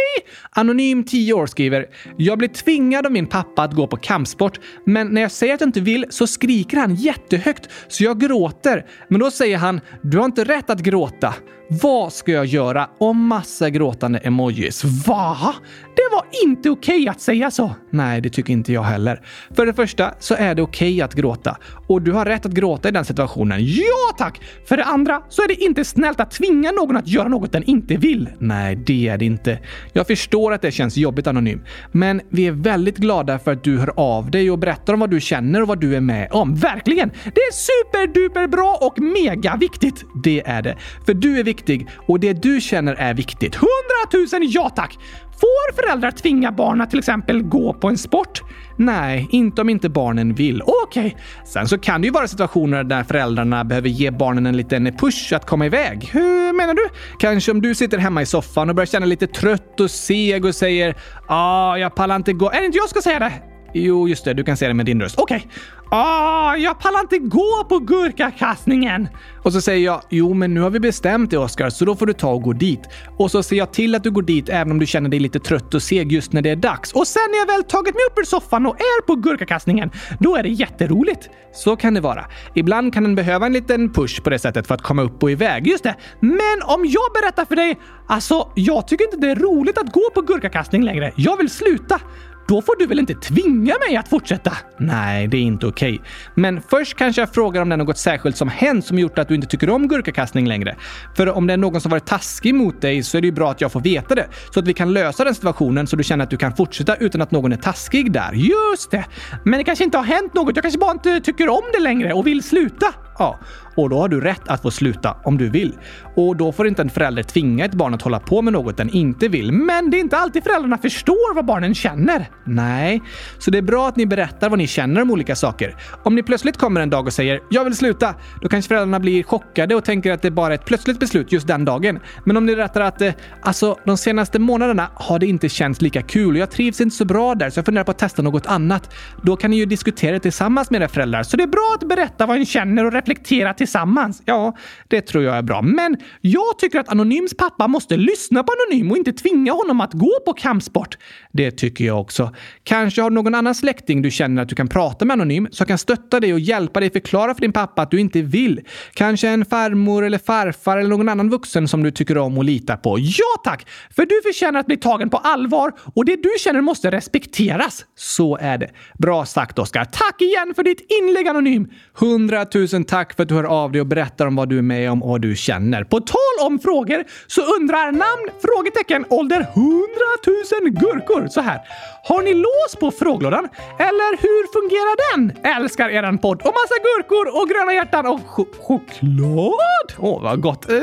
Anonym 0.51 1.03
10 1.03 1.33
år 1.33 1.45
skriver 1.45 1.86
“Jag 2.17 2.38
blir 2.38 2.49
tvingad 2.49 3.05
av 3.05 3.11
min 3.11 3.27
pappa 3.27 3.63
att 3.63 3.73
gå 3.73 3.88
på 3.88 3.97
kampsport, 3.97 4.59
men 4.86 5.07
när 5.07 5.21
jag 5.21 5.31
säger 5.31 5.53
att 5.53 5.61
jag 5.61 5.67
inte 5.67 5.81
vill 5.81 6.05
så 6.09 6.27
skriker 6.27 6.77
han 6.77 6.95
jättehögt 6.95 7.69
så 7.88 8.03
jag 8.03 8.19
gråter. 8.19 8.86
Men 9.09 9.19
då 9.19 9.31
säger 9.31 9.57
han 9.57 9.81
“Du 10.01 10.17
har 10.17 10.25
inte 10.25 10.43
rätt 10.43 10.69
att 10.69 10.79
gråta”. 10.79 11.33
Vad 11.68 12.13
ska 12.13 12.32
jag 12.32 12.45
göra? 12.45 12.89
Och 12.97 13.16
massa 13.16 13.70
gråtande 13.70 14.20
emojis. 14.20 14.84
Va? 14.84 15.55
Det 15.95 16.09
var 16.11 16.26
inte 16.43 16.70
okej 16.70 16.95
okay 16.95 17.07
att 17.07 17.22
säga 17.22 17.51
så. 17.51 17.76
Nej, 17.89 18.22
det 18.22 18.30
tycker 18.30 18.53
inte 18.53 18.74
jag 18.74 18.84
heller. 18.84 19.22
För 19.55 19.66
det 19.66 19.74
första 19.74 20.13
så 20.20 20.36
är 20.36 20.55
det 20.55 20.61
okej 20.61 20.93
okay 20.93 21.01
att 21.01 21.13
gråta. 21.13 21.57
Och 21.88 22.01
du 22.01 22.11
har 22.11 22.26
rätt 22.26 22.45
att 22.45 22.51
gråta 22.51 22.89
i 22.89 22.91
den 22.91 23.05
situationen. 23.05 23.59
Ja 23.66 24.16
tack! 24.18 24.41
För 24.66 24.78
det 24.78 24.84
andra 24.84 25.22
så 25.30 25.41
är 25.41 25.47
det 25.47 25.63
inte 25.63 25.86
snällt 25.86 26.20
att 26.20 26.32
tvinga 26.32 26.72
någon 26.72 26.97
att 26.97 27.07
göra 27.07 27.28
något 27.28 27.51
den 27.51 27.63
inte 27.63 27.95
vill. 27.95 28.30
Nej, 28.39 28.76
det 28.76 29.07
är 29.07 29.18
det 29.18 29.26
inte. 29.26 29.59
Jag 29.93 30.07
förstår 30.07 30.53
att 30.53 30.61
det 30.61 30.72
känns 30.72 30.97
jobbigt 30.97 31.28
anonym. 31.28 31.63
Men 31.91 32.22
vi 32.30 32.47
är 32.47 32.51
väldigt 32.51 32.97
glada 32.97 33.39
för 33.39 33.51
att 33.51 33.63
du 33.63 33.78
hör 33.78 33.93
av 33.95 34.32
dig 34.32 34.51
och 34.51 34.59
berättar 34.59 34.93
om 34.93 34.99
vad 34.99 35.09
du 35.09 35.22
känner 35.22 35.61
och 35.61 35.68
vad 35.68 35.82
du 35.82 35.95
är 35.95 36.01
med 36.01 36.32
om. 36.32 36.55
Verkligen! 36.55 37.09
Det 37.09 37.41
är 37.41 37.53
superduper 37.53 38.47
bra 38.47 38.78
och 38.82 38.99
mega 38.99 39.57
viktigt. 39.59 40.05
Det 40.24 40.43
är 40.45 40.61
det. 40.61 40.78
För 41.05 41.13
du 41.13 41.39
är 41.39 41.43
viktig 41.56 41.88
och 42.08 42.20
det 42.20 42.34
du 42.34 42.62
känner 42.62 42.93
är 42.93 43.14
viktigt. 43.14 43.56
Hundratusen 43.56 44.49
ja 44.49 44.70
tack! 44.70 44.97
Får 45.39 45.76
föräldrar 45.82 46.12
tvinga 46.12 46.51
barn 46.51 46.82
att 46.82 46.89
till 46.89 46.99
exempel 46.99 47.43
gå 47.43 47.74
på 47.74 47.88
en 47.88 47.97
sport? 47.97 48.41
Nej, 48.78 49.28
inte 49.32 49.62
om 49.62 49.70
inte 49.70 49.89
barnen 49.89 50.34
vill. 50.34 50.62
Okej. 50.62 51.06
Okay. 51.06 51.22
Sen 51.45 51.68
så 51.68 51.78
kan 51.78 52.01
det 52.01 52.06
ju 52.06 52.12
vara 52.12 52.28
situationer 52.28 52.84
där 52.84 53.03
föräldrarna 53.03 53.64
behöver 53.64 53.89
ge 53.89 54.12
barnen 54.12 54.45
en 54.45 54.58
liten 54.58 54.97
push 54.97 55.34
att 55.34 55.45
komma 55.45 55.66
iväg. 55.66 56.10
Hur 56.14 56.53
menar 56.53 56.74
du? 56.74 56.89
Kanske 57.20 57.51
om 57.51 57.62
du 57.62 57.76
sitter 57.76 57.97
hemma 57.97 58.22
i 58.22 58.26
soffan 58.26 58.70
och 58.70 58.76
börjar 58.76 58.86
känna 58.86 59.06
lite 59.06 59.28
trött 59.28 59.80
och 59.80 59.91
seg 59.91 60.45
och 60.45 60.56
säger 60.56 60.95
“Ah, 61.28 61.78
jag 61.78 61.95
pallar 61.95 62.16
inte 62.16 62.34
gå”. 62.34 62.49
Är 62.49 62.60
det 62.60 62.66
inte 62.66 62.78
jag 62.78 62.89
som 62.89 63.01
ska 63.01 63.10
säga 63.10 63.20
det? 63.20 63.55
Jo, 63.78 64.07
just 64.07 64.26
det. 64.26 64.34
Du 64.34 64.43
kan 64.43 64.57
säga 64.57 64.67
det 64.67 64.73
med 64.73 64.86
din 64.86 65.01
röst. 65.01 65.15
Okej. 65.17 65.38
Okay. 65.38 65.49
Ah, 65.89 66.55
jag 66.55 66.80
pallar 66.80 66.99
inte 66.99 67.17
gå 67.17 67.65
på 67.69 67.80
gurkakastningen! 67.80 69.07
Och 69.43 69.53
så 69.53 69.61
säger 69.61 69.86
jag, 69.86 70.01
jo 70.09 70.34
men 70.34 70.53
nu 70.53 70.61
har 70.61 70.69
vi 70.69 70.80
bestämt 70.80 71.32
det 71.32 71.38
Oskar, 71.38 71.69
så 71.69 71.86
då 71.86 71.95
får 71.95 72.05
du 72.05 72.13
ta 72.13 72.32
och 72.32 72.41
gå 72.41 72.53
dit. 72.53 72.80
Och 73.17 73.32
så 73.32 73.43
ser 73.43 73.55
jag 73.55 73.73
till 73.73 73.95
att 73.95 74.03
du 74.03 74.11
går 74.11 74.21
dit 74.21 74.49
även 74.49 74.71
om 74.71 74.80
du 74.80 74.86
känner 74.86 75.09
dig 75.09 75.19
lite 75.19 75.39
trött 75.39 75.73
och 75.73 75.84
seg 75.84 76.11
just 76.11 76.34
när 76.34 76.41
det 76.41 76.49
är 76.49 76.55
dags. 76.55 76.93
Och 76.93 77.07
sen 77.07 77.21
när 77.32 77.38
jag 77.38 77.45
väl 77.45 77.63
tagit 77.63 77.95
mig 77.95 78.03
upp 78.11 78.19
ur 78.19 78.23
soffan 78.23 78.65
och 78.65 78.76
är 78.76 79.01
på 79.01 79.15
gurkakastningen, 79.15 79.91
då 80.19 80.36
är 80.36 80.43
det 80.43 80.49
jätteroligt. 80.49 81.30
Så 81.53 81.76
kan 81.76 81.93
det 81.93 82.01
vara. 82.01 82.26
Ibland 82.53 82.93
kan 82.93 83.03
den 83.03 83.15
behöva 83.15 83.45
en 83.45 83.53
liten 83.53 83.93
push 83.93 84.23
på 84.23 84.30
det 84.30 84.39
sättet 84.39 84.67
för 84.67 84.76
att 84.76 84.82
komma 84.82 85.01
upp 85.01 85.23
och 85.23 85.32
iväg. 85.32 85.67
Just 85.67 85.84
det. 85.84 85.95
Men 86.19 86.61
om 86.65 86.86
jag 86.86 87.21
berättar 87.21 87.45
för 87.45 87.55
dig, 87.55 87.80
alltså 88.07 88.51
jag 88.55 88.88
tycker 88.88 89.05
inte 89.05 89.17
det 89.17 89.32
är 89.32 89.36
roligt 89.36 89.78
att 89.78 89.91
gå 89.91 90.09
på 90.13 90.21
gurkakastning 90.21 90.84
längre. 90.84 91.11
Jag 91.15 91.38
vill 91.38 91.49
sluta. 91.49 91.99
Då 92.48 92.62
får 92.62 92.80
du 92.80 92.86
väl 92.86 93.00
inte 93.00 93.14
tvinga 93.14 93.76
mig 93.88 93.98
att 93.98 94.08
fortsätta? 94.08 94.58
Nej, 94.78 95.28
det 95.28 95.38
är 95.38 95.41
inte 95.41 95.68
okej. 95.68 96.02
Men 96.36 96.62
först 96.62 96.98
kanske 96.98 97.22
jag 97.22 97.34
frågar 97.34 97.62
om 97.62 97.70
det 97.70 97.76
är 97.76 97.78
något 97.78 97.98
särskilt 97.98 98.38
som 98.38 98.50
hänt 98.50 98.86
som 98.86 99.00
gjort 99.00 99.20
att 99.20 99.28
du 99.28 99.36
inte 99.36 99.48
tycker 99.48 99.70
om 99.70 99.88
gurkakastning 99.88 100.48
längre. 100.48 100.76
För 101.16 101.30
om 101.30 101.48
det 101.48 101.54
är 101.54 101.58
någon 101.58 101.82
som 101.82 101.91
varit 101.91 102.06
taskig 102.06 102.56
mot 102.56 102.82
dig 102.82 103.04
så 103.04 103.18
är 103.18 103.22
det 103.22 103.28
ju 103.28 103.32
bra 103.32 103.52
att 103.52 103.62
jag 103.62 103.72
får 103.72 103.80
veta 103.80 104.16
det. 104.16 104.28
Så 104.54 104.60
att 104.60 104.68
vi 104.68 104.74
kan 104.74 104.93
lösa 104.93 105.24
den 105.24 105.36
situationen 105.36 105.88
så 105.88 105.96
du 105.96 106.04
känner 106.04 106.24
att 106.24 106.30
du 106.30 106.38
kan 106.38 106.56
fortsätta 106.56 106.96
utan 106.96 107.22
att 107.22 107.32
någon 107.32 107.52
är 107.54 107.58
taskig 107.58 108.12
där. 108.12 108.34
Just 108.34 108.91
det! 108.91 109.06
Men 109.43 109.58
det 109.58 109.64
kanske 109.64 109.84
inte 109.84 109.98
har 109.98 110.06
hänt 110.06 110.34
något. 110.34 110.56
Jag 110.56 110.64
kanske 110.64 110.80
bara 110.80 110.91
inte 110.91 111.20
tycker 111.22 111.50
om 111.50 111.64
det 111.74 111.80
längre 111.80 112.14
och 112.14 112.28
vill 112.28 112.43
sluta. 112.43 112.93
Ja, 113.18 113.39
och 113.76 113.89
då 113.89 113.99
har 113.99 114.07
du 114.07 114.21
rätt 114.21 114.47
att 114.47 114.61
få 114.61 114.71
sluta 114.71 115.17
om 115.23 115.38
du 115.38 115.49
vill. 115.49 115.73
Och 116.15 116.36
då 116.36 116.51
får 116.51 116.67
inte 116.67 116.82
en 116.82 116.89
förälder 116.89 117.23
tvinga 117.23 117.65
ett 117.65 117.73
barn 117.73 117.93
att 117.93 118.01
hålla 118.01 118.19
på 118.19 118.41
med 118.41 118.53
något 118.53 118.78
den 118.78 118.89
inte 118.89 119.28
vill. 119.28 119.51
Men 119.51 119.89
det 119.89 119.97
är 119.97 119.99
inte 119.99 120.17
alltid 120.17 120.43
föräldrarna 120.43 120.78
förstår 120.78 121.36
vad 121.36 121.45
barnen 121.45 121.76
känner. 121.76 122.30
Nej, 122.43 123.01
så 123.39 123.51
det 123.51 123.57
är 123.57 123.61
bra 123.61 123.88
att 123.88 123.95
ni 123.95 124.05
berättar 124.05 124.49
vad 124.49 124.59
ni 124.59 124.67
känner 124.67 125.01
om 125.01 125.11
olika 125.11 125.36
saker. 125.36 125.76
Om 126.03 126.15
ni 126.15 126.23
plötsligt 126.23 126.57
kommer 126.57 126.82
en 126.82 126.89
dag 126.89 127.05
och 127.05 127.13
säger 127.13 127.39
“Jag 127.49 127.63
vill 127.63 127.76
sluta”, 127.76 128.15
då 128.41 128.49
kanske 128.49 128.67
föräldrarna 128.67 128.99
blir 128.99 129.23
chockade 129.23 129.76
och 129.76 129.86
tänker 129.86 130.11
att 130.11 130.21
det 130.21 130.32
bara 130.32 130.53
är 130.53 130.55
ett 130.55 130.65
plötsligt 130.65 130.99
beslut 130.99 131.32
just 131.32 131.47
den 131.47 131.65
dagen. 131.65 131.99
Men 132.23 132.38
om 132.38 132.45
ni 132.45 132.55
berättar 132.55 132.82
att 132.82 133.01
eh, 133.01 133.13
“Alltså, 133.41 133.78
de 133.86 133.97
senaste 133.97 134.39
månaderna 134.39 134.89
har 134.93 135.19
det 135.19 135.28
inte 135.28 135.49
känts 135.49 135.82
lika 135.82 136.01
kul 136.01 136.36
och 136.36 136.38
jag 136.38 136.51
trivs 136.51 136.82
inte 136.82 136.95
så 136.95 137.05
bra 137.05 137.36
där 137.36 137.49
så 137.49 137.57
jag 137.57 137.65
funderar 137.65 137.84
på 137.84 137.91
att 137.91 137.97
testa 137.97 138.21
något 138.21 138.45
annat”. 138.45 138.93
Då 139.21 139.36
kan 139.36 139.51
ni 139.51 139.57
ju 139.57 139.65
diskutera 139.65 140.11
det 140.11 140.19
tillsammans 140.19 140.71
med 140.71 140.82
era 140.82 140.88
föräldrar. 140.88 141.23
Så 141.23 141.38
det 141.38 141.43
är 141.43 141.47
bra 141.47 141.78
att 141.82 141.88
berätta 141.88 142.26
vad 142.26 142.39
ni 142.39 142.45
känner 142.45 142.86
och 142.86 142.93
reflektera 142.93 143.53
till 143.53 143.64
tillsammans. 143.66 144.22
Ja, 144.26 144.55
det 144.88 145.01
tror 145.01 145.24
jag 145.24 145.38
är 145.38 145.41
bra. 145.41 145.61
Men 145.61 145.97
jag 146.22 146.59
tycker 146.59 146.80
att 146.80 146.89
Anonyms 146.89 147.34
pappa 147.38 147.68
måste 147.68 147.97
lyssna 147.97 148.43
på 148.43 148.51
Anonym 148.51 148.91
och 148.91 148.97
inte 148.97 149.13
tvinga 149.13 149.53
honom 149.53 149.82
att 149.82 149.93
gå 149.93 150.20
på 150.26 150.34
kampsport. 150.34 150.97
Det 151.32 151.51
tycker 151.51 151.86
jag 151.86 152.01
också. 152.01 152.36
Kanske 152.63 153.01
har 153.01 153.09
du 153.09 153.13
någon 153.13 153.36
annan 153.36 153.55
släkting 153.55 154.01
du 154.01 154.11
känner 154.11 154.41
att 154.41 154.49
du 154.49 154.55
kan 154.55 154.68
prata 154.68 155.05
med 155.05 155.13
Anonym 155.13 155.47
som 155.51 155.68
kan 155.68 155.78
stötta 155.78 156.20
dig 156.20 156.34
och 156.34 156.39
hjälpa 156.39 156.80
dig 156.80 156.91
förklara 156.91 157.34
för 157.34 157.41
din 157.41 157.51
pappa 157.51 157.82
att 157.82 157.91
du 157.91 157.99
inte 157.99 158.22
vill. 158.22 158.61
Kanske 158.93 159.28
en 159.28 159.45
farmor 159.45 160.05
eller 160.05 160.18
farfar 160.18 160.78
eller 160.78 160.89
någon 160.89 161.09
annan 161.09 161.30
vuxen 161.30 161.68
som 161.68 161.84
du 161.84 161.91
tycker 161.91 162.18
om 162.18 162.38
och 162.38 162.43
litar 162.43 162.78
på. 162.78 162.97
Ja 162.99 163.41
tack! 163.43 163.68
För 163.95 164.05
du 164.05 164.22
förtjänar 164.24 164.59
att 164.59 164.66
bli 164.66 164.78
tagen 164.78 165.09
på 165.09 165.18
allvar 165.18 165.72
och 165.95 166.05
det 166.05 166.16
du 166.16 166.30
känner 166.39 166.61
måste 166.61 166.91
respekteras. 166.91 167.86
Så 167.95 168.38
är 168.38 168.57
det. 168.57 168.70
Bra 168.97 169.26
sagt, 169.26 169.59
Oskar. 169.59 169.86
Tack 169.86 170.22
igen 170.22 170.53
för 170.55 170.63
ditt 170.63 170.82
inlägg, 171.01 171.28
Anonym! 171.28 171.68
Hundratusen 171.93 172.84
tack 172.84 173.16
för 173.16 173.24
att 173.24 173.30
du 173.30 173.36
hör 173.36 173.43
av 173.56 173.72
dig 173.72 173.82
och 173.82 173.88
berättar 173.88 174.26
om 174.26 174.36
vad 174.36 174.49
du 174.49 174.58
är 174.58 174.62
med 174.62 174.91
om 174.91 175.03
och 175.03 175.10
vad 175.10 175.22
du 175.22 175.36
känner. 175.36 175.84
På 175.84 175.99
tal 175.99 176.47
om 176.47 176.60
frågor 176.60 177.03
så 177.28 177.41
undrar 177.41 177.91
namn, 177.91 178.30
frågetecken, 178.41 179.06
ålder, 179.10 179.47
hundratusen 179.53 180.64
gurkor 180.82 181.28
så 181.28 181.41
här. 181.41 181.62
Har 182.03 182.22
ni 182.22 182.34
lås 182.34 182.76
på 182.80 182.91
frågelådan? 182.91 183.49
Eller 183.80 184.22
hur 184.22 184.53
fungerar 184.53 184.95
den? 185.12 185.53
Älskar 185.56 185.89
eran 185.89 186.18
podd 186.18 186.41
och 186.41 186.53
massa 186.53 186.76
gurkor 186.88 187.41
och 187.41 187.49
gröna 187.49 187.74
hjärtan 187.74 188.06
och 188.06 188.20
ch 188.20 188.39
choklad! 188.62 189.88
Åh, 189.97 190.18
oh, 190.18 190.24
vad 190.24 190.41
gott. 190.41 190.70
Uh, 190.70 190.78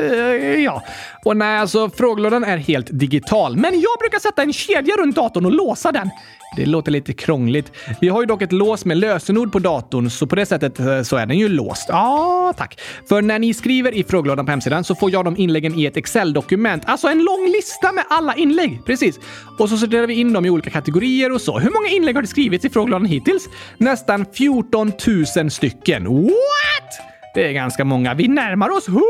ja. 0.64 0.82
Och 1.24 1.36
nej, 1.36 1.58
alltså 1.58 1.90
frågelådan 1.90 2.44
är 2.44 2.56
helt 2.56 2.86
digital, 2.90 3.56
men 3.56 3.80
jag 3.80 3.98
brukar 4.00 4.18
sätta 4.18 4.42
en 4.42 4.52
kedja 4.52 4.96
runt 4.96 5.16
datorn 5.16 5.46
och 5.46 5.52
låsa 5.52 5.92
den. 5.92 6.10
Det 6.56 6.66
låter 6.66 6.92
lite 6.92 7.12
krångligt. 7.12 7.72
Vi 8.00 8.08
har 8.08 8.22
ju 8.22 8.26
dock 8.26 8.42
ett 8.42 8.52
lås 8.52 8.84
med 8.84 8.96
lösenord 8.96 9.52
på 9.52 9.58
datorn, 9.58 10.10
så 10.10 10.26
på 10.26 10.36
det 10.36 10.46
sättet 10.46 10.80
eh, 10.80 11.02
så 11.02 11.16
är 11.16 11.26
den 11.26 11.38
ju 11.38 11.48
låst. 11.48 11.86
Ja, 11.88 12.54
tack. 12.56 12.80
För 13.08 13.22
när 13.22 13.38
ni 13.38 13.54
skriver 13.54 13.94
i 13.94 14.04
frågelådan 14.04 14.46
på 14.46 14.50
hemsidan 14.50 14.84
så 14.84 14.94
får 14.94 15.10
jag 15.10 15.24
de 15.24 15.36
inläggen 15.36 15.78
i 15.78 15.84
ett 15.84 15.96
Excel-dokument. 15.96 16.82
Alltså 16.86 17.08
en 17.08 17.18
lång 17.18 17.46
lista 17.56 17.92
med 17.92 18.04
alla 18.10 18.34
inlägg. 18.34 18.78
Precis. 18.86 19.20
Och 19.58 19.68
så 19.68 19.76
sorterar 19.76 20.06
vi 20.06 20.14
in 20.14 20.32
dem 20.32 20.46
i 20.46 20.50
olika 20.50 20.70
kategorier 20.70 21.32
och 21.32 21.40
så. 21.40 21.58
Hur 21.58 21.70
många 21.70 21.88
inlägg 21.88 22.14
har 22.14 22.22
det 22.22 22.28
skrivits 22.28 22.64
i 22.64 22.70
frågelådan 22.70 23.06
hittills? 23.06 23.48
Nästan 23.78 24.26
14 24.32 24.92
000 25.36 25.50
stycken. 25.50 26.04
What? 26.04 27.12
Det 27.34 27.48
är 27.48 27.52
ganska 27.52 27.84
många. 27.84 28.14
Vi 28.14 28.28
närmar 28.28 28.68
oss 28.68 28.88
100 28.88 29.02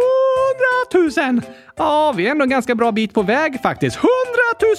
000! 1.30 1.42
Ja, 1.76 2.12
vi 2.16 2.26
är 2.26 2.30
ändå 2.30 2.42
en 2.42 2.50
ganska 2.50 2.74
bra 2.74 2.92
bit 2.92 3.14
på 3.14 3.22
väg 3.22 3.60
faktiskt. 3.62 3.96
100 3.96 4.08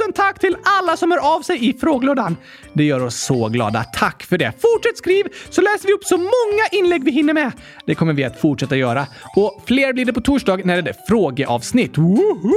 000 0.06 0.14
tack 0.14 0.40
till 0.40 0.58
alla 0.64 0.98
som 0.98 1.12
hör 1.12 1.36
av 1.36 1.42
sig 1.42 1.70
i 1.70 1.74
frågelådan. 1.74 2.38
Det 2.74 2.84
gör 2.84 3.04
oss 3.04 3.16
så 3.16 3.50
glada. 3.50 3.84
Tack 3.84 4.24
för 4.24 4.38
det. 4.38 4.52
Fortsätt 4.62 4.98
skriv 4.98 5.28
så 5.50 5.62
läser 5.62 5.88
vi 5.88 5.94
upp 5.94 6.04
så 6.04 6.18
många 6.18 6.68
inlägg 6.72 7.04
vi 7.04 7.12
hinner 7.12 7.34
med. 7.34 7.52
Det 7.86 7.96
kommer 7.96 8.14
vi 8.14 8.24
att 8.24 8.42
fortsätta 8.42 8.76
göra. 8.76 9.08
Och 9.36 9.64
fler 9.66 9.94
blir 9.94 10.06
det 10.06 10.14
på 10.14 10.22
torsdag 10.22 10.66
när 10.66 10.82
det 10.82 10.90
är 10.90 10.96
frågeavsnitt. 11.10 11.98
Woho! 11.98 12.54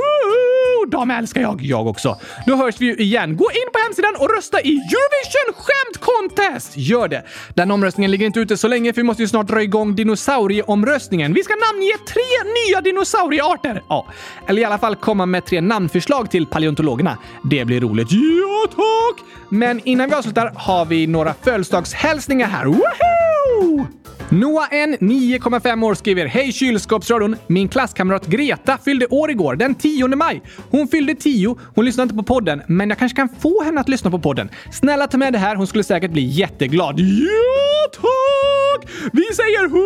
De 0.90 1.10
älskar 1.10 1.40
jag. 1.40 1.62
Jag 1.62 1.86
också. 1.86 2.16
Då 2.46 2.56
hörs 2.56 2.74
vi 2.78 2.86
ju 2.86 2.96
igen. 2.96 3.36
Gå 3.36 3.44
in 3.44 3.72
på 3.72 3.78
hemsidan 3.78 4.14
och 4.18 4.34
rösta 4.36 4.60
i 4.60 4.70
Eurovision 4.70 5.54
Skämt 5.54 5.98
Contest! 6.00 6.72
Gör 6.76 7.08
det! 7.08 7.22
Den 7.54 7.70
omröstningen 7.70 8.10
ligger 8.10 8.26
inte 8.26 8.40
ute 8.40 8.56
så 8.56 8.68
länge 8.68 8.92
för 8.92 9.00
vi 9.00 9.06
måste 9.06 9.22
ju 9.22 9.28
snart 9.28 9.46
dra 9.46 9.62
igång 9.62 9.94
dinosaurieomröstningen. 9.94 11.34
Vi 11.34 11.42
ska 11.42 11.54
namnge 11.54 11.92
tre 12.06 12.52
nya 12.68 12.80
dinosauriearter. 12.80 13.82
Ja, 13.88 14.06
eller 14.48 14.62
i 14.62 14.64
alla 14.64 14.78
fall 14.78 14.96
komma 14.96 15.26
med 15.26 15.46
tre 15.46 15.60
namnförslag 15.60 16.30
till 16.30 16.46
paleontologerna. 16.46 17.18
Det 17.44 17.64
blir 17.64 17.80
roligt. 17.80 18.08
Ja, 18.10 18.66
tack! 18.70 19.26
Men 19.48 19.80
innan 19.84 20.08
vi 20.08 20.14
avslutar 20.14 20.52
har 20.54 20.84
vi 20.84 21.06
några 21.06 21.34
födelsedagshälsningar 21.42 22.46
här. 22.48 22.64
Woho! 22.64 23.86
Noah 24.30 24.68
N, 24.70 24.96
9,5 25.00 25.84
år, 25.84 25.94
skriver 25.94 26.26
Hej 26.26 26.52
kylskåpsradion! 26.52 27.36
Min 27.46 27.68
klasskamrat 27.68 28.26
Greta 28.26 28.78
fyllde 28.78 29.06
år 29.06 29.30
igår, 29.30 29.56
den 29.56 29.74
10 29.74 30.08
maj. 30.08 30.42
Hon 30.70 30.88
fyllde 30.88 31.14
10. 31.14 31.56
Hon 31.74 31.84
lyssnar 31.84 32.02
inte 32.02 32.14
på 32.14 32.22
podden, 32.22 32.62
men 32.66 32.88
jag 32.88 32.98
kanske 32.98 33.16
kan 33.16 33.28
få 33.40 33.62
henne 33.62 33.80
att 33.80 33.88
lyssna 33.88 34.10
på 34.10 34.18
podden. 34.18 34.50
Snälla 34.72 35.06
ta 35.06 35.18
med 35.18 35.32
det 35.32 35.38
här, 35.38 35.56
hon 35.56 35.66
skulle 35.66 35.84
säkert 35.84 36.10
bli 36.10 36.22
jätteglad. 36.22 37.00
Ja, 37.00 37.90
tack! 37.92 38.90
Vi 39.12 39.24
säger 39.34 39.64
100 39.64 39.76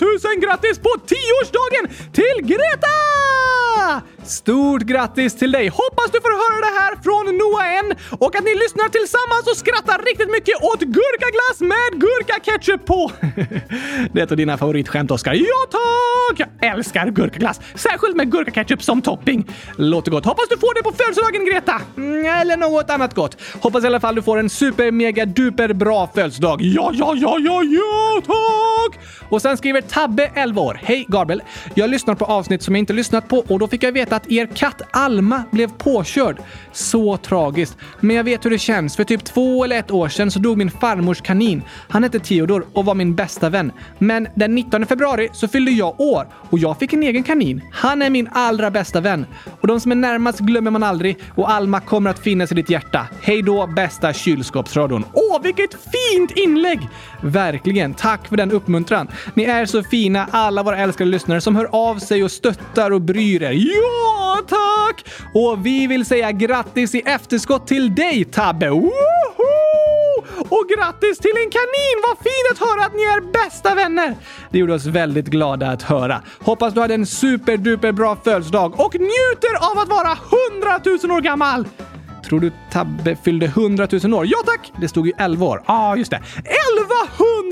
000 0.00 0.42
grattis 0.42 0.78
på 0.78 0.88
10-årsdagen 1.06 2.12
till 2.12 2.46
Greta! 2.46 2.96
Stort 4.28 4.82
grattis 4.82 5.34
till 5.34 5.52
dig! 5.52 5.68
Hoppas 5.68 6.10
du 6.12 6.20
får 6.20 6.30
höra 6.44 6.60
det 6.66 6.80
här 6.80 6.92
från 7.02 7.38
Noah 7.38 7.78
N 7.78 7.94
och 8.18 8.36
att 8.36 8.44
ni 8.44 8.54
lyssnar 8.54 8.88
tillsammans 8.88 9.46
och 9.50 9.56
skrattar 9.56 9.98
riktigt 10.02 10.30
mycket 10.30 10.62
åt 10.62 10.80
gurkaglass 10.80 11.60
med 11.60 12.00
gurkaketchup 12.00 12.86
på. 12.86 13.12
det 14.12 14.20
är 14.20 14.24
ett 14.24 14.30
av 14.30 14.36
dina 14.36 14.58
favoritskämt, 14.58 15.10
Oskar. 15.10 15.34
Ja, 15.34 15.60
tack! 15.70 16.48
Jag 16.60 16.70
älskar 16.70 17.10
gurkaglass, 17.10 17.60
särskilt 17.74 18.16
med 18.16 18.32
gurkaketchup 18.32 18.82
som 18.82 19.02
topping. 19.02 19.46
Låter 19.76 20.10
gott. 20.10 20.24
Hoppas 20.24 20.48
du 20.48 20.58
får 20.58 20.74
det 20.74 20.82
på 20.82 20.92
födelsedagen, 20.92 21.46
Greta! 21.46 21.80
Mm, 21.96 22.26
eller 22.26 22.56
något 22.56 22.90
annat 22.90 23.14
gott. 23.14 23.36
Hoppas 23.60 23.84
i 23.84 23.86
alla 23.86 24.00
fall 24.00 24.14
du 24.14 24.22
får 24.22 24.38
en 24.38 24.50
super 24.50 24.90
mega 24.90 25.26
duper 25.26 25.72
bra 25.72 26.10
födelsedag. 26.14 26.62
Ja, 26.62 26.90
ja, 26.94 27.14
ja, 27.16 27.38
ja, 27.38 27.62
ja, 27.62 28.22
tack! 28.26 29.00
Och 29.28 29.42
sen 29.42 29.56
skriver 29.56 29.80
Tabbe, 29.80 30.30
11 30.34 30.62
år. 30.62 30.80
Hej 30.82 31.06
Gabriel! 31.08 31.42
Jag 31.74 31.90
lyssnar 31.90 32.14
på 32.14 32.24
avsnitt 32.24 32.62
som 32.62 32.74
jag 32.74 32.78
inte 32.78 32.92
lyssnat 32.92 33.28
på 33.28 33.38
och 33.48 33.58
då 33.58 33.68
fick 33.68 33.82
jag 33.82 33.92
veta 33.92 34.15
att 34.16 34.32
er 34.32 34.46
katt 34.46 34.82
Alma 34.90 35.42
blev 35.50 35.70
påkörd. 35.72 36.36
Så 36.72 37.16
tragiskt. 37.16 37.76
Men 38.00 38.16
jag 38.16 38.24
vet 38.24 38.44
hur 38.44 38.50
det 38.50 38.58
känns. 38.58 38.96
För 38.96 39.04
typ 39.04 39.24
två 39.24 39.64
eller 39.64 39.78
ett 39.78 39.90
år 39.90 40.08
sedan 40.08 40.30
så 40.30 40.38
dog 40.38 40.58
min 40.58 40.70
farmors 40.70 41.20
kanin. 41.20 41.62
Han 41.88 42.02
hette 42.02 42.20
Theodor 42.20 42.66
och 42.72 42.84
var 42.84 42.94
min 42.94 43.14
bästa 43.14 43.48
vän. 43.48 43.72
Men 43.98 44.28
den 44.34 44.54
19 44.54 44.86
februari 44.86 45.28
så 45.32 45.48
fyllde 45.48 45.70
jag 45.70 46.00
år 46.00 46.28
och 46.50 46.58
jag 46.58 46.78
fick 46.78 46.92
en 46.92 47.02
egen 47.02 47.22
kanin. 47.22 47.62
Han 47.72 48.02
är 48.02 48.10
min 48.10 48.28
allra 48.32 48.70
bästa 48.70 49.00
vän. 49.00 49.26
Och 49.60 49.68
de 49.68 49.80
som 49.80 49.92
är 49.92 49.96
närmast 49.96 50.38
glömmer 50.38 50.70
man 50.70 50.82
aldrig 50.82 51.18
och 51.34 51.50
Alma 51.50 51.80
kommer 51.80 52.10
att 52.10 52.18
finnas 52.18 52.52
i 52.52 52.54
ditt 52.54 52.70
hjärta. 52.70 53.06
Hej 53.20 53.42
då 53.42 53.66
bästa 53.66 54.12
kylskåpsradion. 54.12 55.04
Åh, 55.12 55.42
vilket 55.42 55.74
fint 55.74 56.30
inlägg! 56.30 56.88
Verkligen. 57.22 57.94
Tack 57.94 58.28
för 58.28 58.36
den 58.36 58.52
uppmuntran. 58.52 59.08
Ni 59.34 59.44
är 59.44 59.66
så 59.66 59.82
fina, 59.82 60.28
alla 60.30 60.62
våra 60.62 60.78
älskade 60.78 61.10
lyssnare 61.10 61.40
som 61.40 61.56
hör 61.56 61.68
av 61.72 61.98
sig 61.98 62.24
och 62.24 62.30
stöttar 62.30 62.90
och 62.90 63.00
bryr 63.00 63.42
er. 63.42 63.52
Ja, 63.52 64.05
tack! 64.48 65.04
Och 65.34 65.66
vi 65.66 65.86
vill 65.86 66.06
säga 66.06 66.32
grattis 66.32 66.94
i 66.94 67.00
efterskott 67.00 67.66
till 67.66 67.94
dig, 67.94 68.24
Tabbe! 68.24 68.70
Woho! 68.70 68.90
Och 70.48 70.68
grattis 70.76 71.18
till 71.18 71.32
en 71.44 71.50
kanin! 71.50 71.96
Vad 72.02 72.18
fint 72.18 72.52
att 72.52 72.58
höra 72.68 72.86
att 72.86 72.94
ni 72.94 73.02
är 73.02 73.32
bästa 73.32 73.74
vänner! 73.74 74.14
Det 74.50 74.58
gjorde 74.58 74.74
oss 74.74 74.86
väldigt 74.86 75.26
glada 75.26 75.70
att 75.70 75.82
höra. 75.82 76.22
Hoppas 76.40 76.74
du 76.74 76.80
hade 76.80 76.94
en 76.94 77.06
superduper 77.06 77.92
bra 77.92 78.16
födelsedag 78.24 78.80
och 78.80 78.94
njuter 78.94 79.70
av 79.70 79.78
att 79.78 79.88
vara 79.88 80.18
100 80.52 80.80
000 81.02 81.16
år 81.16 81.20
gammal! 81.20 81.64
Tror 82.28 82.40
du 82.40 82.52
Tabbe 82.72 83.16
fyllde 83.24 83.46
100 83.46 83.88
000 84.02 84.14
år? 84.14 84.26
Ja 84.26 84.38
tack! 84.46 84.72
Det 84.80 84.88
stod 84.88 85.06
ju 85.06 85.12
11 85.18 85.46
år. 85.46 85.62
Ja, 85.66 85.74
ah, 85.74 85.96
just 85.96 86.10
det. 86.10 86.16
1100 86.16 86.96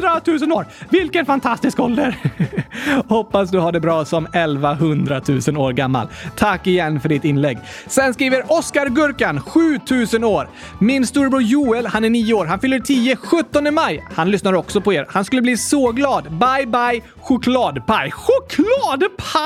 000 0.01 0.53
år! 0.53 0.67
Vilken 0.89 1.27
fantastisk 1.27 1.81
ålder! 1.81 2.17
Hoppas 3.09 3.51
du 3.51 3.59
har 3.59 3.73
det 3.73 3.81
bra 3.81 4.05
som 4.05 4.27
1100 4.27 5.21
000 5.49 5.57
år 5.57 5.73
gammal. 5.73 6.09
Tack 6.37 6.67
igen 6.67 7.01
för 7.01 7.09
ditt 7.09 7.25
inlägg. 7.25 7.59
Sen 7.87 8.15
skriver 8.15 8.53
Oskar 8.53 8.87
Gurkan, 8.87 9.41
7000 9.41 10.25
år. 10.25 10.49
Min 10.81 11.07
storebror 11.07 11.43
Joel, 11.43 11.87
han 11.87 12.05
är 12.05 12.11
9 12.11 12.35
år. 12.35 12.47
Han 12.47 12.61
fyller 12.61 12.81
10 12.81 13.17
17 13.17 13.75
maj. 13.75 14.05
Han 14.15 14.31
lyssnar 14.31 14.53
också 14.53 14.81
på 14.81 14.93
er. 14.93 15.07
Han 15.11 15.25
skulle 15.25 15.43
bli 15.43 15.57
så 15.57 15.93
glad. 15.93 16.25
Bye 16.25 16.67
bye 16.67 17.03
chokladpaj. 17.21 18.11
Chokladpaj! 18.11 19.41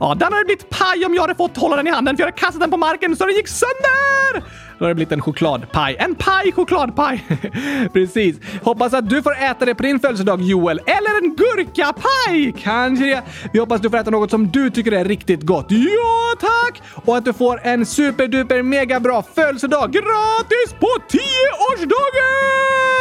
Ja, 0.00 0.14
den 0.14 0.32
hade 0.32 0.44
blivit 0.44 0.70
paj 0.70 1.04
om 1.06 1.14
jag 1.14 1.22
hade 1.22 1.34
fått 1.34 1.56
hålla 1.56 1.76
den 1.76 1.86
i 1.86 1.90
handen 1.90 2.16
för 2.16 2.22
jag 2.22 2.26
hade 2.26 2.38
kastat 2.38 2.60
den 2.60 2.70
på 2.70 2.76
marken 2.76 3.16
så 3.16 3.26
den 3.26 3.34
gick 3.34 3.48
sönder! 3.48 4.65
Då 4.78 4.84
har 4.84 4.88
det 4.88 4.94
blivit 4.94 5.12
en 5.12 5.20
chokladpaj. 5.20 5.96
En 5.98 6.14
paj 6.14 6.52
chokladpaj! 6.52 7.24
Precis. 7.92 8.36
Hoppas 8.62 8.94
att 8.94 9.10
du 9.10 9.22
får 9.22 9.36
äta 9.36 9.64
det 9.64 9.74
på 9.74 9.82
din 9.82 10.00
födelsedag 10.00 10.42
Joel. 10.42 10.78
Eller 10.86 11.22
en 11.22 11.36
gurkapaj! 11.36 12.54
Kanske 12.62 13.04
det. 13.04 13.22
Vi 13.52 13.58
hoppas 13.58 13.80
du 13.80 13.90
får 13.90 13.96
äta 13.96 14.10
något 14.10 14.30
som 14.30 14.48
du 14.50 14.70
tycker 14.70 14.92
är 14.92 15.04
riktigt 15.04 15.42
gott. 15.42 15.66
Ja, 15.68 16.34
tack! 16.40 16.82
Och 17.04 17.16
att 17.16 17.24
du 17.24 17.32
får 17.32 17.60
en 17.62 17.86
superduper 17.86 18.62
mega 18.62 19.00
bra 19.00 19.22
födelsedag 19.34 19.92
gratis 19.92 20.72
på 20.80 20.88
10-årsdagen! 21.08 22.95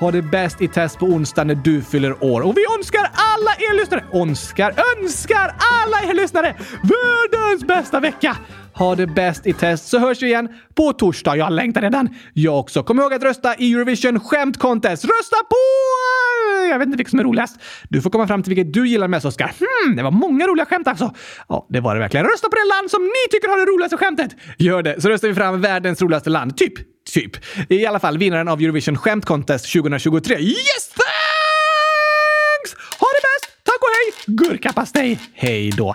Ha 0.00 0.10
det 0.10 0.22
bäst 0.22 0.62
i 0.62 0.68
test 0.68 0.98
på 0.98 1.06
onsdag 1.06 1.44
när 1.44 1.54
du 1.54 1.82
fyller 1.82 2.24
år. 2.24 2.40
Och 2.40 2.56
vi 2.56 2.64
önskar 2.78 3.00
alla 3.00 3.50
er 3.50 3.76
lyssnare, 3.80 4.04
önskar, 4.12 4.74
önskar 4.96 5.54
alla 5.82 6.10
er 6.10 6.14
lyssnare 6.14 6.56
världens 6.82 7.64
bästa 7.66 8.00
vecka! 8.00 8.36
Ha 8.74 8.94
det 8.94 9.06
bäst 9.06 9.46
i 9.46 9.52
test 9.52 9.88
så 9.88 9.98
hörs 9.98 10.22
vi 10.22 10.26
igen 10.26 10.48
på 10.74 10.92
torsdag. 10.92 11.36
Jag 11.36 11.52
längtar 11.52 11.80
redan. 11.82 12.08
Jag 12.32 12.58
också. 12.58 12.82
Kom 12.82 12.98
ihåg 12.98 13.14
att 13.14 13.22
rösta 13.22 13.54
i 13.54 13.72
Eurovision 13.72 14.20
Skämt 14.20 14.58
Contest. 14.58 15.04
Rösta 15.04 15.36
på... 15.36 15.56
Jag 16.70 16.78
vet 16.78 16.86
inte 16.86 16.96
vilket 16.96 17.10
som 17.10 17.20
är 17.20 17.24
roligast. 17.24 17.60
Du 17.88 18.02
får 18.02 18.10
komma 18.10 18.26
fram 18.26 18.42
till 18.42 18.54
vilket 18.54 18.74
du 18.74 18.88
gillar 18.88 19.08
mest, 19.08 19.26
Oskar. 19.26 19.52
Hmm, 19.58 19.96
det 19.96 20.02
var 20.02 20.10
många 20.10 20.46
roliga 20.46 20.66
skämt 20.66 20.88
alltså. 20.88 21.14
Ja, 21.48 21.66
det 21.68 21.80
var 21.80 21.94
det 21.94 22.00
verkligen. 22.00 22.26
Rösta 22.26 22.48
på 22.48 22.56
det 22.56 22.68
land 22.76 22.90
som 22.90 23.02
ni 23.02 23.30
tycker 23.30 23.48
har 23.48 23.56
det 23.58 23.72
roligaste 23.72 23.96
skämtet. 23.96 24.30
Gör 24.58 24.82
det, 24.82 25.00
så 25.02 25.08
röstar 25.08 25.28
vi 25.28 25.34
fram 25.34 25.60
världens 25.60 26.02
roligaste 26.02 26.30
land. 26.30 26.56
Typ. 26.56 26.97
Typ. 27.12 27.36
I 27.68 27.86
alla 27.86 28.00
fall 28.00 28.18
vinnaren 28.18 28.48
av 28.48 28.60
Eurovision 28.60 28.96
Skämt 28.96 29.24
Contest 29.24 29.72
2023. 29.72 30.38
Yes! 30.38 30.88
Thanks! 30.88 32.74
Ha 33.00 33.06
det 33.06 33.22
bäst! 33.22 33.48
Tack 33.62 33.78
och 33.80 33.88
hej! 33.88 34.12
Gurkapastej! 34.26 35.18
Hej 35.34 35.70
då! 35.70 35.94